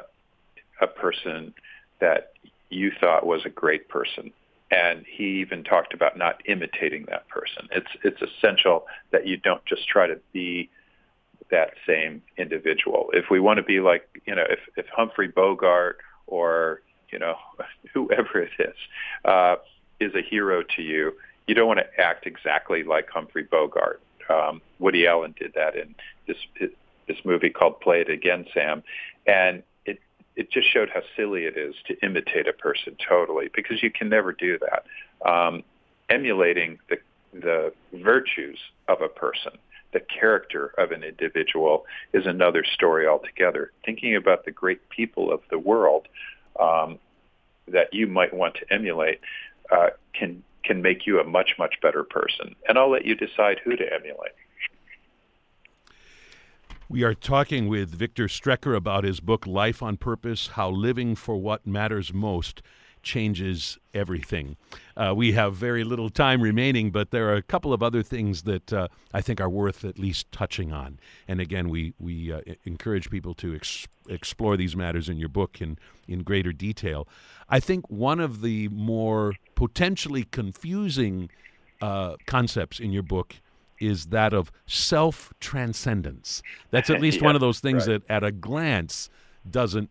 a 0.81 0.87
person 0.87 1.53
that 1.99 2.33
you 2.69 2.91
thought 2.99 3.25
was 3.25 3.45
a 3.45 3.49
great 3.49 3.87
person 3.87 4.31
and 4.71 5.05
he 5.05 5.41
even 5.41 5.63
talked 5.63 5.93
about 5.93 6.17
not 6.17 6.41
imitating 6.45 7.05
that 7.09 7.27
person. 7.27 7.67
It's 7.71 7.89
it's 8.03 8.21
essential 8.21 8.85
that 9.11 9.25
you 9.25 9.37
don't 9.37 9.65
just 9.65 9.87
try 9.87 10.07
to 10.07 10.19
be 10.31 10.69
that 11.51 11.71
same 11.87 12.21
individual. 12.37 13.09
If 13.13 13.25
we 13.29 13.39
want 13.39 13.57
to 13.57 13.63
be 13.63 13.79
like, 13.79 14.07
you 14.25 14.35
know, 14.35 14.45
if, 14.49 14.59
if 14.75 14.85
Humphrey 14.95 15.27
Bogart 15.27 15.97
or, 16.27 16.81
you 17.11 17.19
know, 17.19 17.35
whoever 17.93 18.41
it 18.41 18.51
is, 18.59 18.75
uh, 19.25 19.55
is 19.99 20.13
a 20.15 20.21
hero 20.21 20.63
to 20.75 20.81
you, 20.81 21.13
you 21.47 21.55
don't 21.55 21.67
want 21.67 21.79
to 21.79 22.01
act 22.01 22.25
exactly 22.25 22.83
like 22.83 23.09
Humphrey 23.09 23.43
Bogart. 23.43 24.01
Um, 24.29 24.61
Woody 24.77 25.07
Allen 25.07 25.33
did 25.37 25.53
that 25.55 25.75
in 25.75 25.95
this 26.27 26.37
this 27.07 27.17
movie 27.25 27.49
called 27.49 27.81
Play 27.81 28.01
It 28.01 28.09
Again, 28.09 28.45
Sam, 28.53 28.83
and 29.25 29.63
it 30.35 30.51
just 30.51 30.71
showed 30.71 30.89
how 30.89 31.01
silly 31.15 31.45
it 31.45 31.57
is 31.57 31.75
to 31.87 31.97
imitate 32.05 32.47
a 32.47 32.53
person 32.53 32.95
totally 33.07 33.49
because 33.53 33.83
you 33.83 33.91
can 33.91 34.09
never 34.09 34.31
do 34.31 34.57
that. 34.59 35.29
Um, 35.29 35.63
emulating 36.09 36.79
the 36.89 36.97
the 37.31 37.71
virtues 37.93 38.57
of 38.87 39.01
a 39.01 39.07
person, 39.07 39.51
the 39.93 39.99
character 39.99 40.73
of 40.77 40.91
an 40.91 41.03
individual 41.03 41.85
is 42.13 42.25
another 42.25 42.63
story 42.63 43.07
altogether. 43.07 43.71
Thinking 43.85 44.15
about 44.15 44.45
the 44.45 44.51
great 44.51 44.89
people 44.89 45.31
of 45.31 45.41
the 45.51 45.59
world 45.59 46.07
um, 46.59 46.97
that 47.67 47.93
you 47.93 48.07
might 48.07 48.33
want 48.33 48.55
to 48.55 48.73
emulate 48.73 49.19
uh, 49.71 49.89
can 50.13 50.43
can 50.63 50.81
make 50.81 51.07
you 51.07 51.19
a 51.19 51.23
much 51.23 51.55
much 51.57 51.75
better 51.81 52.03
person. 52.03 52.55
And 52.67 52.77
I'll 52.77 52.91
let 52.91 53.05
you 53.05 53.15
decide 53.15 53.59
who 53.63 53.75
to 53.75 53.93
emulate. 53.93 54.33
We 56.91 57.03
are 57.03 57.13
talking 57.13 57.67
with 57.67 57.91
Victor 57.91 58.25
Strecher 58.27 58.75
about 58.75 59.03
his 59.03 59.19
book, 59.19 59.45
Life 59.45 59.83
on 59.83 59.95
Purpose 59.95 60.47
How 60.53 60.71
Living 60.71 61.13
for 61.13 61.37
What 61.37 61.67
Matters 61.67 62.11
Most 62.15 62.63
Changes 63.03 63.77
Everything. 63.93 64.57
Uh, 64.97 65.13
we 65.15 65.33
have 65.33 65.53
very 65.53 65.83
little 65.83 66.09
time 66.09 66.41
remaining, 66.41 66.89
but 66.89 67.11
there 67.11 67.29
are 67.29 67.35
a 67.35 67.43
couple 67.43 67.73
of 67.73 67.83
other 67.83 68.01
things 68.01 68.41
that 68.41 68.73
uh, 68.73 68.87
I 69.13 69.21
think 69.21 69.39
are 69.39 69.51
worth 69.51 69.85
at 69.85 69.99
least 69.99 70.31
touching 70.31 70.73
on. 70.73 70.99
And 71.27 71.39
again, 71.39 71.69
we, 71.69 71.93
we 71.99 72.33
uh, 72.33 72.41
encourage 72.65 73.11
people 73.11 73.35
to 73.35 73.53
ex- 73.53 73.87
explore 74.09 74.57
these 74.57 74.75
matters 74.75 75.09
in 75.09 75.17
your 75.19 75.29
book 75.29 75.61
in, 75.61 75.77
in 76.07 76.23
greater 76.23 76.51
detail. 76.51 77.07
I 77.47 77.59
think 77.59 77.87
one 77.91 78.19
of 78.19 78.41
the 78.41 78.67
more 78.69 79.33
potentially 79.53 80.23
confusing 80.23 81.29
uh, 81.83 82.15
concepts 82.25 82.79
in 82.79 82.91
your 82.91 83.03
book 83.03 83.35
is 83.79 84.07
that 84.07 84.33
of 84.33 84.51
self 84.67 85.33
transcendence. 85.39 86.41
That's 86.71 86.89
at 86.89 87.01
least 87.01 87.19
yeah, 87.19 87.25
one 87.25 87.35
of 87.35 87.41
those 87.41 87.59
things 87.59 87.87
right. 87.87 88.01
that, 88.07 88.13
at 88.13 88.23
a 88.23 88.31
glance, 88.31 89.09
doesn't 89.49 89.89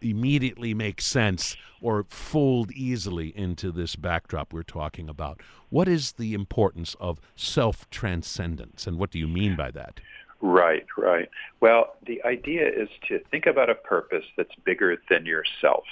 immediately 0.00 0.74
make 0.74 1.00
sense 1.00 1.56
or 1.80 2.04
fold 2.08 2.70
easily 2.72 3.36
into 3.36 3.70
this 3.70 3.96
backdrop 3.96 4.52
we're 4.52 4.62
talking 4.62 5.08
about. 5.08 5.40
What 5.70 5.88
is 5.88 6.12
the 6.12 6.34
importance 6.34 6.94
of 7.00 7.20
self 7.36 7.88
transcendence, 7.90 8.86
and 8.86 8.98
what 8.98 9.10
do 9.10 9.18
you 9.18 9.28
mean 9.28 9.56
by 9.56 9.70
that? 9.72 10.00
Right, 10.40 10.86
right. 10.98 11.30
Well, 11.60 11.96
the 12.06 12.22
idea 12.24 12.68
is 12.68 12.88
to 13.08 13.18
think 13.30 13.46
about 13.46 13.70
a 13.70 13.74
purpose 13.74 14.24
that's 14.36 14.54
bigger 14.64 14.96
than 15.08 15.24
yourself. 15.24 15.84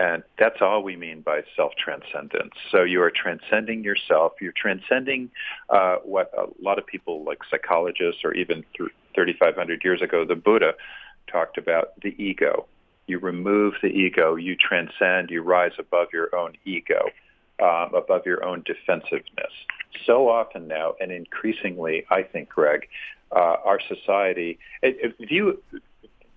And 0.00 0.22
that's 0.38 0.62
all 0.62 0.82
we 0.82 0.96
mean 0.96 1.20
by 1.20 1.42
self-transcendence. 1.54 2.54
So 2.72 2.84
you 2.84 3.02
are 3.02 3.10
transcending 3.10 3.84
yourself. 3.84 4.32
You're 4.40 4.54
transcending 4.56 5.30
uh, 5.68 5.96
what 5.96 6.32
a 6.38 6.46
lot 6.58 6.78
of 6.78 6.86
people, 6.86 7.22
like 7.22 7.40
psychologists, 7.50 8.22
or 8.24 8.32
even 8.32 8.64
3,500 8.78 9.84
years 9.84 10.00
ago, 10.00 10.24
the 10.24 10.36
Buddha 10.36 10.72
talked 11.30 11.58
about 11.58 12.00
the 12.00 12.14
ego. 12.16 12.64
You 13.08 13.18
remove 13.18 13.74
the 13.82 13.88
ego. 13.88 14.36
You 14.36 14.56
transcend. 14.56 15.28
You 15.28 15.42
rise 15.42 15.72
above 15.78 16.08
your 16.14 16.34
own 16.34 16.54
ego, 16.64 17.10
um, 17.62 17.94
above 17.94 18.24
your 18.24 18.42
own 18.42 18.62
defensiveness. 18.64 19.52
So 20.06 20.30
often 20.30 20.66
now, 20.66 20.94
and 20.98 21.12
increasingly, 21.12 22.06
I 22.08 22.22
think, 22.22 22.48
Greg, 22.48 22.88
uh, 23.32 23.56
our 23.64 23.80
society 23.86 24.58
it, 24.80 25.14
it 25.20 25.28
view 25.28 25.62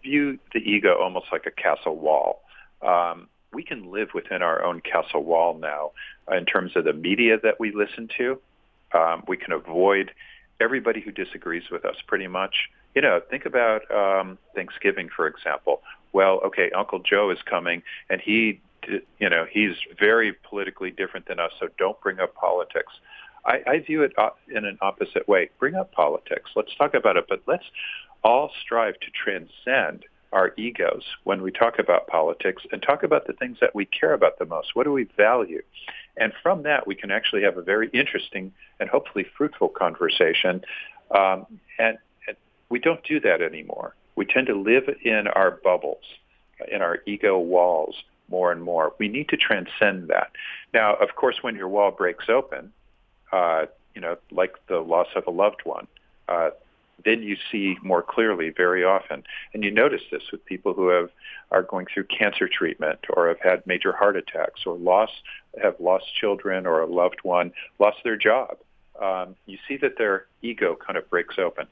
view 0.04 0.38
the 0.54 0.60
ego 0.60 0.98
almost 1.00 1.28
like 1.32 1.46
a 1.46 1.52
castle 1.52 1.96
wall. 1.96 2.42
Um, 2.82 3.30
we 3.54 3.64
can 3.64 3.92
live 3.92 4.10
within 4.14 4.42
our 4.42 4.64
own 4.64 4.82
castle 4.82 5.24
wall 5.24 5.58
now 5.58 5.92
in 6.32 6.46
terms 6.46 6.76
of 6.76 6.86
the 6.86 6.94
media 6.94 7.38
that 7.44 7.60
we 7.60 7.72
listen 7.72 8.10
to. 8.18 8.40
Um, 8.94 9.24
we 9.28 9.38
can 9.38 9.54
avoid 9.54 10.12
everybody 10.60 11.02
who 11.02 11.12
disagrees 11.12 11.64
with 11.72 11.86
us 11.86 11.96
pretty 12.08 12.28
much. 12.28 12.70
You 12.96 13.02
know, 13.02 13.22
think 13.30 13.46
about 13.46 13.90
um, 13.92 14.38
Thanksgiving, 14.56 15.10
for 15.16 15.28
example. 15.28 15.82
Well, 16.12 16.40
okay, 16.46 16.70
Uncle 16.72 17.00
Joe 17.00 17.32
is 17.32 17.40
coming, 17.50 17.82
and 18.10 18.22
he, 18.22 18.62
you 19.20 19.30
know, 19.30 19.46
he's 19.50 19.76
very 20.00 20.34
politically 20.34 20.92
different 20.92 21.28
than 21.28 21.40
us, 21.40 21.52
so 21.60 21.70
don't 21.78 22.00
bring 22.02 22.20
up 22.20 22.36
politics. 22.36 22.94
I, 23.46 23.62
I 23.68 23.80
view 23.80 24.04
it 24.04 24.14
in 24.48 24.66
an 24.66 24.78
opposite 24.82 25.28
way. 25.28 25.50
Bring 25.60 25.76
up 25.76 25.92
politics. 25.92 26.52
Let's 26.56 26.74
talk 26.78 26.94
about 26.94 27.18
it, 27.18 27.26
but 27.28 27.42
let's 27.48 27.66
all 28.24 28.52
strive 28.62 29.00
to 29.00 29.08
transcend 29.12 30.06
our 30.34 30.54
egos 30.58 31.04
when 31.24 31.42
we 31.42 31.52
talk 31.52 31.80
about 31.80 32.08
politics 32.08 32.64
and 32.72 32.82
talk 32.82 33.04
about 33.04 33.28
the 33.28 33.34
things 33.34 33.58
that 33.62 33.74
we 33.74 33.86
care 33.86 34.14
about 34.14 34.40
the 34.40 34.46
most. 34.46 34.76
What 34.76 34.84
do 34.84 34.92
we 34.92 35.08
value? 35.16 35.62
And 36.18 36.34
from 36.42 36.64
that, 36.64 36.86
we 36.86 36.96
can 36.96 37.12
actually 37.12 37.44
have 37.44 37.58
a 37.58 37.62
very 37.62 37.90
interesting 37.94 38.52
and 38.80 38.90
hopefully 38.90 39.26
fruitful 39.38 39.70
conversation. 39.70 40.64
Um, 41.12 41.46
and, 41.80 41.98
and 42.28 42.38
we 42.70 42.80
don't 42.80 43.04
do 43.04 43.20
that 43.22 43.42
anymore. 43.42 43.96
We 44.16 44.26
tend 44.26 44.48
to 44.48 44.56
live 44.56 44.84
in 45.04 45.28
our 45.28 45.52
bubbles, 45.52 46.04
in 46.72 46.82
our 46.82 47.00
ego 47.06 47.40
walls 47.40 47.96
more 48.30 48.52
and 48.52 48.62
more. 48.62 48.94
We 49.00 49.08
need 49.08 49.30
to 49.30 49.38
transcend 49.38 50.10
that. 50.10 50.32
Now, 50.74 50.96
of 50.96 51.16
course, 51.16 51.38
when 51.42 51.56
your 51.56 51.68
wall 51.68 51.92
breaks 51.92 52.26
open, 52.30 52.72
uh, 53.32 53.66
you 53.96 54.02
know, 54.02 54.18
like 54.32 54.56
the 54.68 54.80
loss 54.80 55.08
of 55.16 55.28
a 55.28 55.32
loved 55.32 55.62
one, 55.64 55.88
uh, 56.28 56.52
then 57.06 57.24
you 57.24 57.38
see 57.52 57.78
more 57.82 58.02
clearly 58.02 58.50
very 58.50 58.84
often. 58.84 59.24
And 59.54 59.64
you 59.64 59.72
notice 59.72 60.02
this 60.12 60.24
with 60.32 60.46
people 60.46 60.74
who 60.74 60.90
have 60.90 61.10
are 61.52 61.64
going 61.64 61.86
through 61.94 62.06
cancer 62.06 62.48
treatment 62.48 63.00
or 63.16 63.28
have 63.28 63.40
had 63.40 63.66
major 63.68 63.92
heart 63.92 64.18
attacks 64.18 64.62
or 64.66 64.76
lost 64.76 65.14
have 65.62 65.76
lost 65.80 66.06
children 66.20 66.66
or 66.66 66.82
a 66.82 66.88
loved 66.88 67.20
one 67.24 67.52
lost 67.80 67.98
their 68.04 68.18
job. 68.18 68.58
Um, 69.02 69.36
you 69.46 69.58
see 69.68 69.78
that 69.78 69.98
their 69.98 70.26
ego 70.42 70.76
kind 70.76 70.98
of 70.98 71.10
breaks 71.10 71.36
open. 71.38 71.68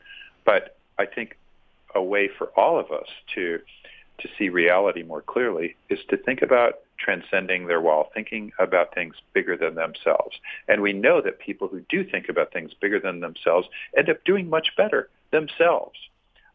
But 0.45 0.77
I 0.99 1.05
think 1.05 1.37
a 1.95 2.01
way 2.01 2.29
for 2.37 2.47
all 2.57 2.79
of 2.79 2.91
us 2.91 3.07
to 3.35 3.59
to 4.19 4.29
see 4.37 4.49
reality 4.49 5.01
more 5.01 5.21
clearly 5.21 5.75
is 5.89 5.99
to 6.09 6.17
think 6.17 6.43
about 6.43 6.75
transcending 6.99 7.65
their 7.65 7.81
wall, 7.81 8.11
thinking 8.13 8.51
about 8.59 8.93
things 8.93 9.15
bigger 9.33 9.57
than 9.57 9.73
themselves. 9.73 10.37
And 10.67 10.81
we 10.81 10.93
know 10.93 11.21
that 11.21 11.39
people 11.39 11.67
who 11.67 11.81
do 11.89 12.03
think 12.03 12.29
about 12.29 12.53
things 12.53 12.71
bigger 12.79 12.99
than 12.99 13.19
themselves 13.19 13.67
end 13.97 14.09
up 14.09 14.23
doing 14.23 14.47
much 14.47 14.75
better 14.77 15.09
themselves. 15.31 15.97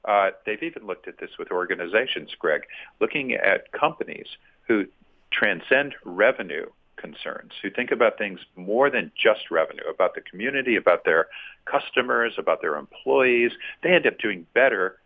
Uh, 0.05 0.31
they've 0.45 0.63
even 0.63 0.87
looked 0.87 1.09
at 1.09 1.19
this 1.19 1.31
with 1.39 1.51
organizations, 1.51 2.31
Greg, 2.39 2.63
looking 3.01 3.33
at 3.33 3.73
companies 3.73 4.27
who 4.69 4.85
transcend 5.33 5.95
revenue 6.05 6.67
concerns, 6.97 7.53
who 7.61 7.71
think 7.71 7.91
about 7.91 8.17
things 8.17 8.41
more 8.55 8.89
than 8.89 9.11
just 9.21 9.51
revenue, 9.51 9.87
about 9.93 10.15
the 10.15 10.21
community, 10.21 10.77
about 10.77 11.05
their 11.05 11.27
customers, 11.65 12.35
about 12.39 12.63
their 12.63 12.77
employees. 12.77 13.53
They 13.83 13.91
end 13.91 14.07
up 14.07 14.19
doing 14.19 14.47
better 14.55 14.99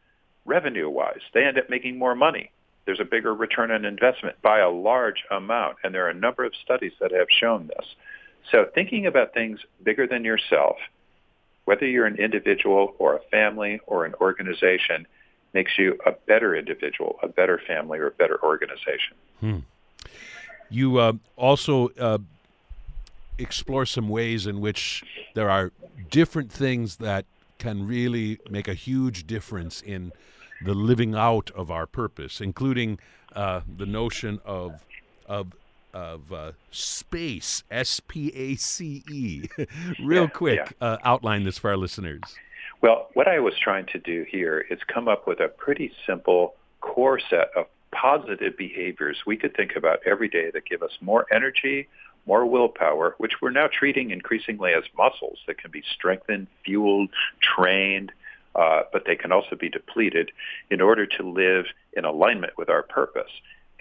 revenue-wise. 0.45 1.21
They 1.33 1.45
end 1.45 1.59
up 1.59 1.71
making 1.71 1.99
more 1.99 2.15
money. 2.15 2.51
There's 2.87 3.01
a 3.01 3.05
bigger 3.05 3.35
return 3.35 3.71
on 3.71 3.85
investment 3.85 4.41
by 4.43 4.61
a 4.61 4.71
large 4.71 5.25
amount, 5.31 5.77
and 5.83 5.95
there 5.95 6.07
are 6.07 6.11
a 6.11 6.15
number 6.15 6.45
of 6.45 6.53
studies 6.63 6.93
that 7.01 7.13
have 7.13 7.29
shown 7.31 7.69
this. 7.69 7.87
So 8.51 8.67
thinking 8.75 9.07
about 9.07 9.35
things 9.35 9.61
bigger 9.83 10.07
than 10.07 10.25
yourself, 10.25 10.77
whether 11.71 11.87
you're 11.87 12.05
an 12.05 12.17
individual 12.17 12.97
or 12.99 13.15
a 13.15 13.21
family 13.31 13.81
or 13.87 14.05
an 14.05 14.13
organization, 14.21 15.07
makes 15.55 15.79
you 15.79 15.97
a 16.05 16.11
better 16.27 16.57
individual, 16.57 17.17
a 17.23 17.29
better 17.29 17.63
family, 17.65 18.01
or 18.01 18.09
a 18.09 18.11
better 18.23 18.43
organization. 18.43 19.15
Hmm. 19.39 19.59
You 20.69 20.99
uh, 20.99 21.13
also 21.37 21.91
uh, 21.91 22.19
explore 23.39 23.87
some 23.87 24.09
ways 24.09 24.49
in 24.49 24.61
which 24.61 25.05
there 25.35 25.49
are 25.49 25.71
different 26.11 26.51
things 26.51 26.97
that 26.97 27.25
can 27.59 27.87
really 27.87 28.41
make 28.51 28.67
a 28.67 28.75
huge 28.75 29.29
difference 29.29 29.81
in 29.81 30.11
the 30.65 30.75
living 30.75 31.15
out 31.15 31.53
of 31.53 31.71
our 31.71 31.87
purpose, 31.87 32.41
including 32.41 32.99
uh, 33.37 33.61
the 33.83 33.87
notion 33.87 34.41
of 34.45 34.85
of 35.27 35.53
of 35.93 36.33
uh, 36.33 36.53
space, 36.71 37.63
S 37.71 38.01
P 38.01 38.33
A 38.35 38.57
C 38.57 39.03
E. 39.11 39.49
Real 40.05 40.25
yeah, 40.25 40.29
quick, 40.29 40.77
yeah. 40.81 40.87
Uh, 40.87 40.99
outline 41.05 41.45
this 41.45 41.59
for 41.59 41.71
our 41.71 41.77
listeners. 41.77 42.23
Well, 42.83 43.09
what 43.15 43.29
I 43.29 43.41
was 43.41 43.55
trying 43.59 43.87
to 43.87 43.99
do 43.99 44.25
here 44.29 44.65
is 44.71 44.79
come 44.87 45.09
up 45.09 45.27
with 45.27 45.41
a 45.41 45.49
pretty 45.49 45.93
simple 46.07 46.55
core 46.81 47.21
set 47.21 47.51
of 47.57 47.67
positive 47.93 48.57
behaviors 48.57 49.19
we 49.27 49.37
could 49.37 49.55
think 49.55 49.77
about 49.77 49.99
every 50.07 50.29
day 50.29 50.51
that 50.53 50.65
give 50.65 50.83
us 50.83 50.93
more 51.01 51.27
energy, 51.33 51.89
more 52.27 52.47
willpower, 52.47 53.15
which 53.19 53.35
we're 53.43 53.51
now 53.51 53.69
treating 53.71 54.11
increasingly 54.11 54.73
as 54.73 54.85
muscles 54.97 55.39
that 55.47 55.59
can 55.59 55.71
be 55.71 55.83
strengthened, 55.95 56.47
fueled, 56.65 57.11
trained, 57.43 58.13
uh, 58.55 58.83
but 58.93 59.05
they 59.07 59.17
can 59.17 59.33
also 59.33 59.57
be 59.57 59.69
depleted 59.69 60.31
in 60.71 60.81
order 60.81 61.07
to 61.07 61.29
live 61.29 61.67
in 61.93 62.05
alignment 62.05 62.57
with 62.57 62.69
our 62.69 62.83
purpose. 62.83 63.31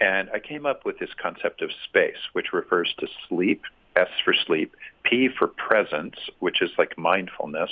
And 0.00 0.30
I 0.30 0.38
came 0.38 0.64
up 0.66 0.84
with 0.84 0.98
this 0.98 1.10
concept 1.20 1.62
of 1.62 1.70
space, 1.84 2.16
which 2.32 2.52
refers 2.52 2.94
to 2.98 3.06
sleep, 3.28 3.62
S 3.96 4.08
for 4.24 4.34
sleep, 4.46 4.74
P 5.02 5.28
for 5.28 5.46
presence, 5.48 6.16
which 6.38 6.62
is 6.62 6.70
like 6.78 6.96
mindfulness, 6.96 7.70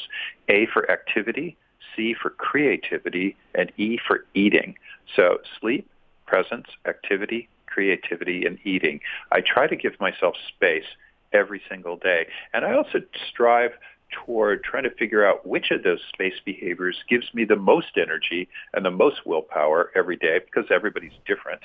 A 0.48 0.66
for 0.66 0.90
activity, 0.90 1.56
C 1.96 2.14
for 2.20 2.30
creativity, 2.30 3.36
and 3.54 3.72
E 3.78 3.98
for 4.06 4.24
eating. 4.34 4.74
So 5.16 5.38
sleep, 5.60 5.88
presence, 6.26 6.66
activity, 6.86 7.48
creativity, 7.66 8.44
and 8.44 8.58
eating. 8.64 9.00
I 9.32 9.40
try 9.40 9.66
to 9.66 9.76
give 9.76 9.98
myself 10.00 10.34
space 10.48 10.84
every 11.32 11.62
single 11.68 11.96
day. 11.96 12.26
And 12.52 12.64
I 12.64 12.74
also 12.74 13.00
strive 13.30 13.72
toward 14.10 14.64
trying 14.64 14.84
to 14.84 14.90
figure 14.90 15.26
out 15.26 15.46
which 15.46 15.70
of 15.70 15.82
those 15.82 16.00
space 16.12 16.40
behaviors 16.44 16.96
gives 17.08 17.32
me 17.34 17.44
the 17.44 17.56
most 17.56 17.96
energy 17.96 18.48
and 18.72 18.84
the 18.84 18.90
most 18.90 19.26
willpower 19.26 19.90
every 19.94 20.16
day 20.16 20.40
because 20.44 20.70
everybody's 20.70 21.12
different. 21.26 21.60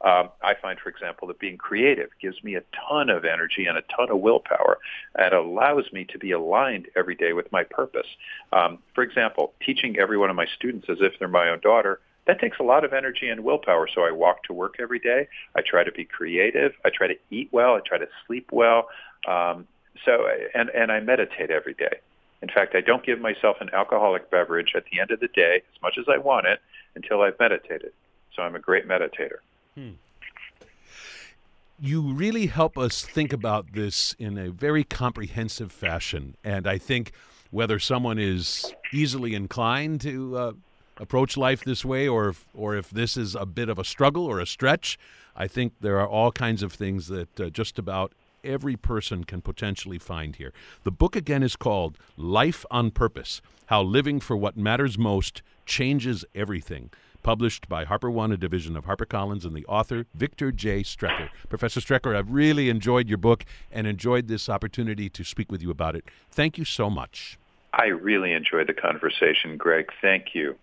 Um, 0.00 0.30
I 0.42 0.54
find, 0.54 0.78
for 0.78 0.90
example, 0.90 1.26
that 1.28 1.40
being 1.40 1.56
creative 1.56 2.10
gives 2.20 2.42
me 2.44 2.54
a 2.54 2.62
ton 2.88 3.10
of 3.10 3.24
energy 3.24 3.66
and 3.66 3.76
a 3.76 3.82
ton 3.82 4.10
of 4.10 4.20
willpower 4.20 4.78
and 5.16 5.34
allows 5.34 5.92
me 5.92 6.04
to 6.10 6.18
be 6.18 6.30
aligned 6.30 6.86
every 6.94 7.16
day 7.16 7.32
with 7.32 7.50
my 7.50 7.64
purpose. 7.64 8.06
Um, 8.52 8.78
for 8.94 9.02
example, 9.02 9.52
teaching 9.64 9.98
every 9.98 10.16
one 10.16 10.30
of 10.30 10.36
my 10.36 10.46
students 10.54 10.88
as 10.88 10.98
if 11.00 11.18
they're 11.18 11.26
my 11.26 11.48
own 11.48 11.60
daughter 11.60 12.00
that 12.28 12.38
takes 12.38 12.58
a 12.60 12.62
lot 12.62 12.84
of 12.84 12.92
energy 12.92 13.28
and 13.28 13.42
willpower. 13.42 13.88
So 13.92 14.02
I 14.02 14.12
walk 14.12 14.44
to 14.44 14.52
work 14.52 14.76
every 14.78 14.98
day. 14.98 15.28
I 15.56 15.62
try 15.62 15.82
to 15.82 15.90
be 15.90 16.04
creative. 16.04 16.72
I 16.84 16.90
try 16.90 17.08
to 17.08 17.16
eat 17.30 17.48
well. 17.52 17.74
I 17.74 17.80
try 17.80 17.96
to 17.96 18.06
sleep 18.26 18.50
well. 18.52 18.88
Um, 19.26 19.66
so 20.04 20.28
and 20.54 20.68
and 20.68 20.92
I 20.92 21.00
meditate 21.00 21.50
every 21.50 21.74
day. 21.74 22.00
In 22.42 22.48
fact, 22.48 22.76
I 22.76 22.82
don't 22.82 23.04
give 23.04 23.18
myself 23.18 23.56
an 23.60 23.70
alcoholic 23.72 24.30
beverage 24.30 24.74
at 24.76 24.84
the 24.92 25.00
end 25.00 25.10
of 25.10 25.20
the 25.20 25.28
day 25.28 25.62
as 25.74 25.82
much 25.82 25.96
as 25.98 26.04
I 26.06 26.18
want 26.18 26.46
it 26.46 26.60
until 26.94 27.22
I've 27.22 27.38
meditated. 27.40 27.92
So 28.36 28.42
I'm 28.42 28.54
a 28.54 28.60
great 28.60 28.86
meditator. 28.86 29.38
Hmm. 29.78 29.90
You 31.78 32.02
really 32.12 32.46
help 32.46 32.76
us 32.76 33.02
think 33.02 33.32
about 33.32 33.72
this 33.74 34.16
in 34.18 34.36
a 34.36 34.50
very 34.50 34.82
comprehensive 34.82 35.70
fashion, 35.70 36.36
and 36.42 36.66
I 36.66 36.78
think 36.78 37.12
whether 37.52 37.78
someone 37.78 38.18
is 38.18 38.74
easily 38.92 39.34
inclined 39.34 40.00
to 40.00 40.36
uh, 40.36 40.52
approach 40.96 41.36
life 41.36 41.62
this 41.64 41.84
way, 41.84 42.08
or 42.08 42.30
if, 42.30 42.46
or 42.52 42.74
if 42.74 42.90
this 42.90 43.16
is 43.16 43.36
a 43.36 43.46
bit 43.46 43.68
of 43.68 43.78
a 43.78 43.84
struggle 43.84 44.26
or 44.26 44.40
a 44.40 44.46
stretch, 44.46 44.98
I 45.36 45.46
think 45.46 45.74
there 45.80 46.00
are 46.00 46.08
all 46.08 46.32
kinds 46.32 46.64
of 46.64 46.72
things 46.72 47.06
that 47.06 47.40
uh, 47.40 47.48
just 47.48 47.78
about 47.78 48.12
every 48.42 48.74
person 48.74 49.22
can 49.22 49.42
potentially 49.42 49.98
find 49.98 50.34
here. 50.34 50.52
The 50.82 50.90
book 50.90 51.14
again 51.14 51.44
is 51.44 51.54
called 51.54 51.96
Life 52.16 52.64
on 52.72 52.90
Purpose 52.90 53.40
How 53.66 53.82
Living 53.82 54.18
for 54.18 54.36
What 54.36 54.56
Matters 54.56 54.98
Most 54.98 55.42
Changes 55.64 56.24
Everything. 56.34 56.90
Published 57.22 57.68
by 57.68 57.84
HarperOne, 57.84 58.32
a 58.32 58.36
division 58.36 58.76
of 58.76 58.86
HarperCollins, 58.86 59.44
and 59.44 59.54
the 59.54 59.66
author, 59.66 60.06
Victor 60.14 60.52
J. 60.52 60.82
Strecher. 60.82 61.28
Professor 61.48 61.80
Strecher, 61.80 62.16
I've 62.16 62.30
really 62.30 62.68
enjoyed 62.68 63.08
your 63.08 63.18
book 63.18 63.44
and 63.70 63.86
enjoyed 63.86 64.28
this 64.28 64.48
opportunity 64.48 65.08
to 65.10 65.24
speak 65.24 65.50
with 65.50 65.62
you 65.62 65.70
about 65.70 65.96
it. 65.96 66.04
Thank 66.30 66.58
you 66.58 66.64
so 66.64 66.88
much. 66.88 67.38
I 67.72 67.86
really 67.86 68.32
enjoyed 68.32 68.66
the 68.66 68.74
conversation, 68.74 69.56
Greg. 69.56 69.90
Thank 70.00 70.34
you. 70.34 70.56